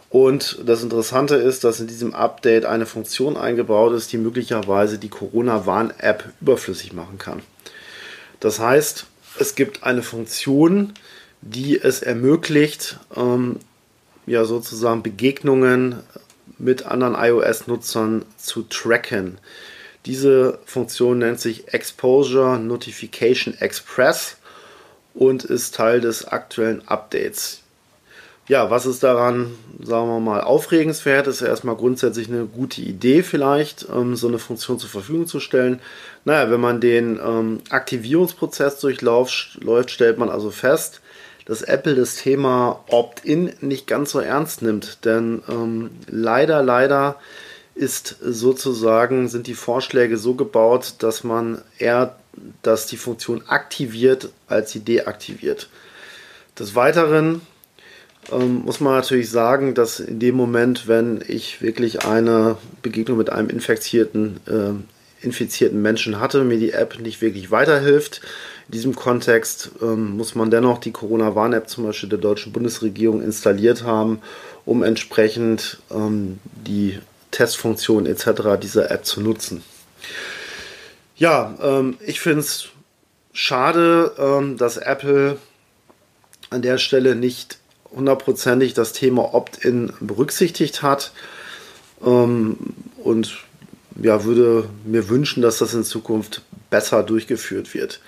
Und 0.08 0.58
das 0.64 0.82
Interessante 0.82 1.34
ist, 1.34 1.64
dass 1.64 1.80
in 1.80 1.88
diesem 1.88 2.14
Update 2.14 2.64
eine 2.64 2.86
Funktion 2.86 3.36
eingebaut 3.36 3.92
ist, 3.92 4.12
die 4.12 4.18
möglicherweise 4.18 4.98
die 4.98 5.08
Corona-Warn-App 5.08 6.32
überflüssig 6.40 6.92
machen 6.92 7.18
kann. 7.18 7.42
Das 8.40 8.60
heißt, 8.60 9.06
es 9.38 9.54
gibt 9.54 9.82
eine 9.82 10.02
Funktion, 10.02 10.94
die 11.42 11.78
es 11.80 12.02
ermöglicht, 12.02 12.98
ähm, 13.16 13.58
ja 14.26 14.44
sozusagen 14.44 15.02
Begegnungen 15.02 15.96
mit 16.58 16.86
anderen 16.86 17.14
iOS-Nutzern 17.14 18.24
zu 18.38 18.62
tracken. 18.62 19.38
Diese 20.06 20.58
Funktion 20.64 21.18
nennt 21.18 21.40
sich 21.40 21.74
Exposure 21.74 22.58
Notification 22.58 23.54
Express 23.58 24.36
und 25.14 25.44
ist 25.44 25.74
Teil 25.74 26.00
des 26.00 26.26
aktuellen 26.26 26.86
Updates. 26.86 27.62
Ja, 28.48 28.70
was 28.70 28.86
ist 28.86 29.02
daran, 29.02 29.58
sagen 29.82 30.06
wir 30.06 30.20
mal, 30.20 30.40
aufregenswert? 30.40 31.26
Ist 31.26 31.40
ja 31.40 31.48
erstmal 31.48 31.74
grundsätzlich 31.74 32.28
eine 32.28 32.44
gute 32.46 32.80
Idee 32.80 33.24
vielleicht, 33.24 33.88
ähm, 33.92 34.14
so 34.14 34.28
eine 34.28 34.38
Funktion 34.38 34.78
zur 34.78 34.88
Verfügung 34.88 35.26
zu 35.26 35.40
stellen. 35.40 35.80
Naja, 36.24 36.48
wenn 36.50 36.60
man 36.60 36.80
den 36.80 37.18
ähm, 37.18 37.60
Aktivierungsprozess 37.70 38.78
durchläuft, 38.78 39.90
stellt 39.90 40.18
man 40.18 40.28
also 40.28 40.52
fest, 40.52 41.00
dass 41.44 41.62
Apple 41.62 41.96
das 41.96 42.16
Thema 42.16 42.84
Opt-in 42.88 43.52
nicht 43.62 43.88
ganz 43.88 44.12
so 44.12 44.20
ernst 44.20 44.62
nimmt. 44.62 45.04
Denn 45.04 45.42
ähm, 45.48 45.90
leider, 46.06 46.62
leider 46.62 47.16
ist 47.74 48.16
sozusagen, 48.22 49.26
sind 49.26 49.48
die 49.48 49.54
Vorschläge 49.54 50.18
so 50.18 50.34
gebaut, 50.34 50.94
dass 51.00 51.24
man 51.24 51.62
eher, 51.78 52.14
dass 52.62 52.86
die 52.86 52.96
Funktion 52.96 53.42
aktiviert, 53.48 54.30
als 54.46 54.70
sie 54.70 54.80
deaktiviert. 54.80 55.68
Des 56.56 56.76
Weiteren 56.76 57.42
ähm, 58.32 58.62
muss 58.64 58.80
man 58.80 58.94
natürlich 58.94 59.30
sagen, 59.30 59.74
dass 59.74 60.00
in 60.00 60.18
dem 60.18 60.34
Moment, 60.34 60.88
wenn 60.88 61.22
ich 61.26 61.62
wirklich 61.62 62.04
eine 62.04 62.56
Begegnung 62.82 63.18
mit 63.18 63.30
einem 63.30 63.48
infizierten, 63.48 64.40
äh, 64.46 65.24
infizierten 65.24 65.80
Menschen 65.80 66.20
hatte, 66.20 66.44
mir 66.44 66.58
die 66.58 66.72
App 66.72 66.98
nicht 66.98 67.20
wirklich 67.20 67.50
weiterhilft, 67.50 68.20
in 68.68 68.72
diesem 68.72 68.96
Kontext 68.96 69.70
ähm, 69.80 70.16
muss 70.16 70.34
man 70.34 70.50
dennoch 70.50 70.78
die 70.78 70.90
Corona-Warn-App 70.90 71.68
zum 71.68 71.84
Beispiel 71.84 72.08
der 72.08 72.18
deutschen 72.18 72.52
Bundesregierung 72.52 73.22
installiert 73.22 73.84
haben, 73.84 74.20
um 74.64 74.82
entsprechend 74.82 75.78
ähm, 75.90 76.40
die 76.44 76.98
Testfunktion 77.30 78.06
etc. 78.06 78.58
dieser 78.60 78.90
App 78.90 79.04
zu 79.04 79.20
nutzen. 79.20 79.62
Ja, 81.16 81.56
ähm, 81.62 81.96
ich 82.04 82.20
finde 82.20 82.40
es 82.40 82.68
schade, 83.32 84.12
ähm, 84.18 84.56
dass 84.56 84.78
Apple 84.78 85.38
an 86.50 86.62
der 86.62 86.78
Stelle 86.78 87.14
nicht 87.14 87.58
hundertprozentig 87.96 88.74
das 88.74 88.92
Thema 88.92 89.34
Opt-in 89.34 89.92
berücksichtigt 90.00 90.82
hat 90.82 91.12
ähm, 92.04 92.56
und 93.02 93.38
ja, 94.00 94.24
würde 94.24 94.68
mir 94.84 95.08
wünschen, 95.08 95.42
dass 95.42 95.58
das 95.58 95.74
in 95.74 95.82
Zukunft 95.82 96.42
besser 96.70 97.02
durchgeführt 97.02 97.74
wird. 97.74 98.00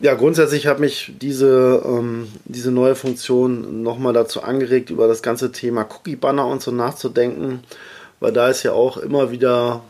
Ja, 0.00 0.14
grundsätzlich 0.14 0.66
hat 0.66 0.80
mich 0.80 1.12
diese, 1.20 1.82
ähm, 1.84 2.28
diese 2.44 2.70
neue 2.70 2.94
Funktion 2.94 3.82
nochmal 3.82 4.12
dazu 4.12 4.42
angeregt, 4.42 4.90
über 4.90 5.08
das 5.08 5.22
ganze 5.22 5.52
Thema 5.52 5.82
Cookie-Banner 5.82 6.46
und 6.46 6.62
so 6.62 6.70
nachzudenken, 6.70 7.60
weil 8.18 8.32
da 8.32 8.48
ist 8.48 8.62
ja 8.62 8.72
auch 8.72 8.96
immer 8.96 9.30
wieder, 9.30 9.82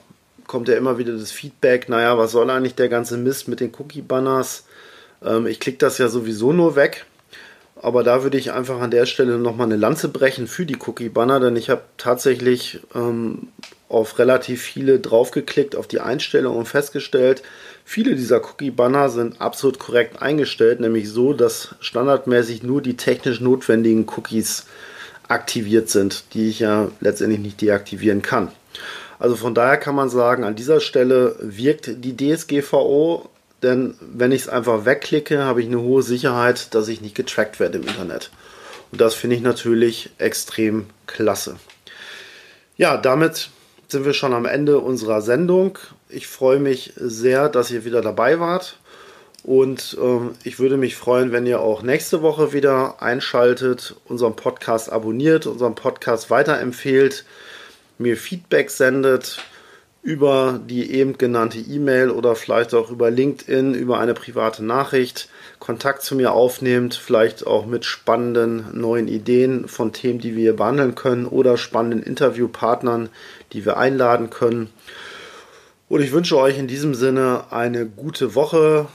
kommt 0.47 0.69
ja 0.69 0.77
immer 0.77 0.99
wieder 0.99 1.17
das 1.17 1.31
Feedback, 1.31 1.89
naja, 1.89 2.19
was 2.19 2.33
soll 2.33 2.51
eigentlich 2.51 2.75
der 2.75 2.89
ganze 2.89 3.19
Mist 3.19 3.47
mit 3.47 3.61
den 3.61 3.73
Cookie-Banners? 3.77 4.65
Ähm, 5.25 5.47
ich 5.47 5.61
klicke 5.61 5.79
das 5.79 5.99
ja 5.99 6.09
sowieso 6.09 6.53
nur 6.53 6.75
weg. 6.75 7.07
Aber 7.83 8.05
da 8.05 8.23
würde 8.23 8.39
ich 8.39 8.53
einfach 8.53 8.81
an 8.81 8.91
der 8.91 9.07
Stelle 9.07 9.39
nochmal 9.39 9.67
eine 9.67 9.77
Lanze 9.77 10.09
brechen 10.09 10.47
für 10.47 10.67
die 10.67 10.77
Cookie-Banner, 10.77 11.41
denn 11.41 11.57
ich 11.57 11.71
habe 11.71 11.83
tatsächlich 11.97 12.81
ähm, 12.95 13.49
auf 13.89 14.19
relativ 14.19 14.63
viele 14.63 15.01
draufgeklickt, 15.01 15.75
auf 15.75 15.87
die 15.87 16.01
Einstellung 16.01 16.57
und 16.57 16.67
festgestellt, 16.67 17.43
Viele 17.93 18.15
dieser 18.15 18.41
Cookie-Banner 18.41 19.09
sind 19.09 19.41
absolut 19.41 19.81
korrekt 19.81 20.23
eingestellt, 20.23 20.79
nämlich 20.79 21.11
so, 21.11 21.33
dass 21.33 21.75
standardmäßig 21.81 22.63
nur 22.63 22.81
die 22.83 22.97
technisch 22.97 23.41
notwendigen 23.41 24.07
Cookies 24.17 24.67
aktiviert 25.27 25.89
sind, 25.89 26.23
die 26.33 26.51
ich 26.51 26.61
ja 26.61 26.93
letztendlich 27.01 27.41
nicht 27.41 27.61
deaktivieren 27.61 28.23
kann. 28.23 28.53
Also 29.19 29.35
von 29.35 29.57
daher 29.57 29.77
kann 29.77 29.97
man 29.97 30.09
sagen, 30.09 30.45
an 30.45 30.55
dieser 30.55 30.79
Stelle 30.79 31.35
wirkt 31.41 31.91
die 32.05 32.17
DSGVO, 32.17 33.29
denn 33.63 33.95
wenn 34.01 34.33
ich 34.33 34.43
es 34.43 34.49
einfach 34.49 34.85
wegklicke, 34.85 35.45
habe 35.45 35.61
ich 35.61 35.67
eine 35.67 35.81
hohe 35.81 36.03
Sicherheit, 36.03 36.75
dass 36.75 36.89
ich 36.89 37.01
nicht 37.01 37.15
getrackt 37.15 37.61
werde 37.61 37.79
im 37.79 37.87
Internet. 37.87 38.31
Und 38.91 39.01
das 39.01 39.15
finde 39.15 39.37
ich 39.37 39.43
natürlich 39.43 40.11
extrem 40.19 40.87
klasse. 41.07 41.57
Ja, 42.77 42.97
damit 42.97 43.51
sind 43.89 44.05
wir 44.05 44.15
schon 44.15 44.33
am 44.33 44.47
Ende 44.47 44.79
unserer 44.79 45.21
Sendung. 45.21 45.79
Ich 46.09 46.27
freue 46.27 46.59
mich 46.59 46.93
sehr, 46.97 47.49
dass 47.49 47.71
ihr 47.71 47.85
wieder 47.85 48.01
dabei 48.01 48.41
wart. 48.41 48.79
Und 49.43 49.97
ähm, 50.01 50.33
ich 50.45 50.59
würde 50.59 50.77
mich 50.77 50.97
freuen, 50.97 51.33
wenn 51.33 51.47
ihr 51.47 51.61
auch 51.61 51.83
nächste 51.83 52.23
Woche 52.23 52.53
wieder 52.53 53.03
einschaltet, 53.03 53.97
unseren 54.07 54.37
Podcast 54.37 54.93
abonniert, 54.93 55.47
unseren 55.47 55.75
Podcast 55.75 56.31
weiterempfehlt, 56.31 57.25
mir 57.99 58.17
Feedback 58.17 58.71
sendet 58.71 59.39
über 60.03 60.59
die 60.67 60.93
eben 60.93 61.19
genannte 61.19 61.59
E-Mail 61.59 62.11
oder 62.11 62.35
vielleicht 62.35 62.75
auch 62.75 62.91
über 62.91 63.11
LinkedIn, 63.11 63.75
über 63.75 63.99
eine 63.99 64.15
private 64.15 64.65
Nachricht, 64.65 65.29
Kontakt 65.59 66.03
zu 66.03 66.15
mir 66.15 66.33
aufnehmt, 66.33 66.95
vielleicht 66.95 67.47
auch 67.47 67.67
mit 67.67 67.85
spannenden 67.85 68.81
neuen 68.81 69.09
Ideen 69.09 69.69
von 69.69 69.93
Themen, 69.93 70.19
die 70.19 70.35
wir 70.35 70.43
hier 70.43 70.57
behandeln 70.57 70.95
können 70.95 71.27
oder 71.27 71.59
spannenden 71.59 72.03
Interviewpartnern, 72.03 73.11
die 73.53 73.67
wir 73.67 73.77
einladen 73.77 74.31
können. 74.31 74.71
Und 75.91 76.01
ich 76.01 76.13
wünsche 76.13 76.39
euch 76.39 76.59
in 76.59 76.67
diesem 76.67 76.95
Sinne 76.95 77.45
eine 77.51 77.85
gute 77.85 78.35
Woche, 78.35 78.87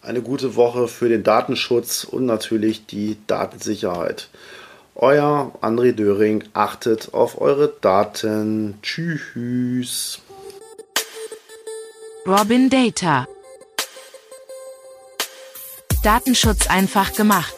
eine 0.00 0.22
gute 0.22 0.54
Woche 0.54 0.86
für 0.86 1.08
den 1.08 1.24
Datenschutz 1.24 2.04
und 2.04 2.24
natürlich 2.26 2.86
die 2.86 3.16
Datensicherheit. 3.26 4.28
Euer 4.94 5.52
André 5.60 5.92
Döring, 5.92 6.44
achtet 6.52 7.14
auf 7.14 7.40
eure 7.40 7.72
Daten. 7.80 8.78
Tschüss. 8.82 10.21
Robin 12.24 12.70
Data. 12.70 13.26
Datenschutz 16.04 16.68
einfach 16.68 17.14
gemacht. 17.14 17.56